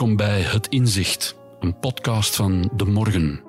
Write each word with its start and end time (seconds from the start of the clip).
Welkom 0.00 0.18
bij 0.18 0.40
Het 0.40 0.66
Inzicht, 0.66 1.36
een 1.58 1.78
podcast 1.78 2.36
van 2.36 2.70
De 2.76 2.84
Morgen. 2.84 3.42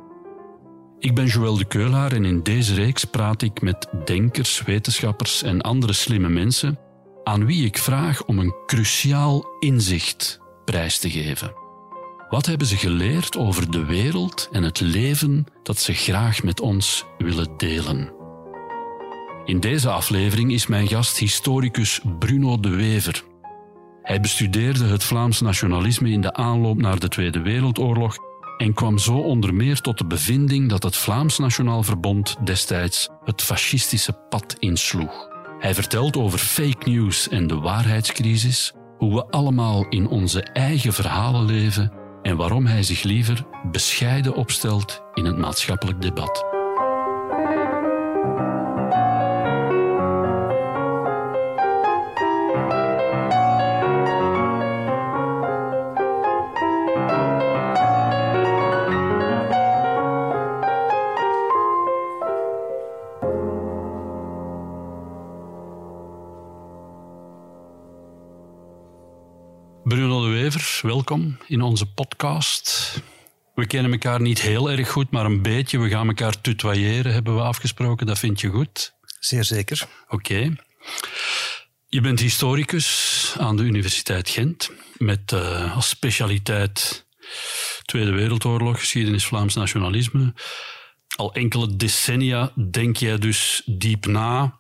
Ik 1.00 1.16
ben 1.16 1.26
Joël 1.26 1.58
de 1.58 1.66
Keulaar 1.66 2.12
en 2.12 2.26
in 2.26 2.44
deze 2.44 2.74
reeks 2.74 3.06
praat 3.06 3.42
ik 3.42 3.62
met 3.62 3.88
denkers, 4.06 4.62
wetenschappers 4.62 5.44
en 5.44 5.62
andere 5.62 5.94
slimme 5.94 6.30
mensen 6.30 6.80
aan 7.24 7.46
wie 7.46 7.66
ik 7.66 7.78
vraag 7.78 8.26
om 8.26 8.40
een 8.40 8.56
cruciaal 8.66 9.46
inzicht 9.60 10.40
prijs 10.66 11.00
te 11.00 11.10
geven. 11.10 11.54
Wat 12.30 12.46
hebben 12.46 12.68
ze 12.68 12.78
geleerd 12.78 13.38
over 13.38 13.72
de 13.72 13.86
wereld 13.86 14.50
en 14.52 14.64
het 14.64 14.80
leven 14.80 15.46
dat 15.64 15.78
ze 15.78 15.94
graag 15.94 16.44
met 16.44 16.62
ons 16.62 17.06
willen 17.18 17.58
delen? 17.58 18.14
In 19.46 19.60
deze 19.60 19.90
aflevering 19.90 20.52
is 20.52 20.68
mijn 20.68 20.88
gast 20.88 21.18
historicus 21.18 22.02
Bruno 22.20 22.60
de 22.60 22.70
Wever. 22.70 23.30
Hij 24.02 24.20
bestudeerde 24.20 24.86
het 24.86 25.04
Vlaams 25.04 25.42
nationalisme 25.42 26.10
in 26.10 26.22
de 26.22 26.34
aanloop 26.34 26.78
naar 26.78 27.00
de 27.00 27.08
Tweede 27.08 27.42
Wereldoorlog 27.42 28.18
en 28.58 28.74
kwam 28.74 28.98
zo 28.98 29.18
onder 29.18 29.54
meer 29.54 29.82
tot 29.82 29.98
de 29.98 30.06
bevinding 30.06 30.70
dat 30.70 30.84
het 30.84 30.96
Vlaams 30.96 31.38
Nationaal 31.38 31.84
Verbond 31.84 32.36
destijds 32.44 33.10
het 33.24 33.42
fascistische 33.42 34.14
pad 34.30 34.56
insloeg. 34.60 35.30
Hij 35.60 35.74
vertelt 35.74 36.18
over 36.18 36.40
fake 36.40 36.90
news 36.90 37.30
en 37.30 37.48
de 37.48 37.56
waarheidscrisis, 37.56 38.74
hoe 38.98 39.14
we 39.14 39.26
allemaal 39.26 39.86
in 39.90 40.08
onze 40.08 40.44
eigen 40.44 40.94
verhalen 40.94 41.46
leven 41.46 41.92
en 42.22 42.38
waarom 42.38 42.66
hij 42.66 42.84
zich 42.84 43.04
liever 43.04 43.46
bescheiden 43.72 44.36
opstelt 44.36 45.02
in 45.14 45.26
het 45.26 45.38
maatschappelijk 45.38 46.02
debat. 46.02 46.46
Welkom 71.08 71.38
in 71.48 71.62
onze 71.62 71.86
podcast. 71.86 72.94
We 73.56 73.68
kennen 73.68 73.92
elkaar 73.92 74.22
niet 74.22 74.42
heel 74.42 74.72
erg 74.72 74.90
goed, 74.90 75.12
maar 75.12 75.26
een 75.26 75.42
beetje. 75.42 75.80
We 75.80 75.90
gaan 75.90 76.08
elkaar 76.08 76.42
tutoyeren, 76.42 77.14
hebben 77.14 77.36
we 77.36 77.42
afgesproken. 77.42 78.06
Dat 78.06 78.20
vind 78.20 78.42
je 78.42 78.50
goed? 78.50 78.94
Zeer 79.20 79.44
zeker. 79.44 79.88
Oké. 80.08 80.56
Je 81.88 82.02
bent 82.02 82.20
historicus 82.20 83.36
aan 83.38 83.58
de 83.58 83.64
Universiteit 83.64 84.30
Gent 84.30 84.72
met 84.98 85.32
uh, 85.32 85.76
als 85.76 85.90
specialiteit 85.90 87.06
Tweede 87.86 88.12
Wereldoorlog, 88.12 88.80
geschiedenis 88.80 89.26
Vlaams 89.26 89.54
nationalisme. 89.54 90.34
Al 91.16 91.34
enkele 91.34 91.76
decennia 91.76 92.54
denk 92.72 92.98
jij 92.98 93.18
dus 93.18 93.62
diep 93.66 94.06
na. 94.06 94.58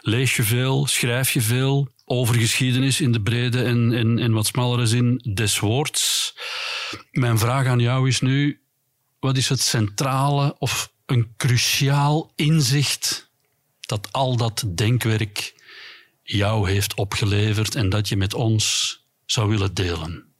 Lees 0.00 0.36
je 0.36 0.42
veel, 0.42 0.86
schrijf 0.86 1.30
je 1.30 1.40
veel 1.40 1.93
over 2.04 2.34
geschiedenis 2.34 3.00
in 3.00 3.12
de 3.12 3.22
brede 3.22 3.62
en, 3.62 3.92
en, 3.92 4.18
en 4.18 4.32
wat 4.32 4.46
smallere 4.46 4.86
zin 4.86 5.32
des 5.34 5.58
woords. 5.58 6.34
Mijn 7.10 7.38
vraag 7.38 7.66
aan 7.66 7.78
jou 7.80 8.08
is 8.08 8.20
nu, 8.20 8.60
wat 9.20 9.36
is 9.36 9.48
het 9.48 9.60
centrale 9.60 10.56
of 10.58 10.92
een 11.06 11.34
cruciaal 11.36 12.32
inzicht 12.36 13.30
dat 13.80 14.12
al 14.12 14.36
dat 14.36 14.64
denkwerk 14.74 15.54
jou 16.22 16.70
heeft 16.70 16.94
opgeleverd 16.94 17.74
en 17.74 17.88
dat 17.88 18.08
je 18.08 18.16
met 18.16 18.34
ons 18.34 18.98
zou 19.26 19.48
willen 19.48 19.74
delen? 19.74 20.33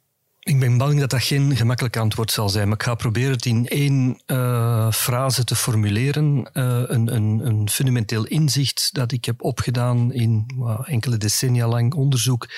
Ik 0.45 0.59
ben 0.59 0.77
bang 0.77 0.99
dat 0.99 1.09
dat 1.09 1.23
geen 1.23 1.55
gemakkelijk 1.55 1.97
antwoord 1.97 2.31
zal 2.31 2.49
zijn, 2.49 2.67
maar 2.67 2.77
ik 2.77 2.83
ga 2.83 2.95
proberen 2.95 3.31
het 3.31 3.45
in 3.45 3.67
één 3.67 4.21
uh, 4.27 4.91
frase 4.91 5.43
te 5.43 5.55
formuleren. 5.55 6.49
Uh, 6.53 6.83
een, 6.85 7.15
een, 7.15 7.45
een, 7.45 7.69
fundamenteel 7.69 8.25
inzicht 8.25 8.93
dat 8.93 9.11
ik 9.11 9.25
heb 9.25 9.43
opgedaan 9.43 10.13
in 10.13 10.45
enkele 10.85 11.17
decennia 11.17 11.67
lang 11.67 11.93
onderzoek, 11.93 12.49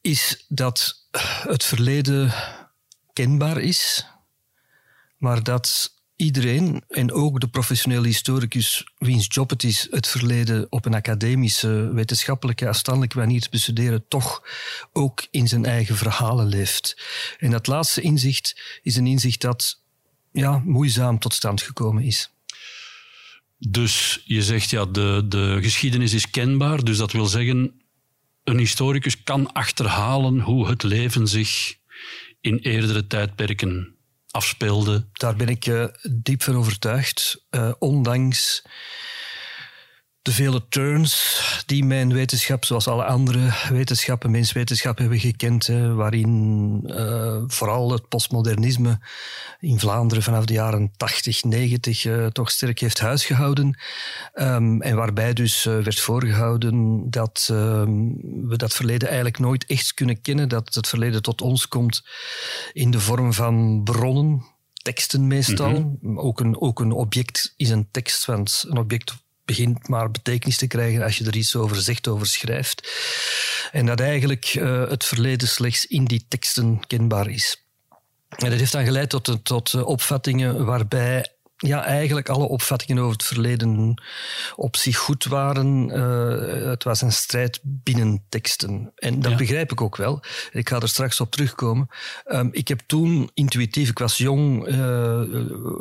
is 0.00 0.44
dat 0.48 1.06
het 1.48 1.64
verleden 1.64 2.32
kenbaar 3.12 3.58
is, 3.58 4.06
maar 5.16 5.42
dat 5.42 5.94
iedereen, 6.20 6.82
en 6.88 7.12
ook 7.12 7.40
de 7.40 7.48
professionele 7.48 8.06
historicus 8.06 8.84
wiens 8.98 9.26
job 9.28 9.50
het 9.50 9.64
is 9.64 9.88
het 9.90 10.08
verleden 10.08 10.66
op 10.70 10.84
een 10.86 10.94
academische, 10.94 11.92
wetenschappelijke, 11.92 12.68
afstandelijke 12.68 13.18
manier 13.18 13.40
te 13.40 13.48
bestuderen, 13.50 14.04
toch 14.08 14.42
ook 14.92 15.26
in 15.30 15.48
zijn 15.48 15.64
eigen 15.64 15.96
verhalen 15.96 16.46
leeft. 16.46 17.02
En 17.38 17.50
dat 17.50 17.66
laatste 17.66 18.00
inzicht 18.00 18.80
is 18.82 18.96
een 18.96 19.06
inzicht 19.06 19.40
dat 19.40 19.82
ja, 20.32 20.62
moeizaam 20.64 21.18
tot 21.18 21.34
stand 21.34 21.62
gekomen 21.62 22.02
is. 22.02 22.30
Dus 23.58 24.22
je 24.24 24.42
zegt 24.42 24.70
ja, 24.70 24.84
de, 24.84 25.24
de 25.28 25.58
geschiedenis 25.60 26.12
is 26.12 26.30
kenbaar, 26.30 26.84
dus 26.84 26.96
dat 26.96 27.12
wil 27.12 27.26
zeggen, 27.26 27.80
een 28.44 28.58
historicus 28.58 29.22
kan 29.22 29.52
achterhalen 29.52 30.40
hoe 30.40 30.68
het 30.68 30.82
leven 30.82 31.26
zich 31.26 31.74
in 32.40 32.58
eerdere 32.58 33.06
tijdperken 33.06 33.94
afspeelde. 34.30 35.06
Daar 35.12 35.36
ben 35.36 35.48
ik 35.48 35.66
uh, 35.66 35.84
diep 36.10 36.42
van 36.42 36.56
overtuigd. 36.56 37.44
Uh, 37.50 37.72
ondanks 37.78 38.62
de 40.22 40.32
vele 40.32 40.68
turns 40.68 41.62
die 41.66 41.84
mijn 41.84 42.12
wetenschap, 42.12 42.64
zoals 42.64 42.88
alle 42.88 43.04
andere 43.04 43.52
wetenschappen, 43.70 44.30
menswetenschappen 44.30 45.02
hebben 45.02 45.20
gekend, 45.20 45.66
hè, 45.66 45.94
waarin 45.94 46.82
uh, 46.86 47.42
vooral 47.46 47.92
het 47.92 48.08
postmodernisme 48.08 49.00
in 49.60 49.78
Vlaanderen 49.78 50.22
vanaf 50.22 50.44
de 50.44 50.52
jaren 50.52 50.92
80, 50.96 51.44
90 51.44 52.04
uh, 52.04 52.26
toch 52.26 52.50
sterk 52.50 52.78
heeft 52.78 53.00
huisgehouden. 53.00 53.78
Um, 54.34 54.82
en 54.82 54.96
waarbij 54.96 55.32
dus 55.32 55.64
uh, 55.64 55.82
werd 55.82 56.00
voorgehouden 56.00 57.04
dat 57.10 57.48
um, 57.50 58.16
we 58.48 58.56
dat 58.56 58.72
verleden 58.72 59.08
eigenlijk 59.08 59.38
nooit 59.38 59.66
echt 59.66 59.94
kunnen 59.94 60.20
kennen, 60.20 60.48
dat 60.48 60.74
het 60.74 60.88
verleden 60.88 61.22
tot 61.22 61.42
ons 61.42 61.68
komt 61.68 62.04
in 62.72 62.90
de 62.90 63.00
vorm 63.00 63.32
van 63.32 63.80
bronnen, 63.84 64.44
teksten 64.82 65.26
meestal. 65.26 65.70
Mm 65.70 65.98
-hmm. 66.00 66.18
ook, 66.18 66.40
een, 66.40 66.60
ook 66.60 66.80
een 66.80 66.92
object 66.92 67.54
is 67.56 67.70
een 67.70 67.88
tekst, 67.90 68.24
want 68.24 68.64
een 68.68 68.78
object 68.78 69.14
begint 69.50 69.88
maar 69.88 70.10
betekenis 70.10 70.56
te 70.56 70.66
krijgen 70.66 71.02
als 71.02 71.18
je 71.18 71.24
er 71.24 71.36
iets 71.36 71.56
over 71.56 71.76
zegt, 71.76 72.08
over 72.08 72.26
schrijft. 72.26 72.88
En 73.72 73.86
dat 73.86 74.00
eigenlijk 74.00 74.54
uh, 74.54 74.88
het 74.88 75.04
verleden 75.04 75.48
slechts 75.48 75.86
in 75.86 76.04
die 76.04 76.24
teksten 76.28 76.80
kenbaar 76.86 77.28
is. 77.28 77.62
En 78.28 78.50
dat 78.50 78.58
heeft 78.58 78.72
dan 78.72 78.84
geleid 78.84 79.10
tot, 79.10 79.38
tot 79.42 79.84
opvattingen 79.84 80.64
waarbij 80.64 81.26
ja, 81.62 81.84
eigenlijk 81.84 82.28
alle 82.28 82.48
opvattingen 82.48 82.98
over 82.98 83.12
het 83.12 83.22
verleden 83.22 84.02
op 84.56 84.76
zich 84.76 84.96
goed 84.96 85.24
waren. 85.24 85.88
Uh, 85.88 86.70
het 86.70 86.84
was 86.84 87.00
een 87.02 87.12
strijd 87.12 87.60
binnen 87.62 88.22
teksten. 88.28 88.92
En 88.96 89.20
dat 89.20 89.30
ja. 89.30 89.36
begrijp 89.36 89.72
ik 89.72 89.80
ook 89.80 89.96
wel. 89.96 90.22
Ik 90.52 90.68
ga 90.68 90.80
er 90.80 90.88
straks 90.88 91.20
op 91.20 91.30
terugkomen. 91.30 91.88
Um, 92.26 92.48
ik 92.52 92.68
heb 92.68 92.80
toen 92.86 93.30
intuïtief, 93.34 93.88
ik 93.88 93.98
was 93.98 94.16
jong, 94.16 94.68
uh, 94.68 95.22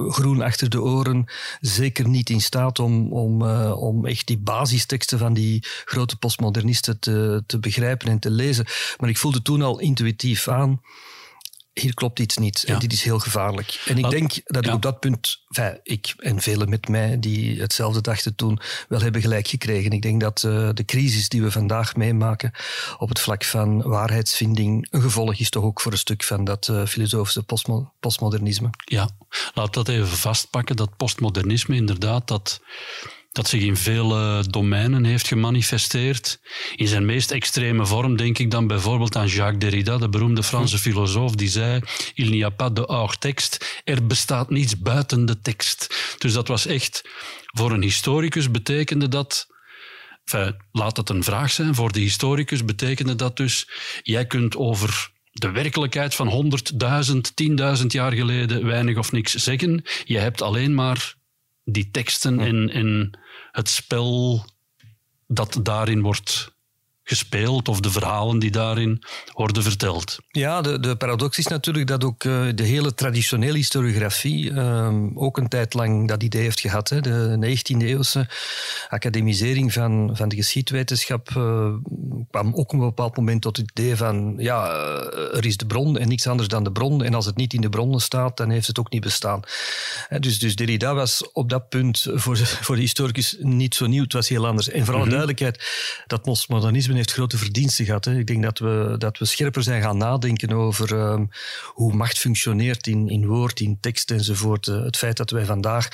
groen 0.10 0.42
achter 0.42 0.70
de 0.70 0.82
oren, 0.82 1.26
zeker 1.62 2.08
niet 2.08 2.30
in 2.30 2.42
staat 2.42 2.80
om, 2.80 3.14
om, 3.14 3.42
uh, 3.42 3.82
om 3.82 4.06
echt 4.06 4.28
die 4.28 4.40
basisteksten 4.40 5.20
van 5.20 5.34
die 5.34 5.64
grote 5.86 6.18
postmodernisten 6.18 7.00
te, 7.00 7.44
te 7.46 7.60
begrijpen 7.60 8.08
en 8.08 8.20
te 8.20 8.32
lezen. 8.32 8.66
Maar 8.98 9.10
ik 9.10 9.18
voelde 9.18 9.42
toen 9.42 9.62
al 9.62 9.80
intuïtief 9.80 10.48
aan 10.48 10.82
hier 11.74 11.94
klopt 11.94 12.19
iets 12.19 12.38
niet 12.38 12.63
en 12.63 12.80
dit 12.80 12.94
is 12.94 13.04
heel 13.04 13.19
gevaarlijk. 13.19 13.81
En 13.86 13.98
ik 13.98 14.10
denk 14.10 14.31
dat 14.44 14.66
ik 14.66 14.74
op 14.74 14.81
dat 14.81 15.00
punt, 15.00 15.44
enfin, 15.48 15.80
ik 15.83 16.13
en 16.18 16.42
velen 16.42 16.69
met 16.69 16.88
mij 16.88 17.19
die 17.19 17.62
hetzelfde 17.62 18.01
dachten 18.01 18.36
toen, 18.36 18.60
wel 18.88 19.01
hebben 19.01 19.21
gelijk 19.21 19.48
gekregen. 19.48 19.92
Ik 19.92 20.01
denk 20.01 20.21
dat 20.21 20.44
uh, 20.44 20.69
de 20.74 20.86
crisis 20.86 21.30
die 21.30 21.42
we 21.42 21.51
vandaag 21.51 21.95
meemaken 21.95 22.51
op 22.98 23.10
het 23.10 23.19
vlak 23.19 23.44
van 23.44 23.81
waarheidsvinding 23.81 24.88
een 24.89 25.01
gevolg 25.01 25.36
is 25.36 25.50
toch 25.50 25.63
ook 25.63 25.81
voor 25.81 25.92
een 25.92 25.98
stuk 25.98 26.24
van 26.24 26.44
dat 26.44 26.68
uh, 26.68 26.86
filosofische 26.86 27.44
postmo 27.44 27.94
postmodernisme. 28.00 28.69
Ja, 28.86 29.10
laat 29.54 29.74
dat 29.74 29.88
even 29.88 30.07
vastpakken, 30.07 30.75
dat 30.75 30.98
postmodernisme 30.98 31.75
inderdaad, 31.75 32.27
dat 32.27 32.62
dat 33.31 33.48
zich 33.48 33.62
in 33.62 33.78
vele 33.78 34.44
domeinen 34.50 35.04
heeft 35.04 35.28
gemanifesteerd. 35.28 36.40
In 36.76 36.88
zijn 36.88 37.06
meest 37.06 37.31
extreme 37.31 37.86
vorm 37.86 38.18
denk 38.18 38.38
ik 38.38 38.52
dan 38.52 38.68
bijvoorbeeld 38.68 39.16
aan 39.16 39.28
Jacques 39.28 39.60
Derrida, 39.60 39.98
de 39.98 40.10
beroemde 40.10 40.44
Franse 40.44 40.78
filosoof, 40.78 41.36
die 41.36 41.50
zei: 41.50 41.81
Il 42.14 42.30
n'y 42.30 42.44
a 42.44 42.50
pas 42.50 42.74
de 42.74 42.84
hors 42.88 43.18
texte. 43.18 43.60
Er 43.84 44.08
bestaat 44.08 44.50
niets 44.50 44.80
buiten 44.80 45.26
de 45.26 45.42
tekst. 45.42 45.96
Dus 46.18 46.34
dat 46.34 46.48
was 46.48 46.66
echt 46.66 47.02
voor 47.46 47.72
een 47.72 47.81
historicus 47.81 48.52
betekende 48.52 49.08
dat. 49.08 49.48
Enfin, 50.25 50.56
laat 50.72 50.98
het 50.98 51.10
een 51.10 51.24
vraag 51.24 51.52
zijn. 51.52 51.75
Voor 51.75 51.92
de 51.92 52.00
historicus 52.00 52.66
betekende 52.66 53.16
dat 53.16 53.38
dus: 53.38 53.70
jij 54.04 54.25
kunt 54.25 54.56
over 54.56 55.12
de 55.32 55.52
werkelijkheid 55.52 56.16
van 56.16 56.52
100.000, 57.12 57.80
10.000 57.80 57.86
jaar 57.88 58.12
geleden 58.12 58.66
weinig 58.66 58.98
of 58.98 59.12
niks 59.12 59.34
zeggen. 59.36 59.84
Je 60.06 60.18
hebt 60.18 60.42
alleen 60.42 60.74
maar 60.74 61.18
die 61.71 61.92
teksten 61.92 62.39
en, 62.39 62.69
en 62.69 63.19
het 63.51 63.69
spel 63.69 64.45
dat 65.27 65.60
daarin 65.63 66.01
wordt 66.01 66.57
gespeeld 67.10 67.68
of 67.68 67.80
de 67.80 67.92
verhalen 67.92 68.40
die 68.40 68.52
daarin 68.52 69.04
worden 69.34 69.64
verteld. 69.64 70.18
Ja, 70.32 70.62
de, 70.62 70.80
de 70.80 70.96
paradox 70.96 71.38
is 71.38 71.48
natuurlijk 71.48 71.88
dat 71.88 72.04
ook 72.04 72.24
uh, 72.24 72.48
de 72.56 72.64
hele 72.64 72.94
traditionele 72.94 73.58
historiografie 73.58 74.52
uh, 74.52 74.94
ook 75.14 75.38
een 75.38 75.48
tijd 75.48 75.74
lang 75.74 76.08
dat 76.08 76.24
idee 76.24 76.42
heeft 76.42 76.60
gehad. 76.60 76.90
Hè. 76.90 77.02
De 77.02 77.38
19e-eeuwse 77.58 78.30
academisering 78.90 79.74
van, 79.74 80.10
van 80.14 80.30
de 80.30 80.36
geschiedwetenschap 80.36 81.30
uh, 81.30 81.74
kwam 82.32 82.48
ook 82.48 82.58
op 82.58 82.74
een 82.74 82.80
bepaald 82.80 83.18
moment 83.18 83.42
tot 83.42 83.58
het 83.58 83.70
idee 83.70 83.96
van 83.96 84.36
ja, 84.38 84.68
er 85.34 85.46
is 85.46 85.58
de 85.58 85.66
bron 85.66 85.98
en 85.98 86.08
niks 86.08 86.28
anders 86.28 86.50
dan 86.50 86.64
de 86.64 86.72
bron 86.72 87.04
en 87.04 87.14
als 87.14 87.26
het 87.26 87.36
niet 87.36 87.54
in 87.54 87.62
de 87.62 87.70
bronnen 87.70 88.02
staat, 88.02 88.38
dan 88.38 88.50
heeft 88.50 88.68
het 88.68 88.80
ook 88.80 88.92
niet 88.92 89.02
bestaan. 89.02 89.42
Dus, 90.20 90.40
dus 90.40 90.56
Derrida 90.56 90.94
was 90.94 91.32
op 91.32 91.50
dat 91.50 91.70
punt 91.70 92.08
voor 92.14 92.36
de, 92.36 92.46
voor 92.46 92.76
de 92.76 92.82
historicus 92.82 93.38
niet 93.40 93.76
zo 93.76 93.86
nieuw, 93.86 94.04
het 94.04 94.14
was 94.14 94.30
heel 94.30 94.48
anders. 94.48 94.70
En 94.70 94.86
voor 94.86 94.94
alle 94.94 95.04
mm 95.04 95.08
duidelijkheid, 95.10 95.64
dat 96.08 96.22
postmodernisme 96.22 96.94
heeft 97.00 97.13
grote 97.13 97.38
verdiensten 97.38 97.86
gehad. 97.86 98.06
Hè. 98.06 98.18
Ik 98.18 98.28
denk 98.28 98.44
dat 98.44 98.60
we, 98.60 98.96
dat 98.98 99.18
we 99.18 99.25
scherper 99.25 99.63
zijn 99.63 99.81
gaan 99.81 99.98
nadenken 99.98 100.51
over 100.51 100.92
um, 100.92 101.30
hoe 101.66 101.94
macht 101.94 102.18
functioneert 102.18 102.88
in, 102.88 103.10
in 103.10 103.25
woord, 103.25 103.60
in 103.60 103.78
tekst 103.80 104.12
enzovoort. 104.12 104.68
Uh, 104.68 104.84
het 104.84 104.98
feit 104.98 105.18
dat 105.18 105.31
wij 105.31 105.46
vandaag 105.46 105.88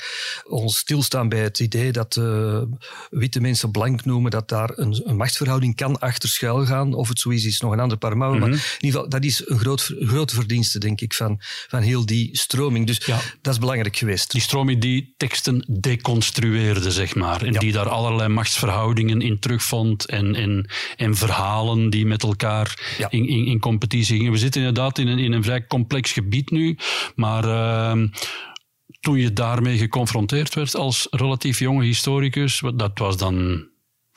ons 0.44 0.76
stilstaan 0.76 1.28
bij 1.28 1.40
het 1.42 1.58
idee 1.58 1.92
dat 1.92 2.16
uh, 2.16 2.62
witte 3.10 3.40
mensen 3.40 3.70
blank 3.70 4.04
noemen, 4.04 4.30
dat 4.30 4.48
daar 4.48 4.70
een, 4.74 5.02
een, 5.04 5.16
machtsverhouding 5.16 5.76
kan 5.76 5.98
achter 5.98 6.28
schuil 6.28 6.66
gaan. 6.66 6.94
Of 6.94 7.08
het 7.08 7.18
zoiets 7.18 7.44
is 7.44 7.60
nog 7.60 7.72
een 7.72 7.80
ander 7.80 7.98
paar 7.98 8.16
mouwen. 8.16 8.38
Mm 8.38 8.44
-hmm. 8.44 8.52
Maar 8.52 8.60
in 8.78 8.86
ieder 8.86 9.00
geval, 9.00 9.08
dat 9.08 9.24
is 9.24 9.48
een 9.48 9.58
groot, 9.58 9.94
grote 10.00 10.34
verdienste, 10.34 10.78
denk 10.78 11.00
ik, 11.00 11.14
van, 11.14 11.36
van 11.68 11.82
heel 11.82 12.06
die 12.06 12.28
stroming. 12.32 12.86
Dus 12.86 13.00
ja. 13.06 13.20
dat 13.40 13.52
is 13.52 13.60
belangrijk 13.60 13.96
geweest. 13.96 14.30
Die 14.30 14.40
stroming 14.40 14.80
die 14.80 15.14
teksten 15.16 15.64
deconstrueerde, 15.80 16.90
zeg 16.90 17.14
maar. 17.14 17.42
En 17.42 17.52
ja. 17.52 17.58
die 17.58 17.72
daar 17.72 17.88
allerlei 17.88 18.28
machtsverhoudingen 18.28 19.20
in 19.20 19.38
terugvond 19.38 20.04
en, 20.04 20.34
en, 20.34 20.70
en 20.96 21.14
verhalen 21.14 21.90
die 21.90 22.06
met 22.06 22.22
elkaar 22.22 22.94
ja. 22.98 23.10
in, 23.10 23.28
in, 23.28 23.46
in, 23.46 23.58
competitie 23.58 24.16
gingen. 24.16 24.32
We 24.32 24.38
zitten 24.38 24.60
inderdaad 24.60 24.98
in 24.98 25.08
een, 25.08 25.18
in 25.18 25.32
een 25.32 25.42
vrij 25.42 25.66
complex 25.66 26.12
gebied 26.12 26.50
nu, 26.50 26.78
maar 27.14 27.44
uh, 27.44 28.08
toen 29.00 29.18
je 29.18 29.32
daarmee 29.32 29.78
geconfronteerd 29.78 30.54
werd 30.54 30.76
als 30.76 31.06
relatief 31.10 31.58
jonge 31.58 31.84
historicus, 31.84 32.62
dat 32.74 32.98
was 32.98 33.16
dan 33.16 33.66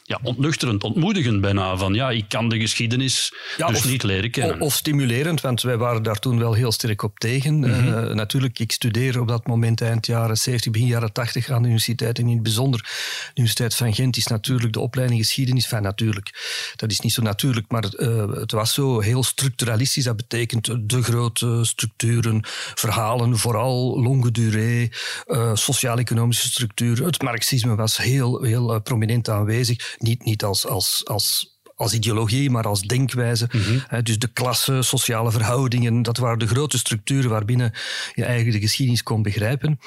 ja, 0.09 0.19
ontnuchterend, 0.23 0.83
ontmoedigend 0.83 1.41
bijna. 1.41 1.77
Van 1.77 1.93
ja, 1.93 2.09
ik 2.09 2.25
kan 2.27 2.49
de 2.49 2.59
geschiedenis 2.59 3.33
ja, 3.57 3.67
dus 3.67 3.77
of, 3.77 3.85
niet 3.85 4.03
leren 4.03 4.31
kennen. 4.31 4.61
Of 4.61 4.73
stimulerend, 4.73 5.41
want 5.41 5.61
wij 5.61 5.77
waren 5.77 6.03
daar 6.03 6.19
toen 6.19 6.39
wel 6.39 6.53
heel 6.53 6.71
sterk 6.71 7.03
op 7.03 7.19
tegen. 7.19 7.53
Mm 7.53 7.63
-hmm. 7.63 7.87
uh, 7.87 8.13
natuurlijk, 8.13 8.59
ik 8.59 8.71
studeer 8.71 9.19
op 9.19 9.27
dat 9.27 9.47
moment 9.47 9.81
eind 9.81 10.05
jaren 10.05 10.37
70, 10.37 10.71
begin 10.71 10.87
jaren 10.87 11.13
80 11.13 11.49
aan 11.49 11.61
de 11.61 11.67
universiteit. 11.67 12.19
En 12.19 12.27
in 12.27 12.33
het 12.33 12.43
bijzonder 12.43 12.79
de 12.79 13.29
Universiteit 13.33 13.75
van 13.75 13.93
Gent 13.93 14.17
is 14.17 14.27
natuurlijk 14.27 14.73
de 14.73 14.79
opleiding 14.79 15.19
geschiedenis. 15.19 15.63
Enfin, 15.63 15.81
natuurlijk, 15.81 16.31
dat 16.75 16.91
is 16.91 16.99
niet 16.99 17.13
zo 17.13 17.21
natuurlijk, 17.21 17.71
maar 17.71 17.85
uh, 17.97 18.33
het 18.33 18.51
was 18.51 18.73
zo 18.73 18.99
heel 18.99 19.23
structuralistisch. 19.23 20.03
Dat 20.03 20.15
betekent 20.15 20.89
de 20.89 21.03
grote 21.03 21.59
structuren, 21.61 22.39
verhalen, 22.75 23.37
vooral 23.37 24.01
longue 24.01 24.31
durée, 24.31 24.91
uh, 25.27 25.55
sociaal-economische 25.55 26.47
structuren. 26.47 27.05
Het 27.05 27.21
marxisme 27.21 27.75
was 27.75 27.97
heel, 27.97 28.43
heel 28.43 28.81
prominent 28.81 29.29
aanwezig 29.29 29.97
niet, 30.01 30.23
niet 30.23 30.43
als, 30.43 30.67
als, 30.67 31.01
als 31.05 31.57
als 31.79 31.93
ideologie, 31.93 32.49
maar 32.49 32.63
als 32.63 32.81
denkwijze. 32.81 33.49
Mm 33.51 33.61
-hmm. 33.61 34.03
Dus 34.03 34.19
de 34.19 34.27
klasse, 34.27 34.81
sociale 34.81 35.31
verhoudingen, 35.31 36.01
dat 36.01 36.17
waren 36.17 36.39
de 36.39 36.47
grote 36.47 36.77
structuren 36.77 37.29
waarbinnen 37.29 37.71
je 38.13 38.23
eigenlijk 38.23 38.55
de 38.55 38.67
geschiedenis 38.67 39.03
kon 39.03 39.21
begrijpen. 39.21 39.79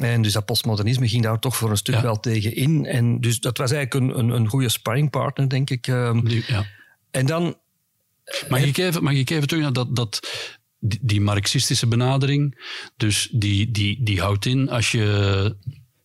En 0.00 0.22
dus 0.22 0.32
dat 0.32 0.44
postmodernisme 0.44 1.08
ging 1.08 1.22
daar 1.22 1.38
toch 1.38 1.56
voor 1.56 1.70
een 1.70 1.76
stuk 1.76 1.94
ja. 1.94 2.02
wel 2.02 2.20
tegen 2.20 2.54
in. 2.54 2.86
En 2.86 3.20
dus 3.20 3.40
dat 3.40 3.58
was 3.58 3.70
eigenlijk 3.70 4.04
een, 4.04 4.18
een, 4.18 4.30
een 4.30 4.48
goede 4.48 4.68
sparringpartner, 4.68 5.48
denk 5.48 5.70
ik. 5.70 5.86
Ja. 5.86 6.66
En 7.10 7.26
dan... 7.26 7.56
Mag 8.48 8.62
ik 8.62 8.76
even, 8.76 9.02
mag 9.02 9.12
ik 9.12 9.30
even 9.30 9.48
terug 9.48 9.62
naar 9.62 9.72
dat, 9.72 9.96
dat, 9.96 10.20
die, 10.78 10.98
die 11.02 11.20
marxistische 11.20 11.86
benadering? 11.86 12.68
Dus 12.96 13.28
die, 13.32 13.70
die, 13.70 14.02
die 14.02 14.20
houdt 14.20 14.46
in, 14.46 14.68
als 14.68 14.92
je 14.92 15.56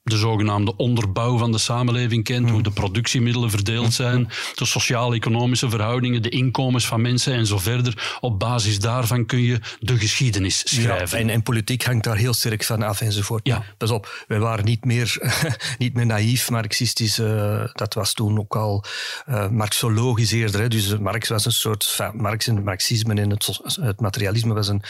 de 0.09 0.17
zogenaamde 0.17 0.75
onderbouw 0.75 1.37
van 1.37 1.51
de 1.51 1.57
samenleving 1.57 2.23
kent, 2.23 2.45
mm. 2.45 2.51
hoe 2.51 2.61
de 2.61 2.71
productiemiddelen 2.71 3.49
verdeeld 3.49 3.93
zijn, 3.93 4.29
de 4.55 4.65
sociaal-economische 4.65 5.69
verhoudingen, 5.69 6.21
de 6.21 6.29
inkomens 6.29 6.87
van 6.87 7.01
mensen 7.01 7.33
en 7.33 7.45
zo 7.45 7.57
verder. 7.57 8.17
Op 8.19 8.39
basis 8.39 8.79
daarvan 8.79 9.25
kun 9.25 9.41
je 9.41 9.59
de 9.79 9.97
geschiedenis 9.97 10.59
schrijven. 10.65 11.17
Ja, 11.17 11.23
en, 11.23 11.29
en, 11.29 11.43
politiek 11.43 11.83
hangt 11.83 12.03
daar 12.03 12.17
heel 12.17 12.33
sterk 12.33 12.63
van 12.63 12.83
af 12.83 13.01
enzovoort. 13.01 13.47
Ja. 13.47 13.63
Pas 13.77 13.91
op, 13.91 14.23
wij 14.27 14.39
waren 14.39 14.65
niet 14.65 14.85
meer, 14.85 15.17
niet 15.77 15.93
meer 15.93 16.05
naïef 16.05 16.49
marxistisch. 16.49 17.19
Uh, 17.19 17.63
dat 17.73 17.93
was 17.93 18.13
toen 18.13 18.39
ook 18.39 18.55
al 18.55 18.83
uh, 19.29 19.47
marxologisch 19.49 20.31
eerder. 20.31 20.61
Hè. 20.61 20.67
Dus 20.67 20.97
Marx 20.97 21.29
was 21.29 21.45
een 21.45 21.51
soort, 21.51 21.99
Marx 22.13 22.47
en 22.47 22.55
het 22.55 22.65
marxisme 22.65 23.13
en 23.13 23.29
het, 23.29 23.59
het 23.81 23.99
materialisme 23.99 24.53
was, 24.53 24.67
een, 24.67 24.81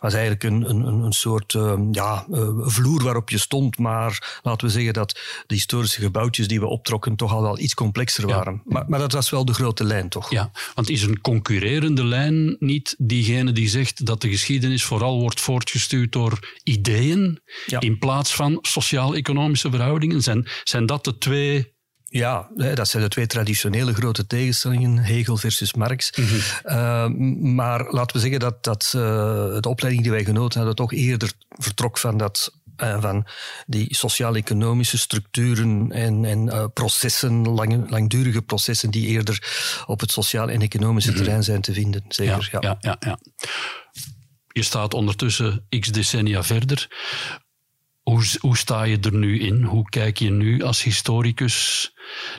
was 0.00 0.12
eigenlijk 0.12 0.42
een, 0.42 0.70
een, 0.70 0.84
een 0.84 1.12
soort 1.12 1.54
uh, 1.54 1.72
ja, 1.92 2.26
vloer 2.60 3.02
waarop 3.02 3.30
je 3.30 3.38
stond, 3.38 3.78
maar 3.78 4.40
laten 4.42 4.66
we 4.66 4.67
zeggen 4.70 4.92
dat 4.92 5.18
de 5.46 5.54
historische 5.54 6.00
gebouwtjes 6.00 6.48
die 6.48 6.60
we 6.60 6.66
optrokken 6.66 7.16
toch 7.16 7.32
al 7.32 7.42
wel 7.42 7.58
iets 7.58 7.74
complexer 7.74 8.26
waren. 8.26 8.52
Ja. 8.52 8.60
Maar, 8.64 8.84
maar, 8.88 8.98
dat 8.98 9.12
was 9.12 9.30
wel 9.30 9.44
de 9.44 9.54
grote 9.54 9.84
lijn, 9.84 10.08
toch? 10.08 10.30
Ja, 10.30 10.50
want 10.74 10.90
is 10.90 11.02
een 11.02 11.20
concurrerende 11.20 12.04
lijn 12.04 12.56
niet 12.58 12.94
diegene 12.98 13.52
die 13.52 13.68
zegt 13.68 14.06
dat 14.06 14.20
de 14.20 14.28
geschiedenis 14.28 14.84
vooral 14.84 15.20
wordt 15.20 15.40
voortgestuurd 15.40 16.12
door 16.12 16.56
ideeën 16.62 17.40
ja. 17.66 17.80
in 17.80 17.98
plaats 17.98 18.34
van 18.34 18.58
sociaal-economische 18.62 19.70
verhoudingen? 19.70 20.22
Zijn, 20.22 20.48
zijn 20.64 20.86
dat 20.86 21.04
de 21.04 21.18
twee 21.18 21.76
ja, 22.10 22.48
dat 22.74 22.88
zijn 22.88 23.02
de 23.02 23.08
twee 23.08 23.26
traditionele 23.26 23.94
grote 23.94 24.26
tegenstellingen, 24.26 24.98
Hegel 24.98 25.36
versus 25.36 25.74
Marx. 25.74 26.12
Mm 26.16 26.24
-hmm. 26.24 26.40
uh, 26.64 27.08
maar 27.54 27.86
laten 27.90 28.16
we 28.16 28.22
zeggen 28.22 28.40
dat, 28.40 28.64
dat 28.64 28.92
uh, 28.96 29.02
de 29.60 29.68
opleiding 29.68 30.04
die 30.04 30.12
wij 30.12 30.24
genoten 30.24 30.58
hadden 30.58 30.76
toch 30.76 30.92
eerder 30.92 31.32
vertrok 31.48 31.98
van 31.98 32.16
dat 32.16 32.57
van 32.78 33.26
die 33.66 33.94
sociaal-economische 33.94 34.98
structuren 34.98 35.92
en, 35.92 36.24
en 36.24 36.46
uh, 36.46 36.64
processen, 36.74 37.48
lang, 37.48 37.90
langdurige 37.90 38.42
processen 38.42 38.90
die 38.90 39.06
eerder 39.06 39.42
op 39.86 40.00
het 40.00 40.10
sociaal 40.10 40.50
en 40.50 40.60
economische 40.60 41.10
-hmm. 41.10 41.18
terrein 41.18 41.44
zijn 41.44 41.60
te 41.60 41.72
vinden. 41.72 42.04
Zeker, 42.08 42.48
ja, 42.52 42.60
ja. 42.60 42.76
ja, 42.80 42.96
ja. 43.00 43.18
Je 44.48 44.62
staat 44.62 44.94
ondertussen 44.94 45.66
x 45.80 45.88
decennia 45.88 46.42
verder. 46.42 46.90
Hoe, 48.02 48.24
hoe 48.40 48.56
sta 48.56 48.82
je 48.82 48.98
er 48.98 49.14
nu 49.14 49.40
in? 49.40 49.62
Hoe 49.62 49.88
kijk 49.88 50.18
je 50.18 50.30
nu 50.30 50.62
als 50.62 50.82
historicus 50.82 51.92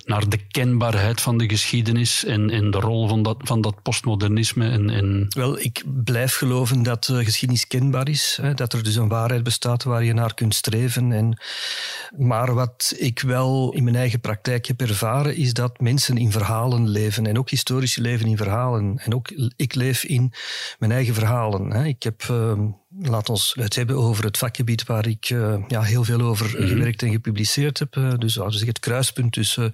naar 0.05 0.29
de 0.29 0.37
kenbaarheid 0.47 1.21
van 1.21 1.37
de 1.37 1.49
geschiedenis 1.49 2.25
en, 2.25 2.49
en 2.49 2.71
de 2.71 2.79
rol 2.79 3.07
van 3.07 3.23
dat, 3.23 3.37
van 3.39 3.61
dat 3.61 3.81
postmodernisme? 3.81 4.69
En. 4.69 5.25
Wel, 5.29 5.59
ik 5.59 5.83
blijf 6.03 6.35
geloven 6.35 6.83
dat 6.83 7.07
uh, 7.07 7.17
geschiedenis 7.17 7.67
kenbaar 7.67 8.09
is. 8.09 8.37
Hè, 8.41 8.53
dat 8.53 8.73
er 8.73 8.83
dus 8.83 8.95
een 8.95 9.07
waarheid 9.07 9.43
bestaat 9.43 9.83
waar 9.83 10.03
je 10.03 10.13
naar 10.13 10.33
kunt 10.33 10.55
streven. 10.55 11.11
En, 11.11 11.41
maar 12.17 12.53
wat 12.53 12.93
ik 12.97 13.19
wel 13.19 13.73
in 13.73 13.83
mijn 13.83 13.95
eigen 13.95 14.19
praktijk 14.19 14.65
heb 14.65 14.81
ervaren, 14.81 15.35
is 15.35 15.53
dat 15.53 15.79
mensen 15.79 16.17
in 16.17 16.31
verhalen 16.31 16.89
leven. 16.89 17.27
En 17.27 17.37
ook 17.37 17.49
historici 17.49 18.01
leven 18.01 18.27
in 18.27 18.37
verhalen. 18.37 18.97
En 18.97 19.15
ook 19.15 19.29
ik 19.55 19.75
leef 19.75 20.03
in 20.03 20.33
mijn 20.79 20.91
eigen 20.91 21.13
verhalen. 21.13 21.71
Hè. 21.71 21.85
Ik 21.85 22.03
heb... 22.03 22.23
Uh, 22.31 22.53
laat 22.97 23.29
ons 23.29 23.53
het 23.59 23.75
hebben 23.75 23.95
over 23.95 24.23
het 24.23 24.37
vakgebied 24.37 24.83
waar 24.83 25.07
ik 25.07 25.29
uh, 25.29 25.55
ja, 25.67 25.81
heel 25.81 26.03
veel 26.03 26.21
over 26.21 26.45
mm 26.45 26.55
-hmm. 26.55 26.67
gewerkt 26.67 27.01
en 27.01 27.11
gepubliceerd 27.11 27.79
heb. 27.79 27.95
Uh, 27.95 28.13
dus 28.17 28.33
zeggen 28.33 28.67
het 28.67 28.79
kruispunt 28.79 29.31
tussen 29.31 29.71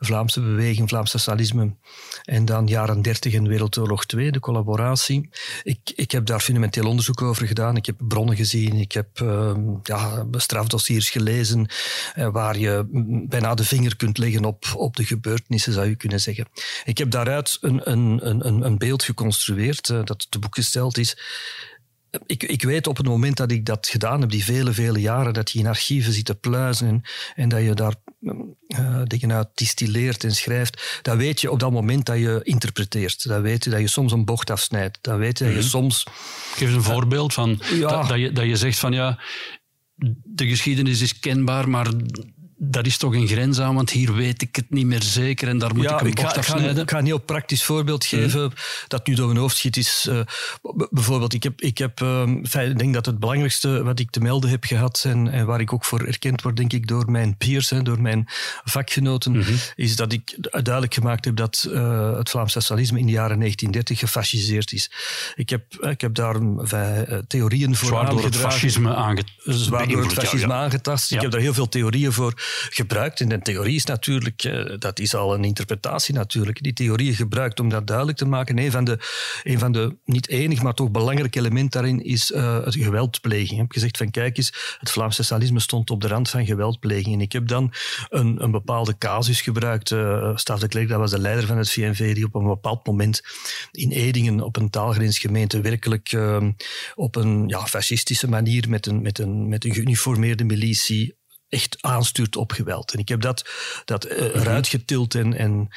Vlaamse 0.00 0.40
beweging, 0.40 0.88
Vlaams 0.88 1.10
socialisme 1.10 1.74
en 2.22 2.44
dan 2.44 2.66
jaren 2.66 3.02
30 3.02 3.34
en 3.34 3.48
Wereldoorlog 3.48 4.06
2, 4.06 4.32
de 4.32 4.40
collaboratie. 4.40 5.28
Ik, 5.62 5.78
ik 5.94 6.10
heb 6.10 6.26
daar 6.26 6.40
fundamenteel 6.40 6.86
onderzoek 6.86 7.22
over 7.22 7.46
gedaan. 7.46 7.76
Ik 7.76 7.86
heb 7.86 7.96
bronnen 7.98 8.36
gezien, 8.36 8.76
ik 8.76 8.92
heb 8.92 9.20
uh, 9.20 9.56
ja, 9.82 10.26
strafdossiers 10.32 11.10
gelezen 11.10 11.66
waar 12.32 12.58
je 12.58 12.86
bijna 13.28 13.54
de 13.54 13.64
vinger 13.64 13.96
kunt 13.96 14.18
leggen 14.18 14.44
op, 14.44 14.64
op 14.76 14.96
de 14.96 15.04
gebeurtenissen, 15.04 15.72
zou 15.72 15.88
je 15.88 15.96
kunnen 15.96 16.20
zeggen. 16.20 16.48
Ik 16.84 16.98
heb 16.98 17.10
daaruit 17.10 17.58
een, 17.60 17.90
een, 17.90 18.20
een, 18.28 18.64
een 18.64 18.78
beeld 18.78 19.02
geconstrueerd 19.02 19.86
dat 19.86 20.26
te 20.30 20.38
boek 20.38 20.54
gesteld 20.54 20.98
is 20.98 21.16
ik, 22.26 22.42
ik 22.42 22.62
weet 22.62 22.86
op 22.86 22.96
het 22.96 23.06
moment 23.06 23.36
dat 23.36 23.50
ik 23.50 23.66
dat 23.66 23.88
gedaan 23.88 24.20
heb, 24.20 24.30
die 24.30 24.44
vele, 24.44 24.72
vele 24.72 25.00
jaren, 25.00 25.32
dat 25.32 25.50
je 25.50 25.58
in 25.58 25.66
archieven 25.66 26.12
zit 26.12 26.24
te 26.24 26.34
pluizen 26.34 26.88
en, 26.88 27.02
en 27.34 27.48
dat 27.48 27.62
je 27.62 27.74
daar 27.74 27.94
uh, 28.20 29.02
dingen 29.04 29.36
uit 29.36 29.48
distilleert 29.54 30.24
en 30.24 30.34
schrijft, 30.34 31.00
dan 31.02 31.16
weet 31.16 31.40
je 31.40 31.50
op 31.50 31.60
dat 31.60 31.72
moment 31.72 32.06
dat 32.06 32.18
je 32.18 32.40
interpreteert. 32.42 33.28
Dan 33.28 33.42
weet 33.42 33.64
je 33.64 33.70
dat 33.70 33.80
je 33.80 33.88
soms 33.88 34.12
een 34.12 34.24
bocht 34.24 34.50
afsnijdt. 34.50 34.98
Dan 35.00 35.18
weet 35.18 35.38
je 35.38 35.44
dat 35.44 35.52
je 35.52 35.58
mm 35.58 35.62
-hmm. 35.62 35.70
soms... 35.70 36.06
Geef 36.54 36.68
eens 36.68 36.76
een 36.76 36.82
voorbeeld 36.82 37.34
van 37.34 37.60
ja. 37.72 37.88
dat, 37.88 38.08
dat, 38.08 38.18
je, 38.18 38.32
dat 38.32 38.44
je 38.44 38.56
zegt 38.56 38.78
van 38.78 38.92
ja, 38.92 39.18
de 40.24 40.46
geschiedenis 40.46 41.00
is 41.00 41.18
kenbaar, 41.18 41.68
maar 41.68 41.90
dat 42.64 42.86
is 42.86 42.96
toch 42.96 43.14
een 43.14 43.26
grens 43.26 43.60
aan, 43.60 43.74
want 43.74 43.90
hier 43.90 44.14
weet 44.14 44.42
ik 44.42 44.56
het 44.56 44.70
niet 44.70 44.86
meer 44.86 45.02
zeker 45.02 45.48
en 45.48 45.58
daar 45.58 45.74
moet 45.74 45.84
ik 45.84 46.00
een 46.00 46.14
bocht 46.14 46.32
ga, 46.32 46.38
afsnijden. 46.38 46.82
Ik 46.82 46.90
ga, 46.90 46.98
een 46.98 47.04
heel 47.04 47.18
praktisch 47.18 47.64
voorbeeld 47.64 48.12
mhm. 48.12 48.22
geven 48.22 48.52
dat 48.88 49.06
nu 49.06 49.14
door 49.14 49.26
mijn 49.26 49.38
hoofd 49.38 49.56
schiet. 49.56 49.76
Is, 49.76 50.06
uh, 50.08 50.20
bijvoorbeeld, 50.90 51.34
ik, 51.34 51.42
heb, 51.42 51.60
ik, 51.60 51.78
heb, 51.78 52.00
uh, 52.00 52.28
ik 52.42 52.78
denk 52.78 52.94
dat 52.94 53.06
het 53.06 53.18
belangrijkste 53.18 53.82
wat 53.82 53.98
ik 53.98 54.10
te 54.10 54.20
melden 54.20 54.50
heb 54.50 54.64
gehad 54.64 55.04
en, 55.06 55.28
en 55.28 55.46
waar 55.46 55.60
ik 55.60 55.72
ook 55.72 55.84
voor 55.84 56.00
erkend 56.00 56.42
word, 56.42 56.56
denk 56.56 56.72
ik, 56.72 56.86
door 56.86 57.10
mijn 57.10 57.36
peers, 57.36 57.70
hè, 57.70 57.82
door 57.82 58.00
mijn 58.00 58.24
vakgenoten, 58.64 59.32
mm 59.32 59.40
is 59.76 59.96
dat 59.96 60.12
ik 60.12 60.36
duidelijk 60.50 60.94
gemaakt 60.94 61.24
heb 61.24 61.36
dat 61.36 61.66
uh, 61.68 62.16
het 62.16 62.30
Vlaams 62.30 62.52
socialisme 62.52 62.98
in 62.98 63.06
de 63.06 63.12
jaren 63.12 63.38
1930 63.38 63.98
gefasciseerd 63.98 64.72
is. 64.72 64.90
Ik 65.34 65.50
heb, 65.50 65.62
ik 65.80 66.00
heb 66.00 66.14
daar 66.14 66.40
uh, 66.40 67.18
theorieën 67.26 67.76
voor 67.76 67.88
Zwaar 67.88 68.10
door 68.10 68.24
het 68.24 68.36
fascisme, 68.36 68.94
aange 68.94 69.22
Zwaar 69.44 69.88
door 69.88 70.02
het 70.02 70.12
fascisme 70.12 70.52
aangetast. 70.52 71.10
Ja. 71.10 71.16
Ik 71.16 71.22
heb 71.22 71.30
daar 71.30 71.40
heel 71.40 71.54
veel 71.54 71.68
theorieën 71.68 72.12
voor 72.12 72.34
gebruikt. 72.70 73.20
En 73.20 73.28
de 73.28 73.40
theorie 73.40 73.74
is 73.74 73.84
natuurlijk, 73.84 74.44
uh, 74.44 74.78
dat 74.78 74.98
is 74.98 75.14
al 75.14 75.34
een 75.34 75.44
interpretatie 75.44 76.14
natuurlijk, 76.14 76.62
die 76.62 76.72
theorieën 76.72 77.14
gebruikt 77.14 77.60
om 77.60 77.68
dat 77.68 77.86
duidelijk 77.86 78.18
te 78.18 78.26
maken. 78.26 78.58
Een 78.58 78.70
van 78.70 78.84
de, 78.84 78.98
een 79.42 79.58
van 79.58 79.72
de 79.72 79.96
niet 80.04 80.28
enig, 80.28 80.62
maar 80.62 80.74
toch 80.74 80.90
belangrijk 80.90 81.34
element 81.34 81.72
daarin 81.72 82.04
is 82.04 82.30
uh, 82.30 82.64
het 82.64 82.74
geweldpleging. 82.74 83.50
Ik 83.50 83.58
heb 83.58 83.72
gezegd 83.72 83.96
van 83.96 84.10
kijk 84.10 84.36
eens, 84.36 84.76
het 84.78 84.90
Vlaams 84.90 85.16
socialisme 85.16 85.60
stond 85.60 85.90
op 85.90 86.00
de 86.00 86.08
rand 86.08 86.30
van 86.30 86.46
geweldpleging. 86.46 87.14
En 87.14 87.20
ik 87.20 87.32
heb 87.32 87.48
dan 87.48 87.72
een, 88.08 88.42
een 88.42 88.50
bepaalde 88.50 88.98
casus 88.98 89.40
gebruikt. 89.40 89.90
Uh, 89.90 90.36
Staaf 90.36 90.60
de 90.60 90.68
Klerk, 90.68 90.88
dat 90.88 90.98
was 90.98 91.10
de 91.10 91.18
leider 91.18 91.46
van 91.46 91.58
het 91.58 91.70
VNV, 91.70 92.14
die 92.14 92.24
op 92.24 92.34
een 92.34 92.46
bepaald 92.46 92.86
moment 92.86 93.22
in 93.70 93.90
Edingen 93.90 94.40
op 94.40 94.56
een 94.56 94.70
taalgrensgemeente 94.70 95.60
werkelijk 95.60 96.16
op 96.94 97.16
een 97.16 97.48
ja, 97.48 97.66
fascistische 97.66 98.28
manier 98.28 98.68
met 98.68 98.86
een, 98.86 99.02
met, 99.02 99.18
een, 99.18 99.48
met 99.48 99.64
een 99.64 99.74
geuniformeerde 99.74 100.44
militie 100.44 101.20
echt 101.52 101.76
aanstuurt 101.80 102.36
op 102.36 102.52
geweld. 102.52 102.92
En 102.92 102.98
ik 102.98 103.08
heb 103.08 103.20
dat, 103.20 103.50
dat 103.84 104.06
uh, 104.06 104.12
eruit 104.12 104.68
getild 104.68 105.14
en, 105.14 105.34
en 105.34 105.68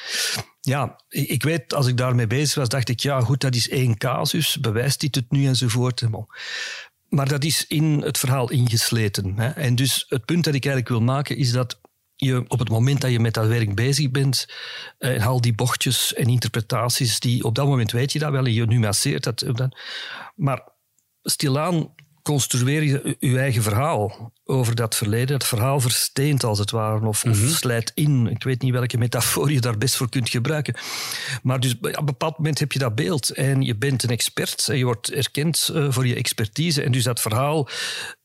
ja, 0.60 1.00
ik 1.08 1.42
weet, 1.42 1.74
als 1.74 1.86
ik 1.86 1.96
daarmee 1.96 2.26
bezig 2.26 2.54
was, 2.54 2.68
dacht 2.68 2.88
ik, 2.88 3.00
ja 3.00 3.20
goed, 3.20 3.40
dat 3.40 3.54
is 3.54 3.68
één 3.68 3.96
casus, 3.96 4.60
bewijst 4.60 5.00
dit 5.00 5.14
het 5.14 5.30
nu 5.30 5.46
enzovoort. 5.46 6.02
Maar 7.08 7.28
dat 7.28 7.44
is 7.44 7.66
in 7.66 8.02
het 8.02 8.18
verhaal 8.18 8.50
ingesleten. 8.50 9.38
Hè? 9.38 9.48
En 9.48 9.74
dus 9.74 10.04
het 10.08 10.24
punt 10.24 10.44
dat 10.44 10.54
ik 10.54 10.64
eigenlijk 10.64 10.94
wil 10.94 11.14
maken 11.14 11.36
is 11.36 11.52
dat 11.52 11.80
je 12.16 12.44
op 12.48 12.58
het 12.58 12.68
moment 12.68 13.00
dat 13.00 13.10
je 13.10 13.20
met 13.20 13.34
dat 13.34 13.46
werk 13.46 13.74
bezig 13.74 14.10
bent, 14.10 14.46
eh, 14.98 15.14
en 15.14 15.20
al 15.20 15.40
die 15.40 15.54
bochtjes 15.54 16.14
en 16.14 16.26
interpretaties, 16.26 17.20
die 17.20 17.44
op 17.44 17.54
dat 17.54 17.66
moment 17.66 17.92
weet 17.92 18.12
je 18.12 18.18
dat 18.18 18.30
wel 18.30 18.44
en 18.44 18.52
je 18.52 18.66
nuanceert 18.66 19.24
dat. 19.24 19.38
dat 19.38 19.76
maar 20.34 20.68
stilaan 21.22 21.94
construeer 22.26 22.82
je 22.82 23.16
je 23.20 23.38
eigen 23.38 23.62
verhaal 23.62 24.32
over 24.44 24.74
dat 24.74 24.96
verleden. 24.96 25.34
Het 25.34 25.46
verhaal 25.46 25.80
versteent 25.80 26.44
als 26.44 26.58
het 26.58 26.70
ware, 26.70 27.06
of, 27.06 27.24
of 27.24 27.40
mhm. 27.40 27.48
slijt 27.48 27.92
in. 27.94 28.26
Ik 28.26 28.42
weet 28.42 28.62
niet 28.62 28.72
welke 28.72 28.98
metafoor 28.98 29.52
je 29.52 29.60
daar 29.60 29.78
best 29.78 29.96
voor 29.96 30.08
kunt 30.08 30.28
gebruiken. 30.28 30.74
Maar 31.42 31.60
dus 31.60 31.74
op 31.78 31.84
een 31.84 32.04
bepaald 32.04 32.36
moment 32.36 32.58
heb 32.58 32.72
je 32.72 32.78
dat 32.78 32.94
beeld 32.94 33.30
en 33.30 33.62
je 33.62 33.76
bent 33.76 34.02
een 34.02 34.10
expert 34.10 34.68
en 34.68 34.78
je 34.78 34.84
wordt 34.84 35.10
erkend 35.10 35.70
eh, 35.74 35.86
voor 35.90 36.06
je 36.06 36.14
expertise. 36.14 36.82
En 36.82 36.92
dus 36.92 37.04
dat 37.04 37.20
verhaal 37.20 37.68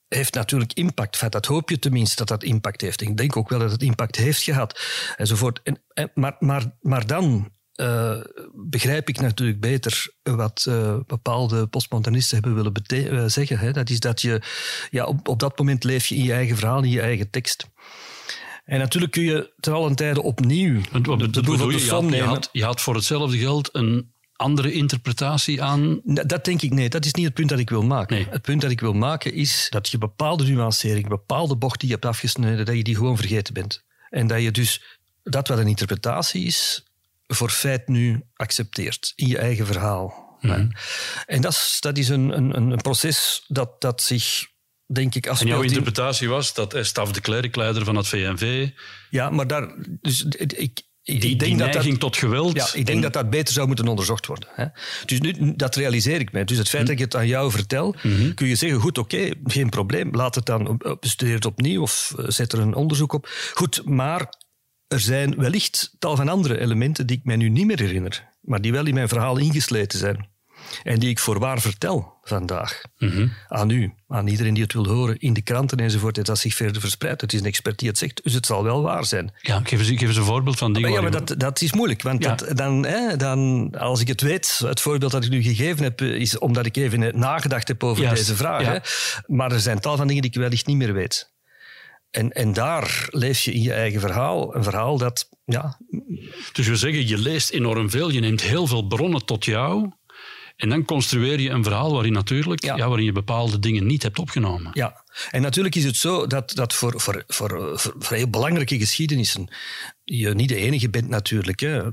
heeft 0.07 0.33
natuurlijk 0.33 0.73
impact. 0.73 1.31
dat 1.31 1.45
hoop 1.45 1.69
je 1.69 1.79
tenminste 1.79 2.15
dat 2.15 2.27
dat 2.27 2.43
impact 2.43 2.81
heeft. 2.81 3.01
ik 3.01 3.17
denk 3.17 3.37
ook 3.37 3.49
wel 3.49 3.59
dat 3.59 3.71
het 3.71 3.83
impact 3.83 4.15
heeft 4.15 4.43
gehad. 4.43 4.79
Enzovoort. 5.17 5.59
En, 5.63 5.81
en, 5.93 6.11
maar, 6.13 6.35
maar, 6.39 6.75
maar 6.81 7.07
dan 7.07 7.51
uh, 7.81 8.17
begrijp 8.53 9.09
ik 9.09 9.19
natuurlijk 9.19 9.59
beter 9.59 10.07
wat 10.23 10.65
uh, 10.69 10.97
bepaalde 11.07 11.67
postmodernisten 11.67 12.37
hebben 12.37 12.55
willen 12.55 13.13
uh, 13.13 13.27
zeggen. 13.27 13.59
Hè. 13.59 13.71
Dat 13.71 13.89
is 13.89 13.99
dat 13.99 14.21
je 14.21 14.41
ja, 14.89 15.05
op, 15.05 15.27
op 15.27 15.39
dat 15.39 15.57
moment 15.57 15.83
leef 15.83 16.05
je 16.05 16.15
in 16.15 16.23
je 16.23 16.33
eigen 16.33 16.57
verhaal, 16.57 16.83
in 16.83 16.89
je 16.89 17.01
eigen 17.01 17.29
tekst. 17.29 17.67
En 18.65 18.79
natuurlijk 18.79 19.11
kun 19.11 19.23
je 19.23 19.53
ten 19.59 19.73
allen 19.73 19.95
tijde 19.95 20.21
opnieuw 20.21 20.81
de, 20.91 21.01
de, 21.01 21.29
de, 21.29 21.41
de 21.41 21.51
je, 21.51 21.89
had, 21.89 22.13
je, 22.13 22.23
had, 22.23 22.49
je 22.51 22.63
had 22.63 22.81
voor 22.81 22.95
hetzelfde 22.95 23.37
geld 23.37 23.75
een 23.75 24.11
andere 24.35 24.71
interpretatie 24.71 25.63
aan? 25.63 26.01
Dat 26.03 26.45
denk 26.45 26.61
ik 26.61 26.73
nee. 26.73 26.89
Dat 26.89 27.05
is 27.05 27.13
niet 27.13 27.25
het 27.25 27.33
punt 27.33 27.49
dat 27.49 27.59
ik 27.59 27.69
wil 27.69 27.83
maken. 27.83 28.15
Nee. 28.15 28.27
Het 28.29 28.41
punt 28.41 28.61
dat 28.61 28.71
ik 28.71 28.79
wil 28.79 28.93
maken 28.93 29.33
is 29.33 29.67
dat 29.69 29.89
je 29.89 29.97
bepaalde 29.97 30.43
nuancering, 30.43 31.07
bepaalde 31.07 31.55
bocht 31.55 31.79
die 31.79 31.89
je 31.89 31.93
hebt 31.93 32.05
afgesneden, 32.05 32.65
dat 32.65 32.75
je 32.75 32.83
die 32.83 32.95
gewoon 32.95 33.17
vergeten 33.17 33.53
bent. 33.53 33.83
En 34.09 34.27
dat 34.27 34.41
je 34.41 34.51
dus 34.51 34.99
dat 35.23 35.47
wat 35.47 35.57
een 35.57 35.67
interpretatie 35.67 36.45
is, 36.45 36.85
voor 37.35 37.49
feit 37.49 37.87
nu 37.87 38.23
accepteert 38.33 39.13
in 39.15 39.27
je 39.27 39.37
eigen 39.37 39.65
verhaal. 39.65 40.37
Mhm. 40.41 40.69
En 41.25 41.41
dat 41.41 41.51
is, 41.51 41.77
dat 41.79 41.97
is 41.97 42.09
een, 42.09 42.37
een, 42.37 42.55
een 42.55 42.81
proces 42.81 43.43
dat, 43.47 43.81
dat 43.81 44.01
zich 44.01 44.49
denk 44.93 45.15
ik 45.15 45.25
En 45.25 45.47
jouw 45.47 45.61
interpretatie 45.61 46.29
was 46.29 46.53
dat 46.53 46.77
Staf 46.81 47.11
de 47.11 47.21
Klerk, 47.21 47.55
leider 47.55 47.85
van 47.85 47.95
het 47.95 48.07
VNV... 48.07 48.69
Ja, 49.09 49.29
maar 49.29 49.47
daar... 49.47 49.73
Dus 50.01 50.25
ik, 50.37 50.81
ik 51.03 51.21
die, 51.21 51.35
denk 51.35 51.59
dat 51.59 51.73
dat, 51.73 51.99
tot 51.99 52.17
geweld... 52.17 52.55
Ja, 52.55 52.69
ik 52.73 52.85
denk 52.85 53.01
dat 53.01 53.13
dat 53.13 53.29
beter 53.29 53.53
zou 53.53 53.67
moeten 53.67 53.87
onderzocht 53.87 54.25
worden. 54.25 54.49
Hè. 54.53 54.65
Dus 55.05 55.19
nu, 55.19 55.53
dat 55.55 55.75
realiseer 55.75 56.19
ik 56.19 56.31
mij. 56.31 56.43
Dus 56.43 56.57
het 56.57 56.69
feit 56.69 56.83
mhm. 56.83 56.91
dat 56.91 57.01
ik 57.01 57.05
het 57.11 57.21
aan 57.21 57.27
jou 57.27 57.51
vertel, 57.51 57.95
mhm. 58.03 58.33
kun 58.33 58.47
je 58.47 58.55
zeggen, 58.55 58.79
goed, 58.79 58.97
oké, 58.97 59.29
geen 59.43 59.69
probleem, 59.69 60.15
laat 60.15 60.35
het 60.35 60.45
dan, 60.45 60.81
bestudeer 60.99 61.35
het 61.35 61.45
opnieuw 61.45 61.81
of 61.81 62.13
eh, 62.17 62.25
zet 62.27 62.53
er 62.53 62.59
een 62.59 62.75
onderzoek 62.75 63.13
op. 63.13 63.29
Goed, 63.53 63.81
maar 63.85 64.29
er 64.91 64.99
zijn 64.99 65.35
wellicht 65.35 65.95
tal 65.99 66.15
van 66.15 66.29
andere 66.29 66.59
elementen 66.59 67.07
die 67.07 67.17
ik 67.17 67.23
mij 67.23 67.35
nu 67.35 67.49
niet 67.49 67.65
meer 67.65 67.79
herinner, 67.79 68.27
maar 68.41 68.61
die 68.61 68.71
wel 68.71 68.85
in 68.85 68.93
mijn 68.93 69.07
verhaal 69.07 69.37
ingesleten 69.37 69.99
zijn. 69.99 70.29
En 70.83 70.99
die 70.99 71.09
ik 71.09 71.19
voorwaar 71.19 71.61
vertel 71.61 72.13
vandaag 72.23 72.81
mhm. 72.97 73.27
aan 73.47 73.69
u, 73.69 73.93
aan 74.07 74.27
iedereen 74.27 74.53
die 74.53 74.63
het 74.63 74.73
wil 74.73 74.87
horen, 74.87 75.19
in 75.19 75.33
de 75.33 75.41
kranten 75.41 75.77
enzovoort, 75.77 76.15
dat 76.15 76.25
dat 76.25 76.39
zich 76.39 76.53
verder 76.53 76.81
verspreidt. 76.81 77.21
Het 77.21 77.33
is 77.33 77.39
een 77.39 77.45
expert 77.45 77.79
die 77.79 77.87
het 77.87 77.97
zegt, 77.97 78.23
dus 78.23 78.33
het 78.33 78.45
zal 78.45 78.63
wel 78.63 78.81
waar 78.81 79.05
zijn. 79.05 79.33
Ja, 79.41 79.61
geef 79.63 79.79
eens, 79.79 79.87
geef 79.87 80.01
eens 80.01 80.17
een 80.17 80.23
voorbeeld 80.23 80.57
van 80.57 80.73
dingen. 80.73 80.91
ja, 80.91 81.01
maar 81.01 81.11
dat, 81.11 81.33
dat 81.37 81.61
is 81.61 81.73
moeilijk, 81.73 82.01
want 82.01 82.21
dat, 82.21 82.45
dan, 82.53 82.85
hè, 82.85 83.15
dan, 83.17 83.69
als 83.77 84.01
ik 84.01 84.07
het 84.07 84.21
weet, 84.21 84.61
het 84.65 84.81
voorbeeld 84.81 85.11
dat 85.11 85.23
ik 85.23 85.29
nu 85.29 85.43
gegeven 85.43 85.83
heb, 85.83 86.01
is 86.01 86.37
omdat 86.37 86.65
ik 86.65 86.75
even 86.75 87.19
nagedacht 87.19 87.67
heb 87.67 87.83
over 87.83 88.09
deze 88.09 88.35
vraag. 88.35 88.65
Hè. 88.65 88.77
Maar 89.35 89.51
er 89.51 89.59
zijn 89.59 89.79
tal 89.79 89.97
van 89.97 90.07
dingen 90.07 90.21
die 90.21 90.31
ik 90.31 90.37
wellicht 90.37 90.67
niet 90.67 90.77
meer 90.77 90.93
weet. 90.93 91.29
En, 92.11 92.31
en 92.31 92.53
daar 92.53 93.07
lees 93.09 93.45
je 93.45 93.53
in 93.53 93.61
je 93.61 93.73
eigen 93.73 93.99
verhaal, 93.99 94.55
een 94.55 94.63
verhaal 94.63 94.97
dat, 94.97 95.29
ja... 95.45 95.77
Dus 96.51 96.67
we 96.67 96.75
zeggen, 96.75 97.07
je 97.07 97.17
leest 97.17 97.49
enorm 97.49 97.89
veel, 97.89 98.11
je 98.11 98.19
neemt 98.19 98.41
heel 98.41 98.67
veel 98.67 98.87
bronnen 98.87 99.25
tot 99.25 99.45
jou, 99.45 99.91
en 100.55 100.69
dan 100.69 100.85
construeer 100.85 101.39
je 101.39 101.49
een 101.49 101.63
verhaal 101.63 101.93
waarin 101.93 102.13
natuurlijk, 102.13 102.63
ja. 102.63 102.87
waarin 102.87 103.05
je 103.05 103.11
bepaalde 103.11 103.59
dingen 103.59 103.85
niet 103.85 104.03
hebt 104.03 104.19
opgenomen. 104.19 104.71
Ja, 104.73 105.00
en 105.31 105.41
natuurlijk 105.41 105.75
is 105.75 105.83
het 105.83 105.95
zo 105.95 106.27
dat, 106.27 106.55
dat 106.55 106.73
voor, 106.73 106.93
voor, 107.01 107.23
voor, 107.27 107.71
voor 107.75 108.17
heel 108.17 108.29
belangrijke 108.29 108.77
geschiedenissen 108.77 109.49
je 110.17 110.33
niet 110.33 110.49
de 110.49 110.55
enige 110.55 110.89
bent 110.89 111.09
natuurlijk. 111.09 111.59
Hè. 111.59 111.87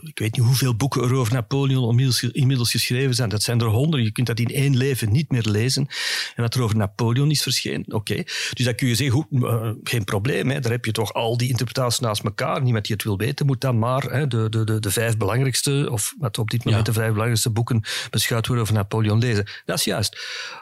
Ik 0.00 0.18
weet 0.18 0.36
niet 0.36 0.46
hoeveel 0.46 0.76
boeken 0.76 1.02
er 1.02 1.14
over 1.14 1.32
Napoleon 1.32 2.00
inmiddels 2.32 2.70
geschreven 2.70 3.14
zijn. 3.14 3.28
Dat 3.28 3.42
zijn 3.42 3.60
er 3.60 3.66
honderden. 3.66 4.06
Je 4.06 4.12
kunt 4.12 4.26
dat 4.26 4.38
in 4.38 4.48
één 4.48 4.76
leven 4.76 5.12
niet 5.12 5.30
meer 5.30 5.46
lezen. 5.48 5.86
En 6.34 6.42
dat 6.42 6.54
er 6.54 6.62
over 6.62 6.76
Napoleon 6.76 7.30
is 7.30 7.42
verschenen, 7.42 7.92
oké. 7.92 8.14
Dus 8.52 8.64
dan 8.64 8.74
kun 8.74 8.88
je 8.88 8.94
zeggen, 8.94 9.14
hoe, 9.14 9.26
uh, 9.30 9.70
geen 9.82 10.04
probleem. 10.04 10.50
Hè. 10.50 10.60
Daar 10.60 10.72
heb 10.72 10.84
je 10.84 10.92
toch 10.92 11.12
al 11.12 11.36
die 11.36 11.48
interpretaties 11.48 11.98
naast 11.98 12.24
elkaar. 12.24 12.62
Niemand 12.62 12.84
die 12.84 12.94
het 12.94 13.04
wil 13.04 13.16
weten 13.16 13.46
moet 13.46 13.60
dan 13.60 13.78
maar 13.78 14.02
hè, 14.02 14.26
de, 14.26 14.48
de, 14.48 14.64
de, 14.64 14.80
de 14.80 14.90
vijf 14.90 15.16
belangrijkste, 15.16 15.88
of 15.90 16.14
wat 16.18 16.38
op 16.38 16.50
dit 16.50 16.64
moment 16.64 16.86
de 16.86 16.92
vijf 16.92 17.08
belangrijkste 17.08 17.50
boeken 17.50 17.82
beschouwd 18.10 18.46
worden 18.46 18.64
over 18.64 18.76
Napoleon 18.76 19.18
lezen. 19.18 19.46
Dat 19.64 19.78
is 19.78 19.84
juist. 19.84 20.18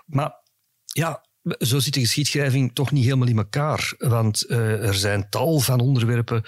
Maar 0.07 0.35
ja, 0.85 1.25
zo 1.59 1.79
zit 1.79 1.95
de 1.95 2.01
geschiedschrijving 2.01 2.71
toch 2.75 2.91
niet 2.91 3.05
helemaal 3.05 3.29
in 3.29 3.37
elkaar. 3.37 3.95
Want 3.99 4.45
uh, 4.49 4.87
er 4.87 4.95
zijn 4.95 5.27
tal 5.31 5.61
van 5.61 5.81
onderwerpen 5.81 6.43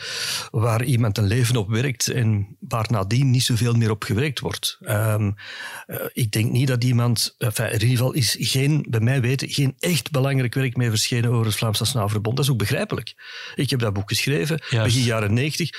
waar 0.50 0.84
iemand 0.84 1.18
een 1.18 1.26
leven 1.26 1.56
op 1.56 1.68
werkt 1.68 2.08
en 2.08 2.56
waar 2.60 2.86
nadien 2.90 3.30
niet 3.30 3.42
zoveel 3.42 3.74
meer 3.74 3.90
op 3.90 4.02
gewerkt 4.02 4.40
wordt. 4.40 4.78
Um, 4.80 5.34
uh, 5.86 5.96
ik 6.12 6.30
denk 6.30 6.50
niet 6.50 6.68
dat 6.68 6.84
iemand, 6.84 7.34
enfin, 7.38 7.66
in 7.66 7.72
ieder 7.72 7.88
geval 7.88 8.12
is 8.12 8.36
geen, 8.38 8.86
bij 8.88 9.00
mij 9.00 9.20
weten, 9.20 9.48
geen 9.48 9.74
echt 9.78 10.10
belangrijk 10.10 10.54
werk 10.54 10.76
meer 10.76 10.90
verschenen 10.90 11.30
over 11.30 11.46
het 11.46 11.56
Vlaams 11.56 11.78
Nationaal 11.78 12.08
Verbond. 12.08 12.36
Dat 12.36 12.44
is 12.44 12.50
ook 12.50 12.58
begrijpelijk. 12.58 13.14
Ik 13.54 13.70
heb 13.70 13.80
dat 13.80 13.92
boek 13.92 14.08
geschreven, 14.08 14.60
begin 14.70 15.02
jaren 15.02 15.34
negentig. 15.34 15.70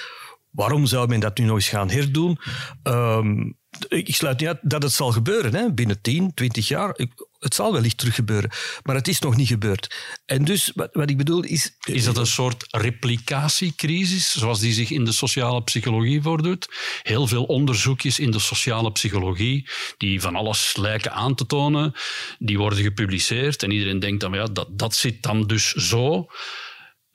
Waarom 0.56 0.86
zou 0.86 1.08
men 1.08 1.20
dat 1.20 1.38
nu 1.38 1.46
nog 1.46 1.56
eens 1.56 1.68
gaan 1.68 1.90
herdoen? 1.90 2.40
Um, 2.84 3.58
ik 3.88 4.16
sluit 4.16 4.40
niet 4.40 4.48
uit 4.48 4.60
dat 4.62 4.84
het 4.84 4.92
zal 4.92 5.12
gebeuren. 5.12 5.56
Hè? 5.56 5.74
Binnen 5.74 6.02
10, 6.02 6.34
20 6.34 6.68
jaar. 6.68 6.98
het 7.40 7.56
zal 7.56 7.74
wellicht 7.74 7.98
terug 7.98 8.16
gebeuren. 8.16 8.50
Maar 8.84 8.96
het 8.96 9.08
is 9.08 9.20
nog 9.20 9.36
niet 9.36 9.48
gebeurd. 9.48 9.96
En 10.26 10.46
dus, 10.46 10.72
wat, 10.76 10.90
wat 10.92 11.10
ik 11.10 11.18
bedoel 11.18 11.44
is... 11.44 11.78
Is 11.84 12.04
dat 12.04 12.18
een 12.18 12.28
soort 12.28 12.68
replicatiecrisis, 12.72 14.32
zoals 14.32 14.60
die 14.60 14.74
zich 14.74 14.92
in 14.92 15.06
de 15.06 15.12
sociale 15.12 15.64
psychologie 15.64 16.22
voordoet? 16.22 16.68
Heel 17.02 17.28
veel 17.28 17.44
onderzoekjes 17.44 18.20
in 18.20 18.32
de 18.32 18.40
sociale 18.40 18.92
psychologie, 18.92 19.70
die 19.98 20.22
van 20.22 20.36
alles 20.36 20.76
lijken 20.76 21.12
aan 21.12 21.36
te 21.36 21.46
tonen, 21.46 21.94
die 22.40 22.58
worden 22.58 22.80
gepubliceerd. 22.80 23.64
En 23.64 23.72
iedereen 23.72 24.00
denkt 24.00 24.22
dan, 24.22 24.34
ja, 24.34 24.46
dat, 24.46 24.68
dat 24.72 24.96
zit 24.96 25.24
dan 25.24 25.48
dus 25.48 25.72
zo. 25.74 26.28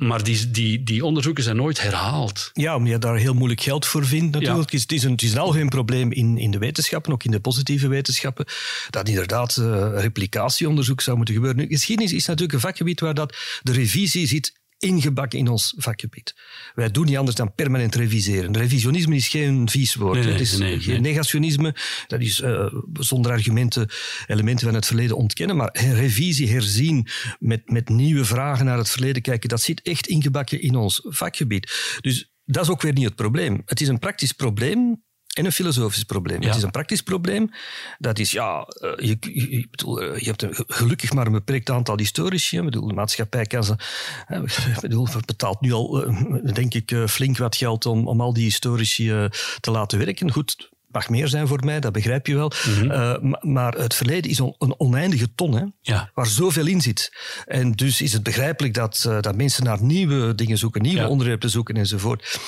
Maar 0.00 0.22
die, 0.22 0.50
die, 0.50 0.82
die 0.82 1.04
onderzoeken 1.04 1.44
zijn 1.44 1.56
nooit 1.56 1.82
herhaald. 1.82 2.50
Ja, 2.52 2.76
omdat 2.76 2.92
je 2.92 2.98
daar 2.98 3.16
heel 3.16 3.34
moeilijk 3.34 3.60
geld 3.60 3.86
voor 3.86 4.06
vindt 4.06 4.34
natuurlijk. 4.34 4.72
Het, 4.72 4.92
is 4.92 5.02
een, 5.02 5.10
het 5.10 5.22
is 5.22 5.32
een 5.32 5.38
algemeen 5.38 5.68
probleem 5.68 6.12
in, 6.12 6.38
in 6.38 6.50
de 6.50 6.58
wetenschappen, 6.58 7.12
ook 7.12 7.24
in 7.24 7.30
de 7.30 7.40
positieve 7.40 7.88
wetenschappen, 7.88 8.44
dat 8.90 9.08
inderdaad 9.08 9.56
uh, 9.56 9.88
replicatieonderzoek 9.94 11.00
zou 11.00 11.16
moeten 11.16 11.34
gebeuren. 11.34 11.60
Nu, 11.60 11.68
geschiedenis 11.68 12.12
is 12.12 12.26
natuurlijk 12.26 12.54
een 12.54 12.60
vakgebied 12.60 13.00
waar 13.00 13.14
dat 13.14 13.36
de 13.62 13.72
revisie 13.72 14.26
zit 14.26 14.52
ingebakken 14.80 15.38
in 15.38 15.48
ons 15.48 15.74
vakgebied. 15.76 16.34
Wij 16.74 16.90
doen 16.90 17.06
niet 17.06 17.16
anders 17.16 17.36
dan 17.36 17.54
permanent 17.54 17.94
reviseren. 17.94 18.56
Revisionisme 18.56 19.14
is 19.14 19.28
geen 19.28 19.68
vies 19.68 19.94
woord. 19.94 20.14
Nee, 20.14 20.22
nee, 20.22 20.32
het 20.32 20.42
is 20.42 20.58
nee, 20.58 20.80
geen 20.80 20.92
nee. 20.92 21.00
negationisme. 21.00 21.74
Dat 22.06 22.20
is 22.20 22.40
uh, 22.40 22.74
zonder 22.92 23.32
argumenten 23.32 23.88
elementen 24.26 24.66
van 24.66 24.74
het 24.74 24.86
verleden 24.86 25.16
ontkennen. 25.16 25.56
Maar 25.56 25.70
revisie, 25.72 26.50
herzien, 26.50 27.06
met, 27.38 27.70
met 27.70 27.88
nieuwe 27.88 28.24
vragen 28.24 28.64
naar 28.64 28.78
het 28.78 28.90
verleden 28.90 29.22
kijken, 29.22 29.48
dat 29.48 29.62
zit 29.62 29.82
echt 29.82 30.06
ingebakken 30.06 30.60
in 30.60 30.76
ons 30.76 31.00
vakgebied. 31.04 31.98
Dus 32.00 32.32
dat 32.44 32.64
is 32.64 32.70
ook 32.70 32.82
weer 32.82 32.92
niet 32.92 33.04
het 33.04 33.14
probleem. 33.14 33.62
Het 33.64 33.80
is 33.80 33.88
een 33.88 33.98
praktisch 33.98 34.32
probleem 34.32 35.02
en 35.40 35.46
een 35.46 35.52
filosofisch 35.52 36.04
probleem. 36.04 36.40
Ja. 36.40 36.46
Het 36.46 36.56
is 36.56 36.62
een 36.62 36.70
praktisch 36.70 37.02
probleem. 37.02 37.50
Dat 37.98 38.18
is, 38.18 38.30
ja, 38.30 38.68
uh, 38.80 38.92
je, 38.96 39.66
bedoel, 39.70 40.02
je 40.02 40.24
hebt 40.24 40.42
een, 40.42 40.64
gelukkig 40.66 41.12
maar 41.12 41.26
een 41.26 41.32
beperkt 41.32 41.70
aantal 41.70 41.98
historici. 41.98 42.58
Ik 42.58 42.64
bedoel, 42.64 42.86
de 42.86 42.94
maatschappij 42.94 43.46
kan 43.46 43.64
ze, 43.64 43.72
ik 44.74 44.80
bedoel, 44.80 45.08
betaalt 45.26 45.60
nu 45.60 45.72
al, 45.72 46.08
uh, 46.08 46.54
denk 46.54 46.74
ik, 46.74 46.96
flink 47.06 47.38
wat 47.38 47.56
geld 47.56 47.86
om, 47.86 48.08
om 48.08 48.20
al 48.20 48.32
die 48.32 48.44
historici 48.44 49.28
te 49.60 49.70
laten 49.70 49.98
werken. 49.98 50.32
Goed, 50.32 50.70
mag 50.90 51.08
meer 51.08 51.28
zijn 51.28 51.46
voor 51.46 51.64
mij, 51.64 51.80
dat 51.80 51.92
begrijp 51.92 52.26
je 52.26 52.34
wel. 52.34 52.52
Mm 52.66 52.74
-hmm. 52.74 52.90
uh, 52.90 53.32
maar 53.40 53.72
het 53.74 53.94
verleden 53.94 54.30
is 54.30 54.38
een 54.38 54.74
oneindige 54.76 55.34
ton, 55.34 55.54
hè, 55.54 55.64
ja. 55.80 56.10
waar 56.14 56.26
zoveel 56.26 56.66
in 56.66 56.80
zit. 56.80 57.12
En 57.46 57.72
dus 57.72 58.00
is 58.00 58.12
het 58.12 58.22
begrijpelijk 58.22 58.74
dat, 58.74 59.04
uh, 59.08 59.20
dat 59.20 59.36
mensen 59.36 59.64
naar 59.64 59.82
nieuwe 59.82 60.34
dingen 60.34 60.58
zoeken, 60.58 60.82
nieuwe 60.82 61.00
ja. 61.00 61.08
onderwerpen 61.08 61.50
zoeken 61.50 61.76
enzovoort. 61.76 62.40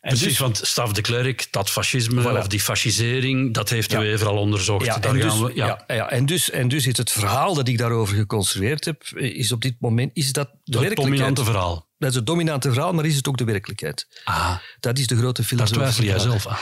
En 0.00 0.12
Precies, 0.12 0.26
dus, 0.26 0.38
want 0.38 0.60
Staf 0.62 0.92
de 0.92 1.00
Klerk, 1.00 1.48
dat 1.50 1.70
fascisme 1.70 2.22
voilà. 2.22 2.38
of 2.38 2.46
die 2.46 2.60
fascisering, 2.60 3.54
dat 3.54 3.68
heeft 3.68 3.90
ja. 3.90 4.02
u 4.02 4.08
even 4.08 4.26
al 4.26 4.36
onderzocht. 4.36 4.86
Ja, 4.86 4.98
Daar 4.98 5.14
en, 5.14 5.20
gaan 5.20 5.40
dus, 5.40 5.48
we, 5.48 5.54
ja. 5.54 5.84
Ja, 5.86 6.10
en, 6.10 6.26
dus, 6.26 6.50
en 6.50 6.68
dus 6.68 6.86
is 6.86 6.96
het 6.96 7.10
verhaal 7.12 7.54
dat 7.54 7.68
ik 7.68 7.78
daarover 7.78 8.16
geconstrueerd 8.16 8.84
heb, 8.84 9.02
is 9.14 9.52
op 9.52 9.62
dit 9.62 9.74
moment 9.78 10.10
is 10.14 10.32
dat 10.32 10.46
de 10.46 10.52
het 10.54 10.64
werkelijkheid. 10.64 11.08
dominante 11.08 11.44
verhaal. 11.44 11.86
Dat 11.98 12.10
is 12.10 12.16
het 12.16 12.26
dominante 12.26 12.72
verhaal, 12.72 12.92
maar 12.92 13.04
is 13.04 13.16
het 13.16 13.28
ook 13.28 13.36
de 13.36 13.44
werkelijkheid? 13.44 14.06
Ah, 14.24 14.56
dat 14.80 14.98
is 14.98 15.06
de 15.06 15.16
grote 15.16 15.40
daar 15.40 15.50
filosofie. 15.50 15.78
twijfel 15.78 16.04
jij 16.04 16.18
zelf 16.18 16.46
aan. 16.46 16.56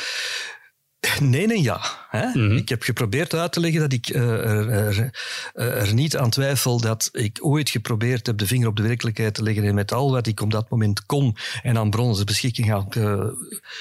Nee 1.20 1.52
en 1.52 1.62
ja. 1.62 1.80
Hè? 2.08 2.26
Mm 2.26 2.32
-hmm. 2.32 2.56
Ik 2.56 2.68
heb 2.68 2.82
geprobeerd 2.82 3.34
uit 3.34 3.52
te 3.52 3.60
leggen 3.60 3.80
dat 3.80 3.92
ik 3.92 4.08
uh, 4.08 4.22
er, 4.22 4.70
er, 4.70 5.12
er, 5.54 5.94
niet 5.94 6.16
aan 6.16 6.30
twijfel 6.30 6.80
dat 6.80 7.08
ik 7.12 7.38
ooit 7.40 7.70
geprobeerd 7.70 8.26
heb 8.26 8.38
de 8.38 8.46
vinger 8.46 8.68
op 8.68 8.76
de 8.76 8.82
werkelijkheid 8.82 9.34
te 9.34 9.42
leggen 9.42 9.64
en 9.64 9.74
met 9.74 9.92
al 9.92 10.10
wat 10.10 10.26
ik 10.26 10.40
op 10.40 10.50
dat 10.50 10.70
moment 10.70 11.06
kon 11.06 11.36
en 11.62 11.78
aan 11.78 11.90
bronzen 11.90 12.26
beschikking 12.26 12.68
had 12.68 12.96
uh, 12.96 13.26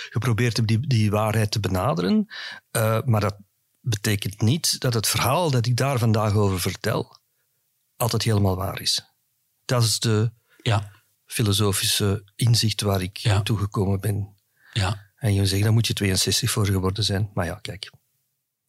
geprobeerd 0.09 0.57
heb 0.57 0.67
die, 0.67 0.87
die 0.87 1.11
waarheid 1.11 1.51
te 1.51 1.59
benaderen. 1.59 2.27
Uh, 2.71 2.99
maar 3.05 3.21
dat 3.21 3.35
betekent 3.79 4.41
niet 4.41 4.79
dat 4.79 4.93
het 4.93 5.07
verhaal 5.07 5.51
dat 5.51 5.65
ik 5.65 5.77
daar 5.77 5.99
vandaag 5.99 6.33
over 6.33 6.59
vertel 6.59 7.21
altijd 7.95 8.23
helemaal 8.23 8.55
waar 8.55 8.81
is. 8.81 9.01
Dat 9.65 9.83
is 9.83 9.99
de 9.99 10.31
ja. 10.61 10.91
filosofische 11.25 12.31
inzicht 12.35 12.81
waar 12.81 13.01
ik 13.01 13.17
ja. 13.17 13.41
toegekomen 13.41 13.99
ben. 13.99 14.35
Ja. 14.73 15.11
En 15.23 15.33
je 15.33 15.45
zegt, 15.45 15.63
daar 15.63 15.73
moet 15.73 15.87
je 15.87 15.93
62 15.93 16.51
voor 16.51 16.65
geworden 16.65 17.03
zijn. 17.03 17.29
Maar 17.33 17.45
ja, 17.45 17.59
kijk. 17.61 17.91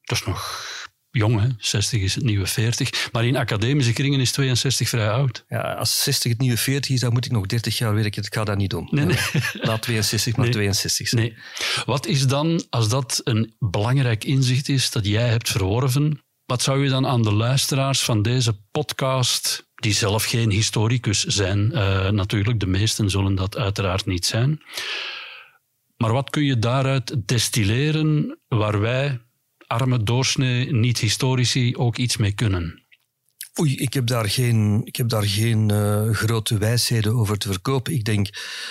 Dat 0.00 0.18
is 0.18 0.24
nog 0.24 0.66
jong, 1.10 1.40
hè? 1.40 1.48
60 1.58 2.00
is 2.00 2.14
het 2.14 2.24
nieuwe 2.24 2.46
40. 2.46 3.08
Maar 3.12 3.24
in 3.24 3.36
academische 3.36 3.92
kringen 3.92 4.20
is 4.20 4.32
62 4.32 4.88
vrij 4.88 5.10
oud. 5.10 5.44
Ja, 5.48 5.60
als 5.60 6.02
60 6.02 6.30
het 6.30 6.40
nieuwe 6.40 6.56
40 6.56 6.90
is, 6.90 7.00
dan 7.00 7.12
moet 7.12 7.24
ik 7.24 7.30
nog 7.30 7.46
30 7.46 7.78
jaar 7.78 7.94
werken. 7.94 8.22
Ik 8.22 8.34
ga 8.34 8.44
dat 8.44 8.56
niet 8.56 8.70
doen. 8.70 8.88
Nee, 8.90 9.04
nee. 9.04 9.16
Laat 9.52 9.82
62 9.82 10.36
maar 10.36 10.44
nee. 10.44 10.54
62 10.54 11.08
zijn. 11.08 11.22
Nee. 11.22 11.36
Wat 11.84 12.06
is 12.06 12.26
dan, 12.26 12.64
als 12.70 12.88
dat 12.88 13.20
een 13.24 13.54
belangrijk 13.58 14.24
inzicht 14.24 14.68
is 14.68 14.90
dat 14.90 15.06
jij 15.06 15.28
hebt 15.28 15.50
verworven, 15.50 16.24
wat 16.46 16.62
zou 16.62 16.84
je 16.84 16.90
dan 16.90 17.06
aan 17.06 17.22
de 17.22 17.32
luisteraars 17.32 18.00
van 18.00 18.22
deze 18.22 18.52
podcast, 18.70 19.66
die 19.74 19.94
zelf 19.94 20.24
geen 20.24 20.50
historicus 20.50 21.24
zijn, 21.24 21.70
uh, 21.72 22.08
natuurlijk, 22.08 22.60
de 22.60 22.66
meesten 22.66 23.10
zullen 23.10 23.34
dat 23.34 23.56
uiteraard 23.56 24.06
niet 24.06 24.26
zijn, 24.26 24.60
maar 25.96 26.12
wat 26.12 26.30
kun 26.30 26.44
je 26.44 26.58
daaruit 26.58 27.28
destilleren 27.28 28.38
waar 28.48 28.80
wij, 28.80 29.20
arme 29.66 30.02
doorsnee, 30.02 30.72
niet-historici, 30.72 31.76
ook 31.76 31.96
iets 31.96 32.16
mee 32.16 32.32
kunnen? 32.32 32.84
Oei, 33.60 33.76
ik 33.76 33.94
heb 33.94 34.06
daar 34.06 34.28
geen, 34.28 34.80
ik 34.84 34.96
heb 34.96 35.08
daar 35.08 35.22
geen 35.22 35.72
uh, 35.72 36.10
grote 36.10 36.58
wijsheden 36.58 37.14
over 37.14 37.38
te 37.38 37.48
verkopen. 37.48 37.92
Ik 37.92 38.04
denk, 38.04 38.28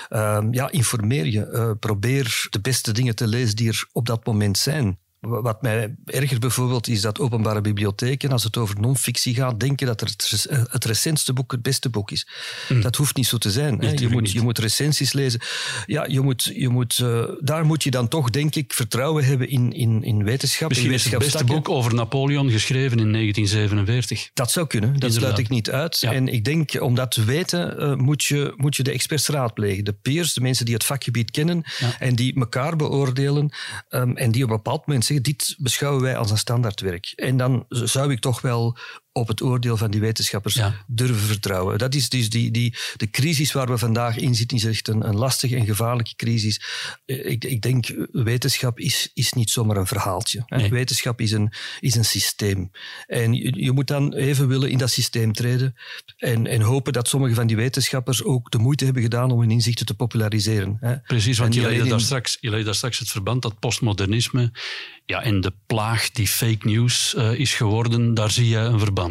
uh, 0.09 0.43
ja, 0.51 0.71
informeer 0.71 1.25
je. 1.25 1.49
Uh, 1.51 1.71
probeer 1.79 2.47
de 2.49 2.61
beste 2.61 2.91
dingen 2.91 3.15
te 3.15 3.27
lezen 3.27 3.55
die 3.55 3.67
er 3.67 3.87
op 3.91 4.05
dat 4.05 4.25
moment 4.25 4.57
zijn. 4.57 4.99
Wat 5.27 5.61
mij 5.61 5.95
erger 6.05 6.39
bijvoorbeeld 6.39 6.87
is 6.87 7.01
dat 7.01 7.19
openbare 7.19 7.61
bibliotheken, 7.61 8.31
als 8.31 8.43
het 8.43 8.57
over 8.57 8.79
non-fictie 8.79 9.35
gaat, 9.35 9.59
denken 9.59 9.87
dat 9.87 9.99
het, 9.99 10.47
het 10.69 10.85
recentste 10.85 11.33
boek 11.33 11.51
het 11.51 11.61
beste 11.61 11.89
boek 11.89 12.11
is. 12.11 12.27
Mm. 12.69 12.81
Dat 12.81 12.95
hoeft 12.95 13.15
niet 13.15 13.27
zo 13.27 13.37
te 13.37 13.51
zijn. 13.51 13.77
Nee, 13.77 13.99
je, 13.99 14.09
moet, 14.09 14.31
je 14.31 14.41
moet 14.41 14.59
recensies 14.59 15.13
lezen. 15.13 15.39
Ja, 15.85 16.05
je 16.07 16.21
moet, 16.21 16.51
je 16.55 16.69
moet, 16.69 16.97
uh, 16.97 17.23
daar 17.39 17.65
moet 17.65 17.83
je 17.83 17.91
dan 17.91 18.07
toch, 18.07 18.29
denk 18.29 18.55
ik, 18.55 18.73
vertrouwen 18.73 19.25
hebben 19.25 19.49
in, 19.49 19.73
in, 19.73 20.03
in 20.03 20.23
wetenschap. 20.23 20.69
Misschien 20.69 20.89
in 20.89 20.95
is 20.95 21.03
het 21.03 21.17
beste 21.17 21.43
boek 21.43 21.69
over 21.69 21.93
Napoleon 21.93 22.49
geschreven 22.49 22.99
in 22.99 23.11
1947. 23.11 24.29
Dat 24.33 24.51
zou 24.51 24.67
kunnen, 24.67 24.99
dat 24.99 25.13
sluit 25.13 25.37
ik 25.37 25.49
niet 25.49 25.71
uit. 25.71 25.99
Ja. 25.99 26.13
En 26.13 26.27
ik 26.27 26.45
denk, 26.45 26.81
om 26.81 26.95
dat 26.95 27.11
te 27.11 27.23
weten, 27.23 27.75
uh, 27.79 27.95
moet, 27.95 28.23
je, 28.23 28.53
moet 28.55 28.75
je 28.75 28.83
de 28.83 28.91
experts 28.91 29.27
raadplegen. 29.27 29.83
De 29.83 29.93
peers, 29.93 30.33
de 30.33 30.41
mensen 30.41 30.65
die 30.65 30.73
het 30.73 30.83
vakgebied 30.83 31.31
kennen 31.31 31.63
Ja. 31.79 31.95
en 31.99 32.15
die 32.15 32.35
elkaar 32.35 32.75
beoordelen 32.75 33.51
um, 33.89 34.17
en 34.17 34.31
die 34.31 34.43
op 34.43 34.49
een 34.49 34.55
bepaald 34.55 34.87
moment 34.87 35.05
dit 35.21 35.55
beschouwen 35.57 36.01
wij 36.01 36.17
als 36.17 36.31
een 36.31 36.37
standaardwerk. 36.37 37.13
En 37.15 37.37
dan 37.37 37.65
zou 37.69 38.11
ik 38.11 38.19
toch 38.19 38.41
wel 38.41 38.77
op 39.15 39.27
het 39.27 39.41
oordeel 39.41 39.77
van 39.77 39.91
die 39.91 39.99
wetenschappers 39.99 40.53
Ja. 40.55 40.83
durven 40.87 41.27
vertrouwen. 41.27 41.77
Dat 41.77 41.95
is 41.95 42.09
dus 42.09 42.29
die, 42.29 42.51
die, 42.51 42.75
de 42.97 43.09
crisis 43.09 43.51
waar 43.51 43.67
we 43.67 43.77
vandaag 43.77 44.17
in 44.17 44.35
zitten, 44.35 44.57
is 44.57 44.63
echt 44.65 44.87
een, 44.87 45.07
een 45.07 45.15
lastige 45.15 45.55
en 45.55 45.65
gevaarlijke 45.65 46.15
crisis. 46.15 46.61
Eh, 47.05 47.31
Ik, 47.31 47.43
ik 47.45 47.61
denk, 47.61 47.93
wetenschap 48.11 48.79
is, 48.79 49.09
is 49.13 49.33
niet 49.33 49.49
zomaar 49.49 49.77
een 49.77 49.87
verhaaltje. 49.87 50.43
Nee. 50.47 50.69
Wetenschap 50.69 51.21
is 51.21 51.31
een, 51.31 51.53
is 51.79 51.95
een 51.95 52.05
systeem. 52.05 52.71
En 53.07 53.33
je, 53.33 53.63
je 53.63 53.71
moet 53.71 53.87
dan 53.87 54.13
even 54.13 54.47
willen 54.47 54.69
in 54.69 54.77
dat 54.77 54.91
systeem 54.91 55.33
treden 55.33 55.75
en, 56.17 56.47
en 56.47 56.61
hopen 56.61 56.93
dat 56.93 57.07
sommige 57.07 57.33
van 57.33 57.47
die 57.47 57.55
wetenschappers 57.55 58.23
ook 58.23 58.51
de 58.51 58.57
moeite 58.57 58.83
hebben 58.85 59.03
gedaan 59.03 59.31
om 59.31 59.39
hun 59.39 59.51
inzichten 59.51 59.85
te 59.85 59.93
populariseren. 59.93 60.77
hè. 60.79 60.97
Precies, 60.99 61.37
want 61.37 61.53
je 61.53 61.65
alleen 61.65 61.87
daar 61.89 62.01
straks, 62.01 62.37
je 62.39 62.49
legde 62.49 62.65
daar 62.65 62.75
straks 62.75 62.99
het 62.99 63.09
verband 63.09 63.41
dat 63.41 63.59
postmodernisme 63.59 64.51
ja, 65.05 65.21
en 65.21 65.41
de 65.41 65.53
plaag 65.65 66.11
die 66.11 66.27
fake 66.27 66.67
news 66.67 67.15
eh, 67.15 67.33
is 67.33 67.53
geworden, 67.53 68.13
daar 68.13 68.31
zie 68.31 68.47
je 68.47 68.57
een 68.57 68.79
verband. 68.79 69.01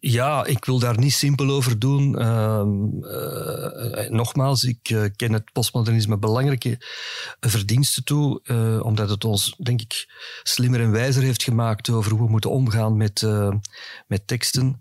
Ja, 0.00 0.44
ik 0.44 0.64
wil 0.64 0.78
daar 0.78 0.98
niet 0.98 1.12
simpel 1.12 1.50
over 1.50 1.78
doen. 1.78 2.18
Ehm, 2.18 3.04
eh, 3.04 4.10
nogmaals, 4.10 4.64
ik 4.64 4.90
eh, 4.90 5.04
ken 5.16 5.32
het 5.32 5.52
postmodernisme 5.52 6.18
belangrijke 6.18 6.78
verdiensten 7.40 8.04
toe, 8.04 8.40
eh, 8.42 8.80
omdat 8.84 9.08
het 9.08 9.24
ons, 9.24 9.54
denk 9.58 9.80
ik, 9.80 10.08
slimmer 10.42 10.80
en 10.80 10.90
wijzer 10.90 11.22
heeft 11.22 11.42
gemaakt 11.42 11.90
over 11.90 12.10
hoe 12.10 12.20
we 12.20 12.30
moeten 12.30 12.50
omgaan 12.50 12.96
met, 12.96 13.26
met 14.06 14.26
teksten. 14.26 14.80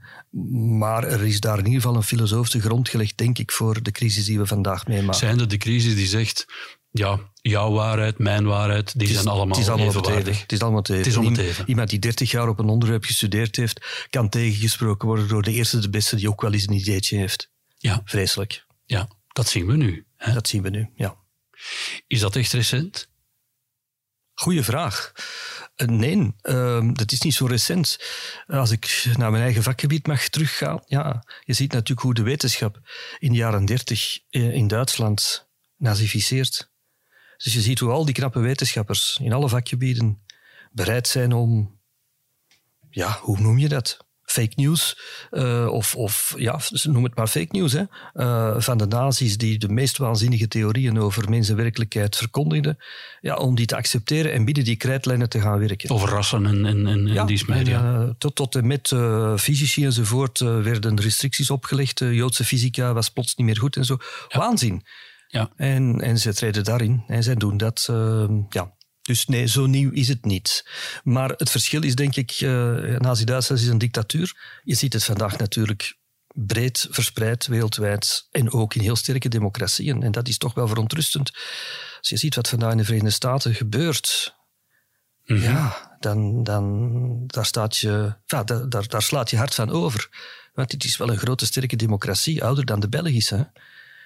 Maar 0.77 1.03
er 1.03 1.25
is 1.25 1.39
daar 1.39 1.57
in 1.57 1.65
ieder 1.65 1.81
geval 1.81 1.95
een 1.95 2.03
filosofische 2.03 2.61
grond 2.61 2.89
gelegd, 2.89 3.17
denk 3.17 3.37
ik, 3.37 3.51
voor 3.51 3.83
de 3.83 3.91
crisis 3.91 4.25
die 4.25 4.39
we 4.39 4.45
vandaag 4.45 4.87
meemaken. 4.87 5.19
Zijn 5.19 5.39
er 5.39 5.47
de 5.47 5.57
crisis 5.57 5.95
die 5.95 6.07
zegt, 6.07 6.45
ja, 6.91 7.19
jouw 7.41 7.71
waarheid, 7.71 8.17
mijn 8.17 8.45
waarheid, 8.45 8.99
die 8.99 9.07
is- 9.07 9.13
zijn 9.13 9.27
allemaal, 9.27 9.47
het 9.57 9.65
is 9.65 9.67
allemaal 9.69 9.87
evenwaardig. 9.87 10.41
het 10.41 10.51
is 10.51 10.61
allemaal 10.61 10.81
het 10.81 11.07
is 11.07 11.17
om 11.17 11.25
het 11.25 11.37
Iem- 11.37 11.45
even. 11.45 11.69
Iemand 11.69 11.89
die 11.89 11.99
30 11.99 12.31
jaar 12.31 12.47
op 12.47 12.59
een 12.59 12.69
onderwerp 12.69 13.03
gestudeerd 13.03 13.55
heeft, 13.55 14.05
kan 14.09 14.29
tegengesproken 14.29 15.07
worden 15.07 15.27
door 15.27 15.41
de 15.43 15.51
eerste, 15.51 15.79
de 15.79 15.89
beste, 15.89 16.15
die 16.15 16.29
ook 16.29 16.41
wel 16.41 16.53
eens 16.53 16.67
een 16.67 16.73
ideetje 16.73 17.17
heeft. 17.17 17.51
Ja, 17.77 18.01
Vreselijk. 18.05 18.65
ja, 18.85 19.07
dat 19.27 19.47
zien 19.47 19.65
we 19.67 19.75
nu. 19.75 20.05
Hè. 20.17 20.33
Dat 20.33 20.47
zien 20.47 20.61
we 20.61 20.69
nu, 20.69 20.89
ja. 20.95 21.15
Is 22.07 22.19
dat 22.19 22.35
echt 22.35 22.53
recent? 22.53 23.07
Goeie 24.33 24.63
vraag. 24.63 25.11
Eh, 25.75 25.87
Nee, 25.87 26.33
ehm, 26.41 26.93
dat 26.93 27.11
is 27.11 27.21
niet 27.21 27.33
zo 27.33 27.45
recent. 27.45 27.97
Als 28.47 28.71
ik 28.71 29.05
naar 29.17 29.31
mijn 29.31 29.43
eigen 29.43 29.63
vakgebied 29.63 30.07
mag 30.07 30.27
teruggaan, 30.27 30.81
ja, 30.85 31.23
je 31.43 31.53
ziet 31.53 31.71
natuurlijk 31.71 32.01
hoe 32.01 32.13
de 32.13 32.21
wetenschap 32.23 32.79
in 33.19 33.31
de 33.31 33.37
jaren 33.37 33.65
30 33.65 34.19
eh, 34.29 34.53
in 34.53 34.67
Duitsland 34.67 35.47
nazificeert. 35.77 36.68
Dus 37.43 37.53
je 37.53 37.61
ziet 37.61 37.79
hoe 37.79 37.91
al 37.91 38.05
die 38.05 38.13
knappe 38.13 38.39
wetenschappers 38.39 39.19
in 39.21 39.33
alle 39.33 39.49
vakgebieden 39.49 40.19
bereid 40.71 41.07
zijn 41.07 41.33
om, 41.33 41.79
ja, 42.89 43.19
hoe 43.21 43.39
noem 43.39 43.57
je 43.57 43.67
dat? 43.67 44.07
Fake 44.23 44.53
news, 44.55 44.99
eh, 45.29 45.67
of, 45.71 45.95
of 45.95 46.33
ja, 46.37 46.59
noem 46.83 47.03
het 47.03 47.15
maar 47.15 47.27
fake 47.27 47.47
news, 47.57 47.73
hè, 47.73 47.83
eh, 48.13 48.55
van 48.57 48.77
de 48.77 48.85
nazi's 48.85 49.37
die 49.37 49.57
de 49.57 49.69
meest 49.69 49.97
waanzinnige 49.97 50.47
theorieën 50.47 50.99
over 50.99 51.29
mensenwerkelijkheid 51.29 52.15
verkondigden, 52.15 52.77
ja, 53.21 53.35
om 53.35 53.55
die 53.55 53.65
te 53.65 53.75
accepteren 53.75 54.33
en 54.33 54.45
binnen 54.45 54.63
die 54.63 54.75
krijtlijnen 54.75 55.29
te 55.29 55.41
gaan 55.41 55.59
werken. 55.59 55.89
Over 55.89 56.09
rassen 56.09 56.45
en, 56.45 56.65
en, 56.65 56.87
en, 56.87 57.07
en 57.07 57.25
die 57.25 57.37
smeer, 57.37 57.57
en, 57.57 57.65
ja. 57.65 58.01
eh, 58.01 58.09
tot, 58.17 58.35
tot 58.35 58.55
en 58.55 58.67
met 58.67 58.93
fysici 59.41 59.85
enzovoort 59.85 60.39
werden 60.39 60.99
restricties 60.99 61.49
opgelegd. 61.49 61.99
Joodse 61.99 62.43
fysica 62.43 62.93
was 62.93 63.09
plots 63.09 63.35
niet 63.35 63.45
meer 63.45 63.57
goed 63.57 63.75
en 63.75 63.85
zo. 63.85 63.97
Waanzin. 64.27 64.83
Ja. 65.31 65.51
En, 65.55 66.01
en 66.01 66.19
ze 66.19 66.33
treden 66.33 66.63
daarin 66.63 67.03
en 67.07 67.23
zij 67.23 67.35
doen 67.35 67.57
dat. 67.57 67.87
eh, 67.89 68.29
ja. 68.49 68.77
Dus 69.01 69.25
nee, 69.25 69.47
zo 69.47 69.65
nieuw 69.65 69.91
is 69.91 70.07
het 70.07 70.25
niet. 70.25 70.69
Maar 71.03 71.29
het 71.29 71.49
verschil 71.49 71.83
is 71.83 71.95
denk 71.95 72.15
ik, 72.15 72.39
uh, 72.41 72.97
Nazi-Duitsland 72.97 73.61
is 73.61 73.67
een 73.67 73.77
dictatuur. 73.77 74.59
Je 74.63 74.75
ziet 74.75 74.93
het 74.93 75.03
vandaag 75.03 75.37
natuurlijk 75.37 75.97
breed 76.33 76.87
verspreid 76.89 77.47
wereldwijd 77.47 78.27
en 78.31 78.51
ook 78.51 78.75
in 78.75 78.81
heel 78.81 78.95
sterke 78.95 79.29
democratieën. 79.29 80.03
En 80.03 80.11
dat 80.11 80.27
is 80.27 80.37
toch 80.37 80.53
wel 80.53 80.67
verontrustend. 80.67 81.31
Als 81.99 82.09
je 82.09 82.17
ziet 82.17 82.35
wat 82.35 82.49
vandaag 82.49 82.71
in 82.71 82.77
de 82.77 82.83
Verenigde 82.83 83.11
Staten 83.11 83.55
gebeurt, 83.55 84.35
mhm. 85.25 85.41
ja, 85.41 85.95
dan, 85.99 86.43
dan 86.43 87.23
daar, 87.27 87.45
staat 87.45 87.77
je, 87.77 88.15
ja, 88.25 88.43
daar, 88.43 88.69
daar, 88.69 88.87
daar 88.87 89.01
slaat 89.03 89.29
je 89.29 89.37
hart 89.37 89.55
van 89.55 89.69
over. 89.69 90.09
Want 90.53 90.71
het 90.71 90.83
is 90.83 90.97
wel 90.97 91.09
een 91.09 91.17
grote, 91.17 91.45
sterke 91.45 91.75
democratie, 91.75 92.43
ouder 92.43 92.65
dan 92.65 92.79
de 92.79 92.89
Belgische. 92.89 93.51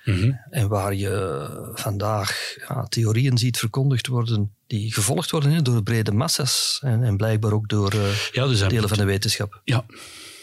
Mhm. 0.03 0.31
En 0.49 0.67
waar 0.67 0.93
je 0.93 1.71
vandaag 1.73 2.55
ja, 2.67 2.83
theorieën 2.83 3.37
ziet 3.37 3.57
verkondigd 3.57 4.07
worden 4.07 4.55
die 4.67 4.93
gevolgd 4.93 5.31
worden 5.31 5.51
hè, 5.51 5.61
door 5.61 5.83
brede 5.83 6.11
massa's 6.11 6.79
en, 6.81 7.03
en 7.03 7.17
blijkbaar 7.17 7.51
ook 7.53 7.69
door 7.69 7.93
uh, 7.93 8.15
ja, 8.31 8.67
delen 8.67 8.89
van 8.89 8.97
de 8.97 9.03
wetenschap. 9.03 9.61
Ja, 9.63 9.85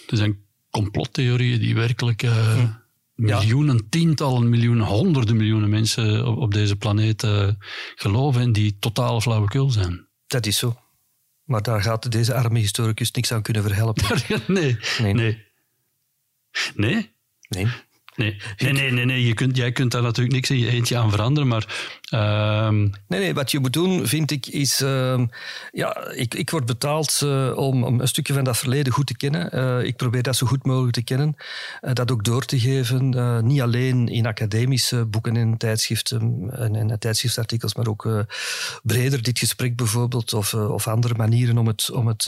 er 0.07 0.17
zijn 0.17 0.39
complottheorieën 0.71 1.61
die 1.61 1.75
werkelijk 1.75 2.23
uh, 2.23 2.65
miljoenen, 3.15 3.89
tientallen 3.89 4.49
miljoenen, 4.49 4.87
honderden 4.87 5.37
miljoenen 5.37 5.71
mensen 5.71 6.27
op, 6.27 6.37
op 6.37 6.53
deze 6.55 6.77
planeet 6.77 7.23
uh, 7.23 7.49
geloven 7.95 8.41
en 8.41 8.53
die 8.53 8.77
totaal 8.79 9.21
flauwekul 9.21 9.71
zijn. 9.71 10.07
Dat 10.27 10.47
is 10.47 10.59
zo. 10.59 10.77
Maar 11.45 11.63
daar 11.63 11.83
gaat 11.83 12.13
deze 12.13 12.35
arme 12.35 12.59
historicus 12.59 13.11
niks 13.11 13.33
aan 13.33 13.43
kunnen 13.43 13.63
verhelpen. 13.63 14.05
nee. 14.47 14.79
Nee. 14.99 15.15
Nee? 15.15 15.45
Nee. 16.75 17.11
nee. 17.49 17.67
Nee, 17.67 17.67
nee, 18.59 18.73
nee, 18.73 18.91
nee, 18.91 19.05
nee. 19.05 19.27
Je 19.27 19.35
kunt, 19.35 19.57
jij 19.57 19.73
kunt 19.73 19.93
daar 19.93 20.03
natuurlijk 20.03 20.35
niks 20.35 20.51
in 20.51 20.59
je 20.59 20.69
eentje 20.69 20.97
aan 20.97 21.11
veranderen, 21.11 21.49
maar... 21.49 21.99
Uh... 22.15 22.69
Nee, 23.09 23.21
nee, 23.21 23.35
wat 23.35 23.51
je 23.51 23.59
moet 23.59 23.73
doen, 23.73 24.07
vind 24.07 24.31
ik, 24.31 24.47
is... 24.47 24.81
Uh, 24.81 25.21
ja, 25.73 26.09
ik, 26.15 26.35
ik 26.35 26.51
word 26.51 26.67
betaald 26.67 27.21
uh, 27.25 27.57
om, 27.57 27.85
om, 27.85 28.01
een 28.01 28.09
stukje 28.09 28.33
van 28.33 28.45
dat 28.45 28.59
verleden 28.59 28.93
goed 28.93 29.07
te 29.07 29.17
kennen. 29.17 29.51
Eh, 29.51 29.83
ik 29.83 29.97
probeer 29.97 30.23
dat 30.23 30.37
zo 30.37 30.47
goed 30.47 30.67
mogelijk 30.67 30.95
te 30.95 31.03
kennen. 31.03 31.37
Eh, 31.81 31.93
dat 31.93 32.11
ook 32.11 32.25
door 32.25 32.45
te 32.45 32.61
geven, 32.61 33.09
niet 33.47 33.61
alleen 33.61 34.09
in 34.09 34.27
academische 34.27 35.05
boeken 35.05 35.37
en 35.37 35.57
tijdschriften 35.57 36.51
en, 36.51 36.75
en 36.75 36.99
tijdschriftartikels, 36.99 37.75
maar 37.75 37.87
ook 37.87 38.27
breder 38.83 39.23
dit 39.23 39.39
gesprek 39.39 39.77
bijvoorbeeld, 39.77 40.33
of, 40.33 40.55
of 40.55 40.89
andere 40.89 41.15
manieren 41.15 41.59
om 41.59 41.67
het, 41.67 41.91
om 41.91 42.07
het 42.07 42.23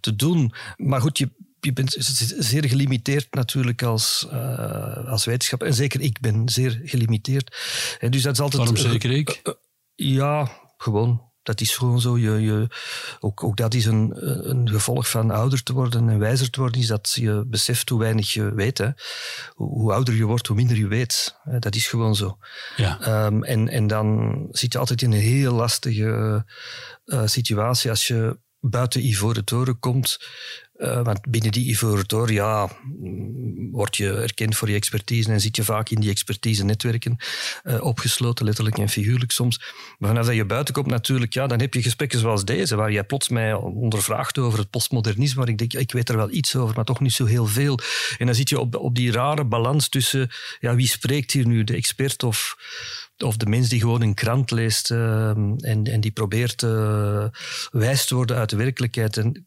te 0.00 0.16
doen. 0.16 0.52
Maar 0.76 1.00
goed, 1.00 1.18
je 1.18 1.30
je 1.64 1.72
bent 1.72 1.96
zeer 2.38 2.68
gelimiteerd 2.68 3.34
natuurlijk 3.34 3.82
als, 3.82 4.26
uh, 4.32 5.08
als 5.08 5.24
wetenschapper. 5.24 5.68
En 5.68 5.74
zeker 5.74 6.00
ik 6.00 6.20
ben 6.20 6.48
zeer 6.48 6.80
gelimiteerd. 6.84 7.56
En 7.98 8.10
dus 8.10 8.22
dat 8.22 8.32
is 8.32 8.40
altijd, 8.40 8.62
Waarom 8.68 8.92
zeker 8.92 9.10
ik? 9.10 9.28
Eh, 9.28 9.52
eh, 9.52 9.54
ja, 9.94 10.50
gewoon. 10.76 11.32
Dat 11.42 11.60
is 11.60 11.76
gewoon 11.76 12.00
zo. 12.00 12.18
Je, 12.18 12.30
je, 12.30 12.68
ook, 13.20 13.44
ook 13.44 13.56
dat 13.56 13.74
is 13.74 13.84
een, 13.84 14.12
een 14.50 14.68
gevolg 14.68 15.10
van 15.10 15.30
ouder 15.30 15.62
te 15.62 15.72
worden 15.72 16.08
en 16.08 16.18
wijzer 16.18 16.50
te 16.50 16.60
worden, 16.60 16.80
is 16.80 16.86
dat 16.86 17.12
je 17.14 17.44
beseft 17.46 17.88
hoe 17.88 17.98
weinig 17.98 18.32
je 18.32 18.54
weet. 18.54 18.78
Hè. 18.78 18.88
Hoe, 19.54 19.68
hoe 19.68 19.92
ouder 19.92 20.14
je 20.14 20.24
wordt, 20.24 20.46
hoe 20.46 20.56
minder 20.56 20.76
je 20.76 20.86
weet. 20.86 21.36
Dat 21.58 21.74
is 21.74 21.86
gewoon 21.86 22.14
zo. 22.14 22.38
Ja. 22.76 23.24
Um, 23.26 23.44
en, 23.44 23.68
en 23.68 23.86
dan 23.86 24.38
zit 24.50 24.72
je 24.72 24.78
altijd 24.78 25.02
in 25.02 25.12
een 25.12 25.18
heel 25.18 25.52
lastige 25.52 26.44
uh, 27.04 27.22
situatie 27.26 27.90
als 27.90 28.06
je 28.06 28.38
buiten 28.70 29.06
Ivoren 29.06 29.44
Toren 29.44 29.78
komt 29.78 30.18
uh, 30.76 31.02
want 31.02 31.20
binnen 31.28 31.52
die 31.52 31.68
Ivoren 31.68 32.34
ja, 32.34 32.68
mm, 32.82 33.70
word 33.70 33.96
je 33.96 34.12
erkend 34.12 34.56
voor 34.56 34.68
je 34.68 34.74
expertise 34.74 35.32
en 35.32 35.40
zit 35.40 35.56
je 35.56 35.64
vaak 35.64 35.88
in 35.88 36.00
die 36.00 36.10
expertise-netwerken 36.10 37.16
uh, 37.64 37.84
opgesloten, 37.84 38.44
letterlijk 38.44 38.78
en 38.78 38.88
figuurlijk 38.88 39.30
soms. 39.30 39.58
Maar 39.98 40.08
vanaf 40.08 40.26
dat 40.26 40.34
je 40.34 40.44
buiten 40.44 40.74
komt 40.74 40.86
natuurlijk, 40.86 41.32
ja, 41.34 41.46
dan 41.46 41.60
heb 41.60 41.74
je 41.74 41.82
gesprekken 41.82 42.18
zoals 42.18 42.44
deze, 42.44 42.76
waar 42.76 42.92
jij 42.92 43.04
plots 43.04 43.28
mij 43.28 43.54
ondervraagt 43.54 44.38
over 44.38 44.58
het 44.58 44.70
postmodernisme, 44.70 45.40
waar 45.40 45.48
ik 45.48 45.58
denk, 45.58 45.72
ik 45.72 45.92
weet 45.92 46.08
er 46.08 46.16
wel 46.16 46.30
iets 46.30 46.56
over, 46.56 46.74
maar 46.74 46.84
toch 46.84 47.00
niet 47.00 47.12
zo 47.12 47.24
heel 47.24 47.46
veel. 47.46 47.78
En 48.18 48.26
dan 48.26 48.34
zit 48.34 48.48
je 48.48 48.60
op, 48.60 48.76
op 48.76 48.94
die 48.94 49.12
rare 49.12 49.44
balans 49.44 49.88
tussen, 49.88 50.30
ja, 50.60 50.74
wie 50.74 50.88
spreekt 50.88 51.32
hier 51.32 51.46
nu, 51.46 51.64
de 51.64 51.74
expert 51.74 52.22
of 52.22 52.56
of 53.18 53.36
de 53.36 53.46
mens 53.46 53.68
die 53.68 53.80
gewoon 53.80 54.02
een 54.02 54.14
krant 54.14 54.50
leest 54.50 54.90
uh, 54.90 55.28
en, 55.28 55.84
en 55.84 56.00
die 56.00 56.10
probeert 56.10 56.62
uh, 56.62 57.26
wijs 57.70 58.06
te 58.06 58.14
worden 58.14 58.36
uit 58.36 58.50
de 58.50 58.56
werkelijkheid. 58.56 59.16
En 59.16 59.46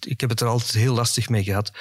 ik 0.00 0.20
heb 0.20 0.30
het 0.30 0.40
er 0.40 0.46
altijd 0.46 0.72
heel 0.72 0.94
lastig 0.94 1.28
mee 1.28 1.44
gehad, 1.44 1.72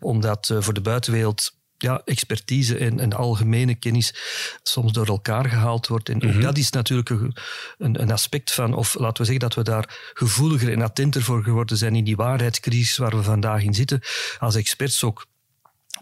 omdat 0.00 0.50
eh, 0.50 0.60
voor 0.60 0.74
de 0.74 0.80
buitenwereld 0.80 1.58
ja, 1.76 2.02
expertise 2.04 2.78
en, 2.78 3.00
en, 3.00 3.12
algemene 3.12 3.74
kennis 3.74 4.14
soms 4.62 4.92
door 4.92 5.06
elkaar 5.06 5.48
gehaald 5.48 5.86
wordt. 5.86 6.08
En 6.08 6.16
mhm. 6.16 6.40
dat 6.40 6.58
is 6.58 6.70
natuurlijk 6.70 7.10
een, 7.10 7.34
een, 7.78 8.12
aspect 8.12 8.52
van, 8.52 8.74
of 8.74 8.94
laten 8.94 9.16
we 9.16 9.24
zeggen 9.24 9.48
dat 9.48 9.54
we 9.54 9.62
daar 9.62 10.12
gevoeliger 10.14 10.72
en 10.72 10.82
attenter 10.82 11.22
voor 11.22 11.42
geworden 11.42 11.76
zijn 11.76 11.96
in 11.96 12.04
die 12.04 12.16
waarheidscrisis 12.16 12.96
waar 12.96 13.16
we 13.16 13.22
vandaag 13.22 13.62
in 13.62 13.74
zitten. 13.74 14.00
Als 14.38 14.54
experts 14.54 15.04
ook 15.04 15.26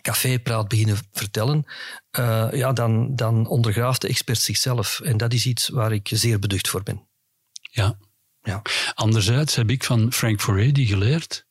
cafépraat 0.02 0.68
beginnen 0.68 0.98
vertellen, 1.12 1.64
uh, 2.18 2.48
ja, 2.52 2.72
dan, 2.72 3.16
dan 3.16 3.46
ondergraaft 3.46 4.00
de 4.00 4.08
expert 4.08 4.40
zichzelf. 4.40 5.00
En 5.00 5.16
dat 5.16 5.32
is 5.32 5.46
iets 5.46 5.68
waar 5.68 5.92
ik 5.92 6.08
zeer 6.12 6.38
beducht 6.38 6.68
voor 6.68 6.82
ben. 6.82 7.06
Ja, 7.70 7.98
ja. 8.42 8.62
Anderzijds 8.94 9.54
heb 9.54 9.70
ik 9.70 9.84
van 9.84 10.12
Frank 10.12 10.40
Furedi 10.40 10.86
geleerd 10.86 11.46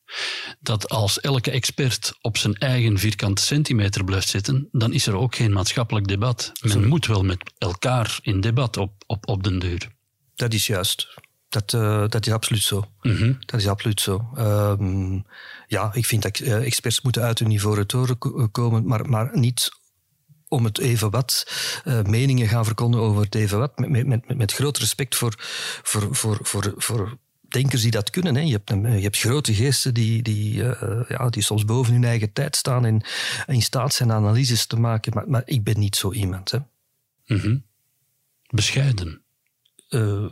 dat 0.59 0.89
als 0.89 1.19
elke 1.19 1.51
expert 1.51 2.17
op 2.21 2.37
zijn 2.37 2.55
eigen 2.55 2.97
vierkante 2.97 3.41
centimeter 3.41 4.03
blijft 4.03 4.27
zitten, 4.29 4.67
dan 4.71 4.93
is 4.93 5.07
er 5.07 5.15
ook 5.15 5.35
geen 5.35 5.53
maatschappelijk 5.53 6.07
debat. 6.07 6.51
Men 6.61 6.87
moet 6.87 7.05
wel 7.05 7.23
met 7.23 7.53
elkaar 7.57 8.19
in 8.21 8.41
debat 8.41 8.77
op, 8.77 8.91
op, 9.05 9.27
op 9.27 9.43
den 9.43 9.59
deur. 9.59 9.87
Dat 10.35 10.53
is 10.53 10.67
juist. 10.67 11.07
Dat, 11.49 11.73
uh, 11.73 12.07
dat 12.07 12.27
is 12.27 12.33
absoluut 12.33 12.63
zo. 12.63 12.83
Mhm. 13.01 13.33
Dat 13.39 13.59
is 13.59 13.67
absoluut 13.67 14.01
zo. 14.01 14.29
Um, 14.37 15.25
ja, 15.67 15.93
ik 15.93 16.05
vind 16.05 16.21
dat 16.21 16.39
uh, 16.39 16.65
experts 16.65 17.01
moeten 17.01 17.21
uit 17.21 17.39
hun 17.39 17.47
niveau 17.47 17.85
toren 17.85 18.17
komen, 18.51 18.87
maar, 18.87 19.09
maar 19.09 19.29
niet 19.33 19.69
om 20.47 20.65
het 20.65 20.77
even 20.77 21.09
wat 21.09 21.47
uh, 21.85 22.01
meningen 22.01 22.47
gaan 22.47 22.65
verkondigen 22.65 23.07
over 23.07 23.23
het 23.23 23.35
even 23.35 23.59
wat. 23.59 23.79
Met, 23.79 23.89
met, 23.89 24.07
met, 24.07 24.37
met 24.37 24.53
groot 24.53 24.77
respect 24.77 25.15
voor, 25.15 25.33
voor, 25.83 26.15
voor, 26.15 26.39
voor, 26.41 26.73
voor 26.77 27.17
denkers 27.47 27.81
die 27.81 27.91
dat 27.91 28.09
kunnen. 28.09 28.35
Hè. 28.35 28.41
Je, 28.41 28.51
hebt, 28.51 28.69
je 28.69 29.01
hebt 29.01 29.17
grote 29.17 29.53
geesten 29.53 29.93
die, 29.93 30.21
die, 30.21 30.53
uh, 30.53 31.03
ja, 31.07 31.29
die 31.29 31.43
soms 31.43 31.65
boven 31.65 31.93
hun 31.93 32.03
eigen 32.03 32.33
tijd 32.33 32.55
staan 32.55 32.85
en 32.85 33.01
in 33.47 33.61
staat 33.61 33.93
zijn 33.93 34.11
analyses 34.11 34.65
te 34.65 34.79
maken. 34.79 35.13
Maar, 35.13 35.29
maar 35.29 35.41
ik 35.45 35.63
ben 35.63 35.79
niet 35.79 35.95
zo 35.95 36.11
iemand. 36.11 36.51
Hè. 36.51 36.57
Mm 37.25 37.37
-hmm. 37.39 37.65
Bescheiden. 38.49 39.21
Uh, 39.89 40.31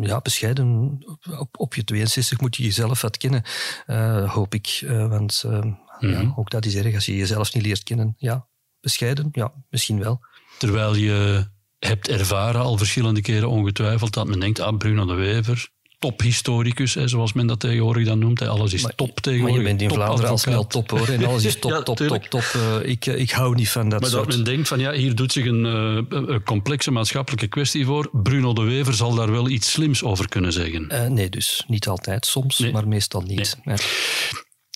ja, 0.00 0.20
bescheiden. 0.20 0.98
Op, 1.38 1.58
op 1.58 1.74
je 1.74 1.84
62 1.84 2.40
moet 2.40 2.56
je 2.56 2.62
jezelf 2.62 3.00
wat 3.00 3.16
kennen, 3.16 3.42
uh, 3.86 4.32
hoop 4.32 4.54
ik. 4.54 4.84
want 4.88 5.42
mm 5.46 5.52
-hmm. 5.52 6.10
ja, 6.10 6.22
mhm. 6.22 6.38
ook 6.38 6.50
dat 6.50 6.64
is 6.64 6.74
erg 6.74 6.94
als 6.94 7.06
je 7.06 7.16
jezelf 7.16 7.54
niet 7.54 7.62
leert 7.62 7.82
kennen. 7.82 8.14
Ja, 8.18 8.46
bescheiden? 8.82 9.28
Ja, 9.32 9.52
misschien 9.70 9.98
wel. 9.98 10.20
Terwijl 10.58 10.94
je 10.94 11.46
hebt 11.78 12.08
ervaren 12.08 12.60
al 12.60 12.76
verschillende 12.76 13.20
keren 13.20 13.48
ongetwijfeld 13.48 14.12
dat 14.12 14.26
men 14.26 14.40
denkt, 14.40 14.60
ah, 14.60 14.76
Bruno 14.76 15.06
de 15.06 15.14
Wever, 15.14 15.70
tophistoricus, 15.98 16.94
hè, 16.94 17.08
zoals 17.08 17.32
men 17.32 17.46
dat 17.46 17.60
tegenwoordig 17.60 18.04
dan 18.06 18.18
noemt. 18.18 18.40
Hè. 18.40 18.48
Alles 18.48 18.72
is 18.72 18.86
top 18.96 19.20
tegenwoordig. 19.20 19.56
Maar 19.56 19.70
je 19.70 19.76
bent 19.76 19.90
in 19.90 19.96
Vlaanderen 19.96 20.30
al 20.30 20.38
snel 20.38 20.66
top 20.66 20.90
hoor. 20.90 21.08
En 21.08 21.24
alles 21.24 21.44
is 21.44 21.58
top, 21.60 21.70
ja, 21.70 21.82
top, 21.82 21.96
top, 21.96 22.24
top, 22.24 22.52
uh, 22.56 22.90
ik, 22.90 23.06
ik 23.06 23.30
hou 23.30 23.54
niet 23.54 23.68
van 23.68 23.88
dat 23.88 24.00
maar 24.00 24.10
soort... 24.10 24.26
Maar 24.26 24.36
dat 24.36 24.44
men 24.44 24.54
denkt 24.54 24.68
van 24.68 24.78
ja, 24.78 24.92
hier 24.92 25.14
doet 25.14 25.32
zich 25.32 25.46
een, 25.46 25.64
uh, 25.64 26.28
een, 26.28 26.42
complexe 26.42 26.90
maatschappelijke 26.90 27.46
kwestie 27.46 27.84
voor. 27.84 28.10
Bruno 28.12 28.52
de 28.52 28.62
Wever 28.62 28.94
zal 28.94 29.14
daar 29.14 29.30
wel 29.30 29.48
iets 29.48 29.70
slims 29.70 30.02
over 30.02 30.28
kunnen 30.28 30.52
zeggen. 30.52 30.88
Uh, 30.92 31.06
nee, 31.06 31.28
dus 31.28 31.64
niet 31.66 31.88
altijd. 31.88 32.26
Soms, 32.26 32.58
nee. 32.58 32.72
maar 32.72 32.88
meestal 32.88 33.20
niet. 33.20 33.56
Nee. 33.64 33.76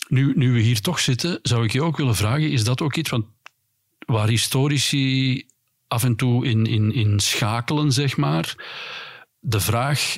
Nu, 0.07 0.33
nu 0.35 0.51
we 0.51 0.59
hier 0.59 0.81
toch 0.81 0.99
zitten, 0.99 1.39
zou 1.41 1.63
ik 1.63 1.71
je 1.71 1.81
ook 1.81 1.97
willen 1.97 2.15
vragen, 2.15 2.51
is 2.51 2.63
dat 2.63 2.81
ook 2.81 2.95
iets 2.95 3.09
van 3.09 3.25
waar 4.07 4.27
historici 4.27 5.45
af 5.87 6.03
en 6.03 6.15
toe 6.15 6.45
in, 6.45 6.65
in, 6.65 6.93
in 6.93 7.19
schakelen, 7.19 7.91
zeg 7.91 8.17
maar. 8.17 8.55
De 9.39 9.59
vraag, 9.59 10.17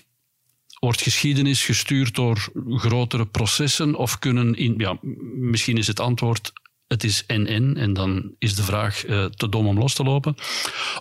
wordt 0.79 1.01
geschiedenis 1.01 1.65
gestuurd 1.65 2.15
door 2.15 2.49
grotere 2.67 3.25
processen 3.25 3.95
of 3.95 4.19
kunnen, 4.19 4.55
in, 4.55 4.73
ja, 4.77 4.97
misschien 5.33 5.77
is 5.77 5.87
het 5.87 5.99
antwoord 5.99 6.51
het 6.87 7.03
is 7.03 7.23
en-en, 7.25 7.77
en 7.77 7.93
dan 7.93 8.35
is 8.39 8.55
de 8.55 8.63
vraag 8.63 9.07
uh, 9.07 9.25
te 9.25 9.49
dom 9.49 9.67
om 9.67 9.77
los 9.77 9.93
te 9.93 10.03
lopen. 10.03 10.35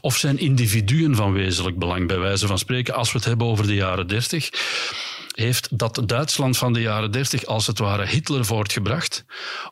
Of 0.01 0.17
zijn 0.17 0.39
individuen 0.39 1.15
van 1.15 1.33
wezenlijk 1.33 1.79
belang, 1.79 2.07
bij 2.07 2.19
wijze 2.19 2.47
van 2.47 2.59
spreken, 2.59 2.95
als 2.95 3.13
we 3.13 3.19
het 3.19 3.27
hebben 3.27 3.47
over 3.47 3.67
de 3.67 3.75
jaren 3.75 4.07
dertig, 4.07 4.51
heeft 5.39 5.79
dat 5.79 6.03
Duitsland 6.07 6.59
van 6.59 6.73
de 6.73 6.81
jaren 6.81 7.13
dertig 7.13 7.45
als 7.45 7.67
het 7.67 7.79
ware 7.79 8.07
Hitler 8.07 8.45
voortgebracht? 8.45 9.25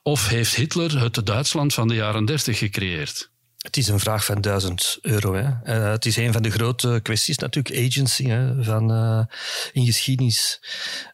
Of 0.03 0.29
heeft 0.29 0.55
Hitler 0.55 1.03
het 1.03 1.27
Duitsland 1.27 1.75
van 1.75 1.89
de 1.89 1.95
jaren 1.95 2.25
dertig 2.25 2.59
gecreëerd? 2.59 3.31
Het 3.59 3.77
is 3.77 3.89
een 3.89 4.01
vraag 4.01 4.25
van 4.25 4.41
duizend 4.41 4.99
euro. 5.03 5.35
Hè. 5.35 5.43
Uh, 5.43 5.91
het 5.91 6.07
is 6.07 6.17
een 6.17 6.33
van 6.33 6.43
de 6.43 6.51
grote 6.51 7.01
kwesties 7.03 7.39
natuurlijk, 7.39 7.87
agency 7.87 8.29
hè, 8.29 8.65
van, 8.65 8.93
uh, 8.93 9.25
in 9.73 9.85
geschiedenis. 9.85 10.61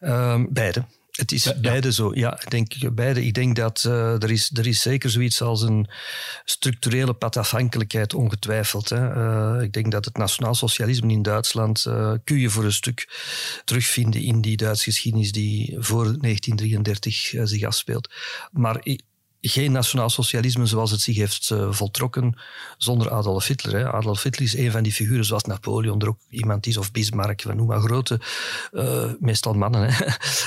Uh, 0.01 0.43
beide. 0.49 0.85
Het 1.13 1.33
is 1.33 1.45
ja, 1.45 1.55
beide 1.61 1.93
zo. 1.93 2.15
Ja, 2.15 2.41
ik 2.41 2.51
denk, 2.51 2.95
beide. 2.95 3.25
Ik 3.25 3.35
denk 3.35 3.57
dat 3.57 3.85
uh, 3.87 4.23
er, 4.23 4.31
is, 4.31 4.51
er 4.55 4.67
is 4.67 4.81
zeker 4.81 5.11
zoiets 5.11 5.43
als 5.43 5.63
een 5.63 5.89
structurele 6.45 7.15
padafhankelijkheid, 7.15 8.15
ongetwijfeld. 8.15 8.89
Hè. 8.89 9.15
Uh, 9.57 9.63
ik 9.63 9.73
denk 9.73 9.91
dat 9.91 10.05
het 10.05 10.17
nationaal 10.17 10.55
socialisme 10.55 11.13
in 11.13 11.23
Duitsland 11.23 11.85
uh, 11.89 12.13
kun 12.25 12.39
je 12.39 12.51
voor 12.51 12.65
een 12.65 12.73
stuk 12.73 13.09
terugvinden 13.65 14.23
in 14.23 14.41
die 14.41 14.57
Duitse 14.57 14.85
geschiedenis 14.85 15.33
die 15.33 15.77
voor 15.79 16.05
1933 16.05 17.35
zich 17.45 17.63
afspeelt. 17.63 18.11
Maar 18.51 18.81
geen 19.45 19.73
nationaal 19.73 20.11
socialisme 20.11 20.67
zoals 20.67 20.91
het 20.91 21.01
zich 21.01 21.17
heeft 21.17 21.51
uh, 21.51 21.73
voltrokken 21.73 22.35
zonder 22.77 23.11
Adolf 23.11 23.47
Hitler. 23.47 23.77
Hè. 23.77 23.93
Adolf 23.93 24.23
Hitler 24.23 24.47
is 24.47 24.57
een 24.57 24.71
van 24.71 24.83
die 24.83 24.93
figuren 24.93 25.25
zoals 25.25 25.45
Napoleon 25.45 26.01
er 26.01 26.09
ook 26.09 26.19
iemand 26.29 26.67
is, 26.67 26.77
of 26.77 26.93
Bismarck, 26.93 27.43
we 27.43 27.55
noem 27.55 27.67
maar 27.67 27.81
grote, 27.81 28.21
uh, 28.73 29.11
meestal 29.21 29.53
mannen, 29.53 29.93
hè, 29.93 30.07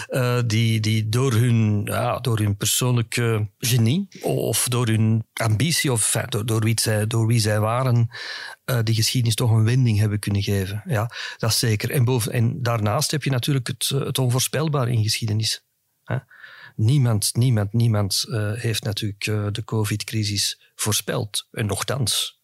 uh, 0.10 0.43
die, 0.47 0.79
die 0.79 1.10
door, 1.10 1.34
hun, 1.34 1.81
ja, 1.86 2.19
door 2.19 2.38
hun 2.38 2.58
persoonlijke 2.58 3.49
genie 3.60 4.08
of 4.21 4.67
door 4.67 4.88
hun 4.88 5.25
ambitie 5.34 5.91
of 5.91 6.17
door, 6.29 6.45
door, 6.45 6.62
wie 6.62 6.79
zij, 6.81 7.08
door 7.08 7.27
wie 7.27 7.39
zij 7.39 7.60
waren, 7.60 8.10
die 8.84 8.95
geschiedenis 8.95 9.36
toch 9.36 9.51
een 9.51 9.63
wending 9.63 9.99
hebben 9.99 10.19
kunnen 10.19 10.43
geven. 10.43 10.84
Ja, 10.86 11.12
dat 11.38 11.49
is 11.49 11.60
zeker. 11.60 11.91
En, 11.91 12.03
boven, 12.05 12.31
en 12.31 12.62
daarnaast 12.62 13.12
heb 13.12 13.23
je 13.23 13.29
natuurlijk 13.29 13.67
het, 13.67 13.88
het 13.88 14.17
onvoorspelbaar 14.17 14.89
in 14.89 15.03
geschiedenis. 15.03 15.63
Hè 16.03 16.17
niemand, 16.75 17.35
niemand, 17.35 17.73
niemand 17.73 18.25
uh, 18.27 18.51
heeft 18.53 18.83
natuurlijk 18.83 19.27
uh, 19.27 19.47
de 19.51 19.63
COVID-crisis 19.63 20.61
voorspeld. 20.75 21.47
En 21.51 21.65
nogthans 21.65 22.39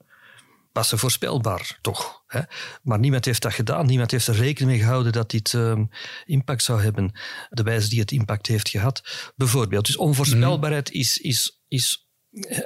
was 0.71 0.89
ze 0.89 0.97
voorspelbaar, 0.97 1.79
toch? 1.81 2.23
Hè? 2.27 2.41
Maar 2.83 2.99
niemand 2.99 3.25
heeft 3.25 3.41
dat 3.41 3.53
gedaan. 3.53 3.85
Niemand 3.85 4.11
heeft 4.11 4.27
er 4.27 4.35
rekening 4.35 4.71
mee 4.71 4.79
gehouden 4.79 5.11
dat 5.11 5.31
dit 5.31 5.53
uh, 5.53 5.79
impact 6.25 6.63
zou 6.63 6.81
hebben. 6.81 7.11
De 7.49 7.63
wijze 7.63 7.89
die 7.89 7.99
het 7.99 8.11
impact 8.11 8.47
heeft 8.47 8.69
gehad, 8.69 9.31
bijvoorbeeld. 9.35 9.85
Dus 9.85 9.97
onvoorspelbaarheid 9.97 10.93
mm. 10.93 10.99
is, 10.99 11.17
is, 11.17 11.61
is 11.67 12.05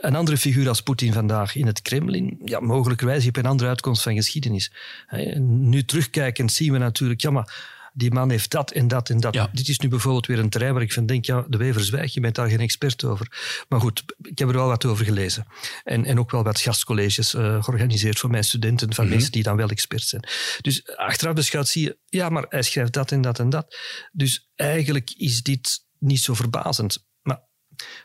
een 0.01 0.15
andere 0.15 0.37
figuur 0.37 0.67
als 0.67 0.81
Poetin 0.81 1.13
vandaag 1.13 1.55
in 1.55 1.65
het 1.65 1.81
Kremlin, 1.81 2.41
ja, 2.43 2.59
mogelijkerwijs 2.59 3.25
heb 3.25 3.35
je 3.35 3.41
een 3.41 3.49
andere 3.49 3.69
uitkomst 3.69 4.03
van 4.03 4.15
geschiedenis. 4.15 4.71
Nu 5.37 5.85
terugkijkend 5.85 6.51
zien 6.51 6.71
we 6.71 6.77
natuurlijk, 6.77 7.21
ja, 7.21 7.29
maar 7.29 7.74
die 7.97 8.11
man 8.11 8.29
heeft 8.29 8.51
dat 8.51 8.71
en 8.71 8.87
dat 8.87 9.09
en 9.09 9.19
dat. 9.19 9.49
Dit 9.51 9.67
is 9.67 9.79
nu 9.79 9.89
bijvoorbeeld 9.89 10.25
weer 10.25 10.39
een 10.39 10.49
terrein 10.49 10.73
waar 10.73 10.81
ik 10.81 10.93
van 10.93 11.05
denk, 11.05 11.25
ja, 11.25 11.45
de 11.47 11.57
Wever 11.57 11.83
zwijg, 11.83 12.13
je 12.13 12.19
bent 12.19 12.35
daar 12.35 12.49
geen 12.49 12.59
expert 12.59 13.03
over. 13.03 13.27
Maar 13.69 13.79
goed, 13.79 14.03
ik 14.21 14.39
heb 14.39 14.47
er 14.47 14.55
wel 14.55 14.67
wat 14.67 14.85
over 14.85 15.05
gelezen. 15.05 15.47
En, 15.83 16.05
en 16.05 16.19
ook 16.19 16.31
wel 16.31 16.43
wat 16.43 16.59
gastcolleges 16.59 17.33
uh, 17.33 17.63
georganiseerd 17.63 18.19
voor 18.19 18.29
mijn 18.29 18.43
studenten, 18.43 18.93
van 18.93 19.03
mhm. 19.03 19.13
mensen 19.13 19.31
die 19.31 19.43
dan 19.43 19.55
wel 19.55 19.69
expert 19.69 20.03
zijn. 20.03 20.27
Dus 20.61 20.95
achteraf 20.95 21.33
beschouwd 21.33 21.67
zie 21.67 21.83
je, 21.83 21.97
ja, 22.05 22.29
maar 22.29 22.45
hij 22.49 22.61
schrijft 22.61 22.93
dat 22.93 23.11
en 23.11 23.21
dat 23.21 23.39
en 23.39 23.49
dat. 23.49 23.77
Dus 24.11 24.49
eigenlijk 24.55 25.11
is 25.17 25.43
dit 25.43 25.85
niet 25.99 26.21
zo 26.21 26.33
verbazend. 26.33 27.05
Maar 27.21 27.41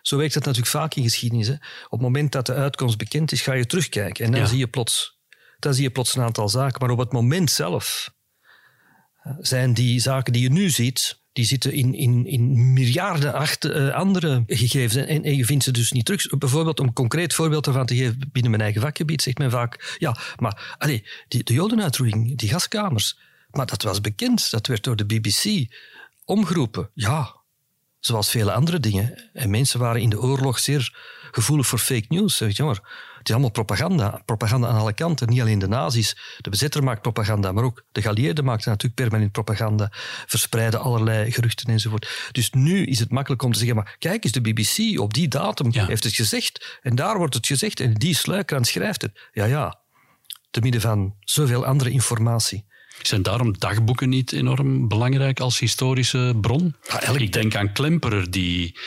zo 0.03 0.17
werkt 0.17 0.35
het 0.35 0.45
natuurlijk 0.45 0.73
vaak 0.73 0.95
in 0.95 1.03
geschiedenis. 1.03 1.47
Hè. 1.47 1.55
Op 1.55 1.91
het 1.91 2.01
moment 2.01 2.33
dat 2.33 2.47
de 2.47 2.55
uitkomst 2.55 2.99
bekend 2.99 3.33
is, 3.33 3.43
ga 3.43 3.53
je 3.53 3.67
terugkijken. 3.67 4.25
En 4.25 4.33
dan, 4.33 4.47
zie, 4.47 4.59
je 4.59 4.69
plots, 4.69 5.19
dan 5.59 5.75
zie 5.75 5.83
je 5.83 5.91
plots 5.91 6.15
een 6.15 6.23
aantal 6.23 6.49
zaken. 6.49 6.81
Maar 6.81 6.91
op 6.91 6.99
het 6.99 7.13
moment 7.13 7.51
zelf 7.51 8.19
zijn 9.41 9.75
die 9.75 10.01
zaken 10.01 10.33
die 10.33 10.43
je 10.43 10.51
nu 10.51 10.71
ziet, 10.71 11.21
die 11.33 11.45
zitten 11.45 11.73
in, 11.73 11.95
in, 11.95 12.27
in 12.27 12.73
miljarden 12.73 13.35
achter, 13.35 13.87
uh, 13.87 13.95
andere 13.95 14.43
gegevens 14.47 15.07
en, 15.07 15.25
en, 15.25 15.37
je 15.37 15.45
vindt 15.45 15.65
ze 15.65 15.71
dus 15.71 15.93
niet 15.93 16.05
terug. 16.05 16.39
Bijvoorbeeld, 16.39 16.81
om 16.81 16.87
een 16.87 16.93
concreet 16.93 17.35
voorbeeld 17.35 17.67
ervan 17.67 17.87
te 17.87 17.97
geven 17.97 18.29
binnen 18.33 18.51
mijn 18.51 18.63
eigen 18.63 18.81
vakgebied, 18.81 19.23
zegt 19.23 19.39
men 19.39 19.51
vaak, 19.51 19.97
ja, 19.99 20.17
maar 20.37 20.77
allez, 20.79 21.01
die, 21.29 21.45
de 21.45 21.53
jodenuitroeiing, 21.53 22.39
die 22.39 22.49
gaskamers, 22.49 23.19
maar 23.51 23.67
dat 23.67 23.83
was 23.83 24.01
bekend, 24.01 24.51
dat 24.51 24.67
werd 24.67 24.85
door 24.85 24.97
de 24.97 25.07
BBC 25.07 25.75
omgeroepen. 26.25 26.91
Ja, 26.95 27.35
zoals 28.01 28.31
vele 28.31 28.53
andere 28.53 28.81
dingen. 28.81 29.31
En 29.33 29.51
mensen 29.51 29.81
waren 29.81 30.01
in 30.01 30.11
de 30.11 30.21
oorlog 30.21 30.59
zeer 30.59 30.95
gevoelig 31.31 31.67
voor 31.67 31.79
fake 31.79 32.07
news. 32.09 32.37
Zeg 32.37 32.59
maar 32.59 33.10
het 33.21 33.29
is 33.29 33.35
allemaal 33.35 33.51
propaganda. 33.51 34.23
Propaganda 34.25 34.69
aan 34.69 34.79
alle 34.79 34.93
kanten. 34.93 35.29
Niet 35.29 35.41
alleen 35.41 35.59
de 35.59 35.69
nazi's. 35.69 36.17
De 36.39 36.51
bezetter 36.51 36.85
maakt 36.85 37.03
propaganda, 37.03 37.53
maar 37.53 37.65
ook 37.65 37.85
de 37.93 38.03
geallieerden 38.03 38.45
maakten 38.45 38.71
natuurlijk 38.71 39.01
permanent 39.01 39.33
propaganda. 39.33 39.89
Verspreiden 40.27 40.81
allerlei 40.81 41.33
geruchten 41.33 41.73
enzovoort. 41.73 42.29
Dus 42.33 42.51
nu 42.51 42.85
is 42.85 42.99
het 42.99 43.11
makkelijk 43.11 43.43
om 43.43 43.53
te 43.53 43.59
zeggen, 43.59 43.77
maar 43.77 43.97
kijk 43.99 44.25
eens, 44.25 44.33
de 44.33 44.41
BBC 44.41 45.01
op 45.01 45.15
die 45.15 45.29
datum 45.29 45.73
heeft 45.73 46.05
het 46.05 46.15
gezegd. 46.15 46.79
En 46.83 46.95
daar 46.95 47.17
wordt 47.17 47.35
het 47.35 47.47
gezegd. 47.47 47.81
En 47.81 47.95
die 47.95 48.15
sluikrand 48.15 48.67
schrijft 48.67 49.03
het. 49.03 49.29
Ja, 49.33 49.45
ja. 49.45 49.79
Te 50.51 50.61
midden 50.61 50.81
van 50.81 51.15
zoveel 51.21 51.67
andere 51.67 51.91
informatie. 51.91 52.69
Zijn 53.03 53.23
daarom 53.23 53.59
dagboeken 53.59 54.09
niet 54.09 54.33
enorm 54.33 54.89
belangrijk 54.89 55.41
als 55.41 55.59
historische 55.59 56.39
bron? 56.41 56.75
Ik 57.17 57.33
denk 57.33 57.55
aan 57.55 57.73
Klemperer, 57.73 58.31
die 58.31 58.79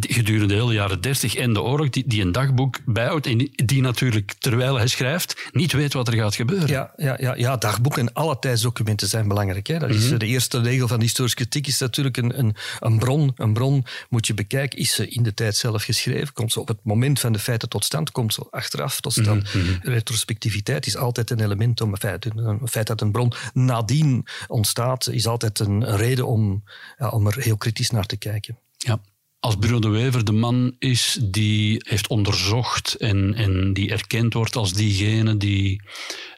gedurende 0.00 0.54
de 0.54 0.60
hele 0.60 0.72
jaren 0.72 1.00
dertig 1.00 1.34
en 1.34 1.52
de 1.52 1.62
oorlog, 1.62 1.90
die, 1.90 2.04
die 2.06 2.22
een 2.22 2.32
dagboek 2.32 2.80
bijhoudt 2.86 3.26
en 3.26 3.50
die 3.54 3.82
natuurlijk, 3.82 4.34
terwijl 4.38 4.76
hij 4.76 4.86
schrijft, 4.86 5.48
niet 5.52 5.72
weet 5.72 5.92
wat 5.92 6.08
er 6.08 6.14
gaat 6.14 6.34
gebeuren. 6.34 6.68
Ja, 6.68 6.92
ja, 6.96 7.16
ja, 7.20 7.34
ja 7.34 7.56
dagboeken 7.56 8.06
en 8.06 8.12
alle 8.12 8.38
tijdsdocumenten 8.38 9.08
zijn 9.08 9.28
belangrijk. 9.28 9.66
Hè. 9.66 9.78
Dat 9.78 9.90
is 9.90 10.08
mhm. 10.08 10.18
de 10.18 10.26
eerste 10.26 10.60
regel 10.60 10.88
van 10.88 11.00
historische 11.00 11.36
kritiek 11.36 11.66
is 11.66 11.78
natuurlijk 11.78 12.16
een, 12.16 12.38
een, 12.38 12.54
een, 12.80 12.98
bron. 12.98 13.32
Een 13.36 13.52
bron 13.52 13.84
moet 14.08 14.26
je 14.26 14.34
bekijken, 14.34 14.78
is 14.78 14.94
ze 14.94 15.08
in 15.08 15.22
de 15.22 15.34
tijd 15.34 15.56
zelf 15.56 15.82
geschreven? 15.82 16.32
Komt 16.32 16.52
ze 16.52 16.60
op 16.60 16.68
het 16.68 16.78
moment 16.82 17.20
van 17.20 17.32
de 17.32 17.38
feiten 17.38 17.68
tot 17.68 17.84
stand? 17.84 18.10
Komt 18.10 18.34
ze 18.34 18.46
achteraf 18.50 19.00
tot 19.00 19.12
stand? 19.12 19.54
Mm 19.54 19.62
Retrospectiviteit 19.82 20.86
is 20.86 20.96
altijd 20.96 21.30
een 21.30 21.40
element 21.40 21.80
om 21.80 21.92
een 21.92 21.98
feit, 21.98 22.24
een 22.24 22.68
feit 22.68 22.86
dat 22.86 23.00
een 23.00 23.12
bron 23.12 23.32
nadien 23.52 24.26
ontstaat, 24.46 25.08
is 25.08 25.26
altijd 25.26 25.58
een, 25.58 25.96
reden 25.96 26.26
om, 26.26 26.64
ja, 26.98 27.08
om 27.08 27.26
er 27.26 27.36
heel 27.38 27.56
kritisch 27.56 27.90
naar 27.90 28.06
te 28.06 28.16
kijken. 28.16 28.58
Ja. 28.76 29.00
Als 29.44 29.56
Bruno 29.56 29.78
de 29.78 29.88
Wever 29.88 30.24
de 30.24 30.32
man 30.32 30.76
is 30.78 31.18
die 31.22 31.80
heeft 31.88 32.08
onderzocht 32.08 32.94
en, 32.94 33.34
en 33.34 33.72
die 33.72 33.90
erkend 33.90 34.34
wordt 34.34 34.56
als 34.56 34.72
diegene 34.72 35.36
die 35.36 35.82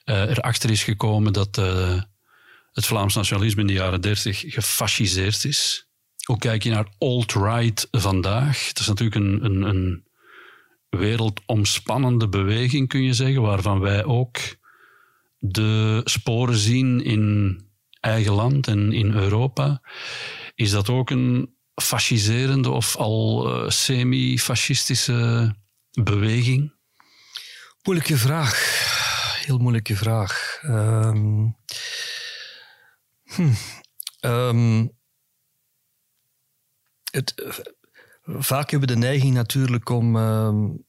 uh, 0.05 0.31
erachter 0.31 0.71
is 0.71 0.85
gekomen 0.85 1.33
dat 1.33 1.59
uh, 1.59 2.03
het 2.73 2.87
Vlaams 2.87 3.15
nationalisme 3.15 3.61
in 3.61 3.67
de 3.67 3.73
jaren 3.73 4.01
dertig 4.01 4.45
gefasciseerd 4.47 5.45
is. 5.45 5.89
Hoe 6.25 6.39
kijk 6.39 6.63
je 6.63 6.71
naar 6.71 6.95
alt-right 6.99 7.89
vandaag? 7.91 8.69
Het 8.69 8.79
is 8.79 8.87
natuurlijk 8.87 9.17
een, 9.17 9.45
een, 9.45 9.63
een 9.63 10.05
wereldomspannende 10.89 12.29
beweging, 12.29 12.89
kun 12.89 13.03
je 13.03 13.15
zeggen, 13.15 13.43
waarvan 13.43 13.81
wij 13.81 14.05
ook 14.05 14.39
de 15.39 16.01
sporen 16.05 16.57
zien 16.57 17.05
in 17.05 17.61
eigen 18.01 18.33
land 18.33 18.67
en 18.67 18.93
in 18.93 19.13
Europa, 19.13 19.83
is 20.55 20.71
dat 20.71 20.89
ook 20.89 21.11
een 21.11 21.56
fasciserende 21.83 22.71
of 22.71 22.97
al 22.97 23.49
uh, 23.49 23.71
semi-fascistische 23.71 25.55
beweging? 26.03 26.75
Moeilijke 27.83 28.17
vraag. 28.17 28.85
Heel 29.45 29.59
moeilijke 29.59 29.97
vraag. 29.97 30.61
Um, 30.63 31.57
hm. 33.23 33.53
um, 34.21 34.93
het, 37.11 37.35
vaak 38.25 38.71
hebben 38.71 38.89
we 38.89 38.95
de 38.95 39.01
neiging 39.01 39.35
natuurlijk 39.35 39.89
om 39.89 40.17
um, 40.17 40.86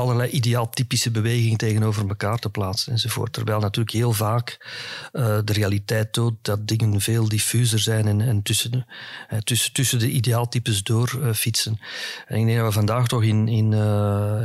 allerlei 0.00 0.30
ideaaltypische 0.30 1.10
bewegingen 1.10 1.58
tegenover 1.58 2.08
elkaar 2.08 2.38
te 2.38 2.50
plaatsen 2.50 2.92
enzovoort. 2.92 3.32
Terwijl 3.32 3.60
natuurlijk 3.60 3.96
heel 3.96 4.12
vaak 4.12 4.68
uh, 5.12 5.38
de 5.44 5.52
realiteit 5.52 6.12
toont 6.12 6.38
dat 6.42 6.68
dingen 6.68 7.00
veel 7.00 7.28
diffuser 7.28 7.78
zijn 7.78 8.06
en, 8.06 8.20
en 8.20 8.42
tussen, 8.42 8.86
uh, 9.32 9.38
tussen, 9.38 9.72
tussen 9.72 9.98
de 9.98 10.10
ideaaltypes 10.10 10.82
door 10.82 11.18
uh, 11.18 11.32
fietsen. 11.32 11.80
En 12.26 12.38
ik 12.38 12.46
denk 12.46 12.58
dat 12.58 12.66
we 12.66 12.72
vandaag 12.72 13.08
toch 13.08 13.22
in, 13.22 13.48
in, 13.48 13.72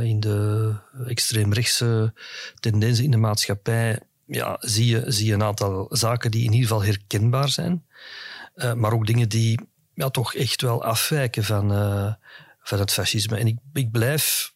in 0.02 0.20
de 0.20 0.72
extreemrechtse 1.06 2.12
tendensen 2.60 3.04
in 3.04 3.10
de 3.10 3.16
maatschappij 3.16 4.00
ja, 4.26 4.56
zie, 4.60 4.86
je, 4.86 5.04
zie 5.06 5.26
je 5.26 5.32
een 5.32 5.42
aantal 5.42 5.86
zaken 5.90 6.30
die 6.30 6.44
in 6.44 6.52
ieder 6.52 6.68
geval 6.68 6.84
herkenbaar 6.84 7.48
zijn, 7.48 7.84
maar 8.74 8.92
ook 8.92 9.06
dingen 9.06 9.28
die 9.28 9.60
ja, 9.94 10.10
toch 10.10 10.34
echt 10.34 10.62
wel 10.62 10.84
afwijken 10.84 11.44
van, 11.44 11.68
van 12.62 12.78
het 12.78 12.92
fascisme. 12.92 13.36
En 13.36 13.46
ik, 13.46 13.56
ik 13.72 13.90
blijf 13.90 14.54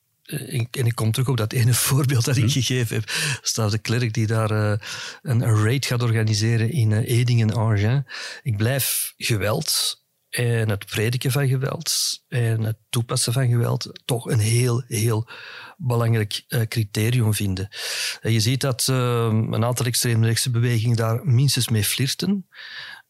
en 0.70 0.86
ik 0.86 0.94
kom 0.94 1.12
terug 1.12 1.28
op 1.28 1.36
dat 1.36 1.52
ene 1.52 1.74
voorbeeld 1.88 2.24
dat 2.24 2.36
ik 2.36 2.42
hm. 2.42 2.48
gegeven 2.48 2.96
heb. 2.96 3.10
staat 3.42 3.70
de 3.70 3.78
klerk 3.78 4.12
die 4.14 4.26
daar 4.26 4.50
uh, 4.50 4.74
een, 5.22 5.64
raid 5.64 5.86
gaat 5.86 6.02
organiseren 6.02 6.72
in 6.72 6.90
uh, 6.90 7.18
Edingen-Angers. 7.18 8.02
Ik 8.42 8.56
blijf 8.56 9.14
geweld 9.16 9.98
en 10.30 10.68
het 10.68 10.86
prediken 10.86 11.30
van 11.30 11.48
geweld 11.48 12.18
en 12.28 12.62
het 12.62 12.76
toepassen 12.90 13.32
van 13.32 13.48
geweld 13.48 14.00
toch 14.04 14.30
een 14.30 14.38
heel, 14.38 14.84
heel 14.86 15.28
belangrijk 15.76 16.44
uh, 16.48 16.60
criterium 16.62 17.34
vinden. 17.34 17.68
je 18.22 18.40
ziet 18.40 18.60
dat 18.60 18.86
een 18.86 19.64
aantal 19.64 19.86
extreemrechtse 19.86 20.50
bewegingen 20.50 20.96
daar 20.96 21.20
minstens 21.24 21.68
mee 21.68 21.84
flirten 21.84 22.46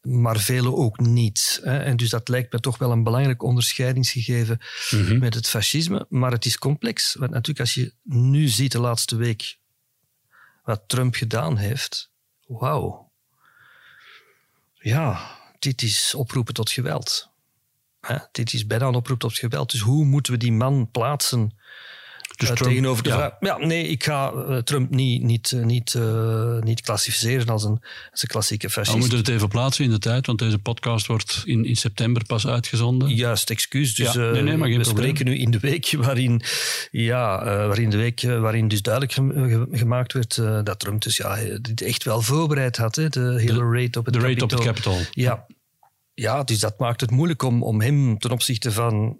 maar 0.02 0.38
velen 0.38 0.76
ook 0.76 0.98
niet. 0.98 1.60
Hè. 1.62 1.78
En 1.78 1.96
dus 1.96 2.10
dat 2.10 2.28
lijkt 2.28 2.52
me 2.52 2.60
toch 2.60 2.78
wel 2.78 2.90
een 2.90 3.02
belangrijk 3.02 3.42
onderscheidingsgegeven 3.42 4.60
mhm. 4.90 5.18
met 5.18 5.34
het 5.34 5.48
fascisme. 5.48 6.06
Maar 6.08 6.32
het 6.32 6.44
is 6.44 6.58
complex. 6.58 7.14
Want 7.14 7.30
natuurlijk, 7.30 7.60
als 7.60 7.74
je 7.74 7.92
nu 8.02 8.48
ziet 8.48 8.72
de 8.72 8.80
laatste 8.80 9.16
week 9.16 9.58
wat 10.64 10.82
Trump 10.86 11.14
gedaan 11.14 11.56
heeft, 11.56 12.10
wauw. 12.46 13.10
Ja, 14.74 15.38
dit 15.58 15.82
is 15.82 16.14
oproepen 16.14 16.54
tot 16.54 16.70
geweld. 16.70 17.30
Hè? 18.00 18.16
Dit 18.32 18.52
is 18.52 18.66
bijna 18.66 18.86
een 18.86 18.94
oproep 18.94 19.18
tot 19.18 19.38
geweld. 19.38 19.70
Dus 19.70 19.80
hoe 19.80 20.04
moeten 20.04 20.32
we 20.32 20.38
die 20.38 20.52
man 20.52 20.90
plaatsen 20.90 21.58
Dus 22.40 22.48
Uh, 22.48 22.54
Trump- 22.54 22.70
tegenover 22.70 23.02
de 23.02 23.08
ja. 23.08 23.14
vraag. 23.16 23.32
Ja, 23.40 23.66
nee, 23.66 23.86
ik 23.88 24.04
ga 24.04 24.32
eh, 24.32 24.56
Trump 24.56 24.90
niet, 24.90 25.22
niet, 25.22 25.52
eh, 25.52 25.62
niet, 25.64 25.94
eh, 25.94 26.58
niet 26.60 26.80
klassificeren 26.80 27.48
als 27.48 27.64
een, 27.64 27.80
als 28.10 28.22
een 28.22 28.28
klassieke 28.28 28.62
Nou, 28.66 28.72
fascist. 28.76 28.96
we 28.96 29.00
moeten 29.02 29.18
het 29.18 29.28
even 29.28 29.48
plaatsen 29.48 29.84
in 29.84 29.90
de 29.90 29.98
tijd, 29.98 30.26
want 30.26 30.38
deze 30.38 30.58
podcast 30.58 31.06
wordt 31.06 31.42
in, 31.44 31.64
in 31.64 31.76
september 31.76 32.24
pas 32.26 32.46
uitgezonden. 32.46 33.08
Juist, 33.14 33.50
excuus. 33.50 33.94
Dus 33.94 34.12
Ja, 34.12 34.22
eh, 34.26 34.30
nee, 34.32 34.42
nee, 34.42 34.56
maar 34.56 34.68
geen 34.68 34.76
we 34.78 34.82
probleem. 34.84 35.08
spreken 35.16 35.24
nu 35.32 35.38
in 35.38 35.50
de 35.50 35.58
week 35.58 35.94
waarin, 36.06 36.42
ja, 36.90 37.38
eh, 37.40 37.46
waarin, 37.66 37.90
de 37.90 37.96
week, 37.96 38.22
eh, 38.22 38.40
waarin 38.40 38.68
dus 38.68 38.82
duidelijk 38.82 39.12
gem- 39.14 39.32
ge- 39.32 39.66
gemaakt 39.78 40.12
werd 40.12 40.36
eh, 40.38 40.60
dat 40.64 40.78
Trump 40.80 41.02
dus 41.02 41.16
ja, 41.16 41.36
dit 41.60 41.80
echt 41.82 42.04
wel 42.04 42.22
voorbereid 42.22 42.76
had. 42.76 42.96
Hè, 42.96 43.08
de 43.08 43.34
hele 43.38 43.70
raid 43.72 43.96
op 43.96 44.04
het 44.04 44.14
De 44.14 44.20
raid 44.20 44.42
op 44.42 44.50
het. 44.50 44.60
Capitol. 44.60 44.98
Ja. 45.10 45.46
ja, 46.14 46.42
dus 46.44 46.58
dat 46.58 46.78
maakt 46.78 47.00
het 47.00 47.10
moeilijk 47.10 47.42
om, 47.42 47.62
om 47.62 47.80
hem 47.80 48.18
ten 48.18 48.30
opzichte 48.30 48.72
van 48.72 49.18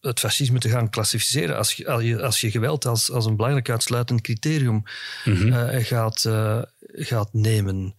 het 0.00 0.18
fascisme 0.18 0.58
te 0.58 0.68
gaan 0.68 0.90
klassificeren. 0.90 1.56
Als 1.56 1.72
je, 1.72 1.86
als 1.88 2.02
je, 2.02 2.22
als 2.22 2.40
je 2.40 2.50
geweld 2.50 2.86
als, 2.86 3.10
als 3.10 3.26
een 3.26 3.36
belangrijk 3.36 3.70
uitsluitend 3.70 4.20
criterium 4.20 4.82
Mhm. 5.24 5.52
eh, 5.52 5.84
gaat, 5.84 6.24
eh, 6.24 6.62
gaat 6.80 7.28
nemen. 7.32 7.94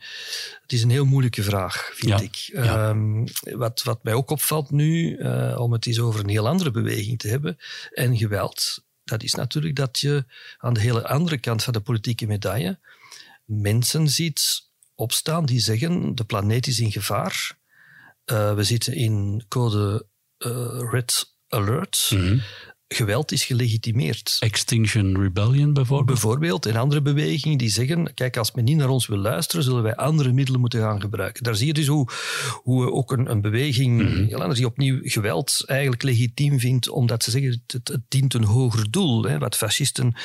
Het 0.62 0.74
is 0.74 0.84
een 0.84 0.90
heel 0.90 1.06
moeilijke 1.06 1.44
vraag, 1.44 1.92
vind 1.94 2.12
Ja, 2.12 2.20
ik. 2.22 2.36
ja. 2.36 2.90
Ehm, 2.90 3.26
wat, 3.58 3.84
wat 3.84 4.04
mij 4.04 4.14
ook 4.14 4.30
opvalt 4.30 4.72
nu, 4.72 5.16
eh, 5.18 5.56
om 5.60 5.72
het 5.72 5.86
eens 5.88 6.00
over 6.00 6.20
een 6.20 6.30
heel 6.30 6.48
andere 6.48 6.72
beweging 6.72 7.20
te 7.20 7.28
hebben, 7.28 7.58
en 7.94 8.18
geweld, 8.18 8.84
dat 9.04 9.24
is 9.24 9.34
natuurlijk 9.34 9.76
dat 9.76 10.00
je 10.00 10.26
aan 10.58 10.74
de 10.74 10.80
hele 10.80 11.08
andere 11.08 11.38
kant 11.38 11.64
van 11.64 11.74
de 11.74 11.80
politieke 11.80 12.28
medaille 12.28 12.80
mensen 13.46 14.10
ziet 14.10 14.64
opstaan 14.96 15.46
die 15.46 15.60
zeggen 15.60 16.16
de 16.16 16.24
planeet 16.24 16.68
is 16.68 16.80
in 16.80 16.92
gevaar. 16.92 17.58
We 18.26 18.58
zitten 18.64 18.94
in 18.94 19.46
code 19.48 20.06
eh, 20.38 20.90
red 21.52 21.68
alert. 21.68 22.12
Mhm. 22.14 22.38
Geweld 22.94 23.32
is 23.32 23.44
gelegitimeerd. 23.44 24.38
Extinction 24.40 25.22
Rebellion 25.22 25.74
bijvoorbeeld. 25.74 26.20
Bijvoorbeeld 26.20 26.66
en 26.66 26.76
andere 26.76 27.02
bewegingen 27.02 27.58
die 27.58 27.70
zeggen, 27.70 28.14
kijk, 28.14 28.38
als 28.38 28.52
men 28.52 28.64
niet 28.64 28.78
naar 28.78 28.90
ons 28.90 29.08
wil 29.08 29.18
luisteren, 29.18 29.64
zullen 29.64 29.84
wij 29.84 29.96
andere 29.96 30.32
middelen 30.32 30.60
moeten 30.60 30.80
gaan 30.80 31.02
gebruiken. 31.02 31.44
Daar 31.44 31.56
zie 31.56 31.68
je 31.68 31.74
dus 31.74 31.88
hoe, 31.88 32.10
hoe 32.64 32.92
ook 32.92 33.12
een, 33.12 33.32
een 33.32 33.42
beweging, 33.42 34.28
heel 34.28 34.40
anders, 34.40 34.60
die 34.60 34.68
opnieuw 34.68 35.00
geweld 35.02 35.64
eigenlijk 35.66 36.04
legitiem 36.04 36.60
vindt, 36.60 36.90
omdat 36.90 37.24
ze 37.24 37.32
zeggen, 37.32 37.64
het, 37.68 37.88
het 37.88 38.02
dient 38.08 38.34
een 38.34 38.44
hoger 38.44 38.92
doel. 38.92 39.24
Hè, 39.24 39.40
wat 39.40 39.58
fascisten 39.58 40.16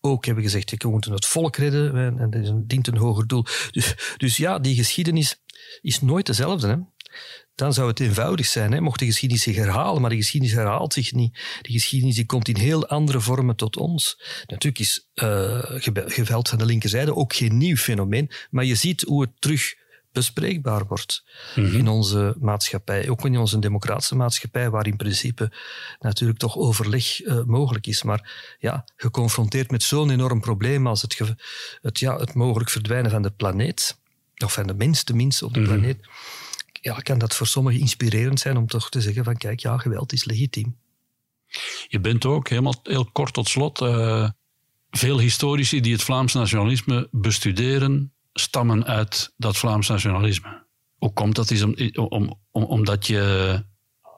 ook 0.00 0.24
hebben 0.24 0.44
gezegd, 0.44 0.82
we 0.82 0.88
moeten 0.88 1.12
het 1.12 1.26
volk 1.26 1.56
redden 1.56 2.18
en 2.18 2.34
het 2.34 2.68
dient 2.68 2.86
een 2.86 2.96
hoger 2.96 3.26
doel. 3.26 3.44
Dus, 3.70 3.94
dus 4.16 4.36
ja, 4.36 4.58
die 4.58 4.74
geschiedenis 4.74 5.42
is 5.80 6.00
nooit 6.00 6.26
dezelfde. 6.26 6.68
Hè 6.68 6.76
dan 7.56 7.72
zou 7.72 7.88
het 7.88 8.00
eenvoudig 8.00 8.46
zijn. 8.46 8.72
Hè? 8.72 8.80
Mocht 8.80 8.98
de 8.98 9.06
geschiedenis 9.06 9.42
zich 9.44 9.56
herhalen, 9.56 10.00
maar 10.00 10.10
de 10.10 10.16
geschiedenis 10.16 10.54
herhaalt 10.54 10.92
zich 10.92 11.12
niet. 11.12 11.58
De 11.62 11.72
geschiedenis 11.72 12.14
die 12.14 12.26
komt 12.26 12.48
in 12.48 12.56
heel 12.56 12.86
andere 12.86 13.20
vormen 13.20 13.56
tot 13.56 13.76
ons. 13.76 14.20
Natuurlijk 14.46 14.78
is 14.78 15.08
eh, 15.14 15.60
gebe- 15.62 16.04
geweld 16.10 16.48
van 16.48 16.58
de 16.58 16.66
linkerzijde 16.66 17.14
ook 17.14 17.34
geen 17.34 17.56
nieuw 17.56 17.76
fenomeen, 17.76 18.30
maar 18.50 18.64
je 18.64 18.74
ziet 18.74 19.02
hoe 19.02 19.20
het 19.20 19.30
terug 19.38 19.74
bespreekbaar 20.12 20.86
wordt 20.86 21.24
in 21.54 21.88
onze 21.88 22.36
maatschappij. 22.40 23.08
Ook 23.08 23.24
in 23.24 23.38
onze 23.38 23.58
democratische 23.58 24.16
maatschappij, 24.16 24.70
waar 24.70 24.86
in 24.86 24.96
principe 24.96 25.52
natuurlijk 25.98 26.38
toch 26.38 26.56
overleg 26.56 27.20
eh, 27.20 27.42
mogelijk 27.42 27.86
is. 27.86 28.02
Maar 28.02 28.56
ja, 28.58 28.84
geconfronteerd 28.96 29.70
met 29.70 29.82
zo'n 29.82 30.10
enorm 30.10 30.40
probleem 30.40 30.86
als 30.86 31.02
het, 31.02 31.20
het, 31.82 31.98
ja, 31.98 32.16
het 32.16 32.34
mogelijk 32.34 32.70
verdwijnen 32.70 33.10
van 33.10 33.22
de 33.22 33.30
planeet, 33.30 33.98
of 34.44 34.52
van 34.52 34.66
de 34.66 34.74
mens 34.74 35.02
tenminste 35.02 35.44
op 35.44 35.54
de 35.54 35.62
planeet, 35.62 35.98
ja, 36.86 36.94
kan 36.94 37.18
dat 37.18 37.34
voor 37.34 37.46
sommigen 37.46 37.80
inspirerend 37.80 38.40
zijn 38.40 38.56
om 38.56 38.66
toch 38.66 38.88
te 38.88 39.00
zeggen 39.00 39.24
van 39.24 39.36
kijk, 39.36 39.60
ja, 39.60 39.78
geweld 39.78 40.12
is 40.12 40.24
legitiem. 40.24 40.76
Je 41.88 42.00
bent 42.00 42.24
ook, 42.24 42.48
helemaal 42.48 42.80
heel 42.82 43.10
kort 43.12 43.32
tot 43.32 43.48
slot, 43.48 43.80
eh, 43.80 44.30
veel 44.90 45.18
historici 45.18 45.80
die 45.80 45.92
het 45.92 46.02
Vlaams 46.02 46.32
nationalisme 46.32 47.08
bestuderen, 47.10 48.12
stammen 48.32 48.84
uit 48.84 49.32
dat 49.36 49.56
Vlaams 49.56 49.88
nationalisme. 49.88 50.64
Hoe 50.96 51.12
komt 51.12 51.34
dat? 51.34 51.50
Is 51.50 51.62
om, 51.62 51.74
om, 51.94 52.40
om, 52.50 52.64
omdat, 52.64 53.06
je, 53.06 53.64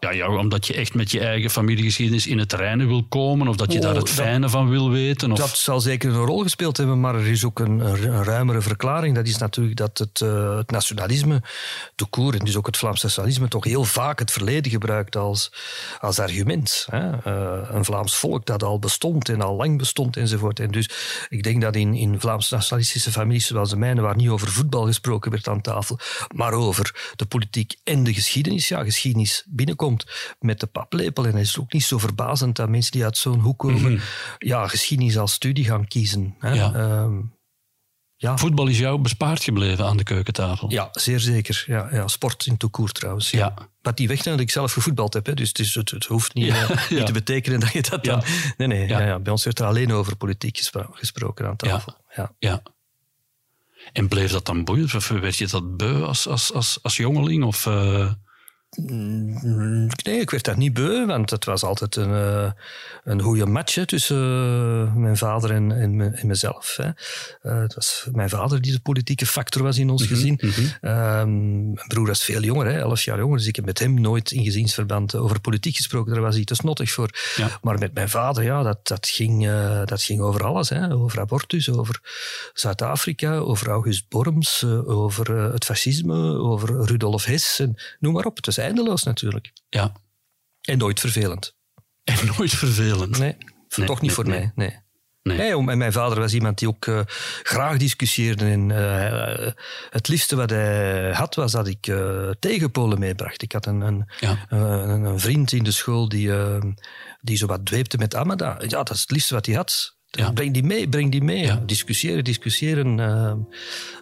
ja, 0.01 0.11
ja, 0.11 0.37
omdat 0.37 0.67
je 0.67 0.75
echt 0.75 0.95
met 0.95 1.11
je 1.11 1.21
eigen 1.21 1.51
familiegeschiedenis 1.51 2.27
in 2.27 2.39
het 2.39 2.53
reinen 2.53 2.87
wil 2.87 3.05
komen, 3.09 3.49
of 3.49 3.57
dat 3.57 3.73
je 3.73 3.79
Oh, 3.79 3.85
daar 3.85 3.95
het 3.95 4.07
dat- 4.07 4.15
fijne 4.15 4.49
van 4.49 4.69
wil 4.69 4.91
weten? 4.91 5.33
Of, 5.33 5.39
Dat 5.39 5.57
zal 5.57 5.81
zeker 5.81 6.11
een 6.11 6.25
rol 6.25 6.43
gespeeld 6.43 6.77
hebben, 6.77 7.01
maar 7.01 7.15
er 7.15 7.27
is 7.27 7.45
ook 7.45 7.59
een, 7.59 7.81
een, 7.81 8.25
ruimere 8.25 8.61
verklaring. 8.61 9.15
Dat 9.15 9.27
is 9.27 9.39
natuurlijk 9.39 9.77
dat 9.77 9.99
het, 9.99 10.21
eh, 10.21 10.57
het 10.57 10.71
nationalisme, 10.71 11.43
de 11.95 12.07
koer, 12.11 12.35
en 12.39 12.45
dus 12.45 12.57
ook 12.57 12.67
het 12.67 12.77
Vlaams 12.77 13.03
nationalisme, 13.03 13.49
toch 13.49 13.65
heel 13.65 13.85
vaak 13.85 14.19
het 14.19 14.31
verleden 14.31 14.71
gebruikt 14.71 15.17
als, 15.17 15.53
als 16.01 16.19
argument. 16.19 16.87
Hè? 16.91 17.11
Eh, 17.11 17.69
een 17.71 17.85
Vlaams 17.85 18.17
volk 18.17 18.47
dat 18.47 18.63
al 18.63 18.79
bestond 18.79 19.29
en 19.29 19.41
al 19.43 19.57
lang 19.57 19.79
bestond 19.79 20.17
enzovoort. 20.17 20.61
En 20.61 20.71
dus 20.71 20.91
ik 21.29 21.43
denk 21.43 21.61
dat 21.63 21.77
in, 21.77 21.95
in 21.95 22.21
Vlaams 22.21 22.51
nationalistische 22.51 23.11
families 23.13 23.47
zoals 23.47 23.71
de 23.71 23.77
mijne, 23.77 24.01
waar 24.01 24.17
niet 24.17 24.29
over 24.29 24.49
voetbal 24.49 24.85
gesproken 24.87 25.31
werd 25.31 25.49
aan 25.49 25.61
tafel, 25.61 25.99
maar 26.35 26.53
over 26.53 27.13
de 27.17 27.27
politiek 27.27 27.75
en 27.85 28.05
de 28.05 28.15
geschiedenis, 28.15 28.69
ja, 28.69 28.85
geschiedenis 28.85 29.45
binnenkomt 29.97 30.37
met 30.41 30.61
de 30.61 30.67
paplepel. 30.67 31.25
En 31.27 31.33
het 31.37 31.47
is 31.47 31.59
ook 31.59 31.73
niet 31.73 31.85
zo 31.85 31.99
verbazend 31.99 32.57
dat 32.57 32.69
mensen 32.69 32.93
die 32.93 33.05
uit 33.05 33.17
zo'n 33.17 33.41
hoek 33.41 33.59
komen, 33.59 34.01
ja, 34.39 34.69
geschiedenis 34.69 35.19
als 35.19 35.33
studie 35.33 35.65
gaan 35.65 35.89
kiezen. 35.89 36.35
Hè? 36.39 36.53
Ja. 36.53 36.73
Ehm, 36.75 37.21
ja. 38.17 38.37
Voetbal 38.39 38.67
is 38.67 38.79
jou 38.79 38.99
bespaard 39.01 39.43
gebleven 39.45 39.85
aan 39.85 39.97
de 39.97 40.03
keukentafel. 40.03 40.71
ja, 40.71 40.89
zeer 40.93 41.21
zeker. 41.21 41.65
Ja, 41.67 41.89
ja, 41.93 42.09
sport 42.09 42.47
in 42.47 42.57
toekoer 42.57 42.93
trouwens. 42.93 43.31
Ja. 43.31 43.55
Wat 43.83 43.97
die 43.97 44.09
weg 44.09 44.23
dat 44.23 44.41
ik 44.41 44.51
zelf 44.51 44.73
gevoetbald 44.73 45.15
heb, 45.15 45.27
hè. 45.27 45.35
dus 45.35 45.49
het, 45.49 45.59
is, 45.59 45.75
het, 45.75 45.91
het 45.91 46.05
hoeft 46.05 46.35
niet, 46.35 46.47
Ja, 46.47 46.69
eh, 46.69 46.89
ja. 46.89 46.97
niet 46.97 47.07
te 47.07 47.13
betekenen 47.13 47.61
dat 47.61 47.73
je 47.73 47.83
dat 47.83 48.05
Ja. 48.05 48.13
dan... 48.17 48.25
Nee, 48.57 48.69
nee, 48.69 48.89
Ja. 48.89 48.99
ja. 49.01 49.07
Ja, 49.07 49.19
bij 49.19 49.33
ons 49.33 49.45
werd 49.45 49.59
er 49.59 49.67
alleen 49.67 49.93
over 49.93 50.17
politiek 50.17 50.57
gespro- 50.57 50.91
gesproken 50.93 51.47
aan 51.47 51.57
tafel. 51.57 51.97
Ja. 52.17 52.33
Ja. 52.39 52.63
En 53.93 54.09
bleef 54.09 54.31
dat 54.31 54.47
dan 54.47 54.65
boeiend? 54.65 54.95
Of 54.95 55.09
werd 55.09 55.37
je 55.37 55.47
dat 55.47 55.77
beu 55.77 56.03
als, 56.03 56.27
als, 56.27 56.53
als, 56.53 56.79
als 56.83 56.97
jongeling? 56.97 57.45
Of, 57.45 57.67
eh, 57.67 58.13
Nee, 58.87 60.21
ik 60.21 60.31
werd 60.31 60.45
daar 60.45 60.57
niet 60.57 60.73
beu, 60.73 61.07
want 61.07 61.31
het 61.31 61.45
was 61.45 61.63
altijd 61.63 61.97
een, 61.97 62.11
eh, 62.15 62.51
een 63.05 63.21
goede 63.23 63.47
match 63.47 63.85
tussen 63.85 64.17
eh, 64.17 64.95
mijn 64.95 65.17
vader 65.17 65.51
en, 65.51 65.73
en, 65.73 65.97
me- 65.97 66.09
en 66.11 66.27
mezelf. 66.27 66.77
Hè. 66.77 66.89
Eh, 67.51 67.61
het 67.61 67.75
was 67.75 68.09
mijn 68.13 68.29
vader 68.29 68.61
die 68.61 68.73
de 68.73 68.81
politieke 68.81 69.27
factor 69.27 69.63
was 69.63 69.79
in 69.79 69.91
ons 69.91 70.07
gezin. 70.07 70.41
Ehm, 70.81 71.73
mijn 71.73 71.87
broer 71.89 72.07
was 72.07 72.25
veel 72.25 72.43
jonger, 72.43 72.67
hè, 72.67 72.79
elf 72.79 73.03
jaar 73.03 73.19
jonger, 73.19 73.39
dus 73.39 73.47
ik 73.47 73.57
heb 73.57 73.65
met 73.65 73.79
hem 73.79 74.01
nooit 74.01 74.31
in 74.31 74.45
gezinsverband 74.45 75.15
over 75.15 75.41
politiek 75.41 75.77
gesproken. 75.77 76.13
Daar 76.13 76.23
was 76.23 76.35
hij 76.35 76.45
te 76.45 76.55
snottig 76.55 76.91
voor. 76.91 77.11
Ja. 77.37 77.59
Maar 77.63 77.79
met 77.79 77.95
mijn 77.95 78.09
vader, 78.09 78.45
ja, 78.45 78.63
dat, 78.63 78.79
dat, 78.83 79.09
ging, 79.09 79.51
dat 79.85 80.03
ging 80.03 80.21
over 80.21 80.45
alles. 80.45 80.69
Hè. 80.69 80.93
Over 80.95 81.21
abortus, 81.21 81.71
over 81.71 82.01
Zuid-Afrika, 82.55 83.37
over 83.37 83.69
August 83.69 84.09
Borms, 84.09 84.65
over 84.87 85.37
het 85.53 85.65
fascisme, 85.65 86.39
over 86.39 86.85
Rudolf 86.85 87.25
Hess. 87.25 87.59
En 87.59 87.77
noem 87.99 88.13
maar 88.13 88.25
op. 88.25 88.37
Het 88.37 88.47
is 88.47 88.57
eindeloos 88.69 89.03
natuurlijk. 89.03 89.53
ja. 89.69 89.93
En 90.63 90.79
nooit 90.79 91.01
vervelend. 91.01 91.57
En 92.05 92.17
nooit 92.39 92.51
vervelend. 92.55 93.19
Nee, 93.19 93.37
Nee, 93.77 93.87
toch 93.87 94.01
niet 94.01 94.01
nee, 94.01 94.11
voor 94.11 94.27
nee. 94.29 94.39
mij. 94.39 94.53
Nee. 94.55 94.77
Nee. 95.23 95.37
Nee, 95.37 95.57
om- 95.57 95.69
en 95.69 95.79
mijn 95.79 95.93
vader 95.93 96.19
was 96.21 96.33
iemand 96.35 96.59
die 96.59 96.69
ook 96.69 96.87
eh, 96.87 97.01
graag 97.43 97.77
discussieerde. 97.77 98.45
En 98.45 98.71
eh, 98.71 99.53
het 99.91 100.09
liefste 100.09 100.37
wat 100.37 100.51
hij 100.51 101.13
had, 101.13 101.35
was 101.35 101.53
dat 101.53 101.67
ik 101.67 101.87
eh, 101.87 102.31
tegenpolen 102.39 102.99
meebracht. 102.99 103.43
Ik 103.43 103.53
had 103.53 103.67
een, 103.67 103.81
een, 103.81 104.11
Ja. 104.21 104.47
een, 104.49 105.05
een 105.05 105.21
vriend 105.21 105.53
in 105.53 105.65
de 105.65 105.71
school 105.71 106.09
die, 106.09 106.31
die 107.21 107.37
zo 107.37 107.47
wat 107.47 107.67
dweepte 107.67 107.97
met 107.99 108.15
Amada. 108.15 108.57
Ja, 108.61 108.69
dat 108.69 108.91
is 108.91 109.01
het 109.01 109.11
liefste 109.11 109.35
wat 109.35 109.47
hij 109.47 109.55
had. 109.55 109.97
Ja. 110.11 110.33
Breng 110.33 110.53
die 110.53 110.63
mee, 110.65 110.89
breng 110.89 111.11
die 111.11 111.23
mee. 111.23 111.45
Ja. 111.45 111.63
Discussiëren, 111.67 112.25
discussiëren. 112.25 112.97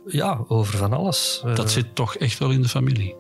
ja, 0.07 0.45
over 0.49 0.79
van 0.79 0.93
alles. 0.93 1.41
Dat 1.55 1.71
zit 1.71 1.95
toch 1.95 2.17
echt 2.17 2.39
wel 2.39 2.51
in 2.51 2.63
de 2.63 2.69
familie. 2.69 3.15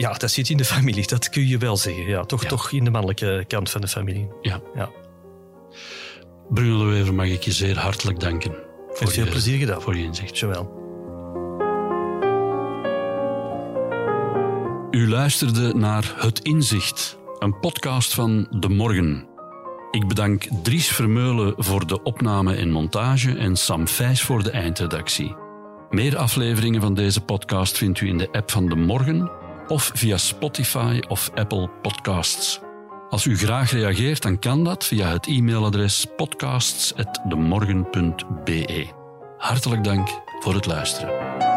Ja, 0.00 0.12
dat 0.12 0.30
zit 0.30 0.48
in 0.48 0.56
de 0.56 0.64
familie, 0.64 1.06
dat 1.06 1.28
kun 1.28 1.46
je 1.48 1.58
wel 1.58 1.76
zeggen. 1.76 2.06
Ja, 2.06 2.24
toch, 2.24 2.42
Ja. 2.42 2.48
toch 2.48 2.70
in 2.70 2.84
de 2.84 2.90
mannelijke 2.90 3.44
kant 3.48 3.70
van 3.70 3.80
de 3.80 3.88
familie. 3.88 4.28
Ja. 4.42 4.60
Ja. 4.74 4.90
Bruno 6.48 7.12
mag 7.12 7.26
ik 7.26 7.42
je 7.42 7.52
zeer 7.52 7.78
hartelijk 7.78 8.20
danken. 8.20 8.54
Voor 8.90 9.10
veel 9.10 9.24
je, 9.24 9.30
plezier 9.30 9.58
gedaan. 9.58 9.82
Voor 9.82 9.96
je 9.96 10.02
inzicht. 10.02 10.38
Joël. 10.38 10.78
U 14.90 15.08
luisterde 15.08 15.74
naar 15.74 16.14
Het 16.16 16.38
Inzicht, 16.38 17.18
een 17.38 17.58
podcast 17.58 18.14
van 18.14 18.46
De 18.50 18.68
Morgen. 18.68 19.28
Ik 19.90 20.08
bedank 20.08 20.46
Dries 20.62 20.88
Vermeulen 20.88 21.54
voor 21.56 21.86
de 21.86 22.02
opname 22.02 22.54
en 22.54 22.70
montage 22.70 23.38
en 23.38 23.56
Sam 23.56 23.88
Vijs 23.88 24.22
voor 24.22 24.42
de 24.42 24.50
eindredactie. 24.50 25.34
Meer 25.90 26.16
afleveringen 26.16 26.80
van 26.80 26.94
deze 26.94 27.20
podcast 27.20 27.78
vindt 27.78 28.00
u 28.00 28.08
in 28.08 28.18
de 28.18 28.28
app 28.32 28.50
van 28.50 28.68
De 28.68 28.76
Morgen 28.76 29.30
of 29.70 29.90
via 29.94 30.16
Spotify 30.16 31.00
of 31.08 31.30
Apple 31.34 31.70
Podcasts. 31.82 32.60
Als 33.10 33.24
u 33.24 33.38
graag 33.38 33.70
reageert, 33.70 34.22
dan 34.22 34.38
kan 34.38 34.64
dat 34.64 34.84
via 34.84 35.12
het 35.12 35.26
e-mailadres 35.26 36.06
podcasts.demorgen.be. 36.16 38.86
Hartelijk 39.38 39.84
dank 39.84 40.08
voor 40.40 40.54
het 40.54 40.66
luisteren. 40.66 41.49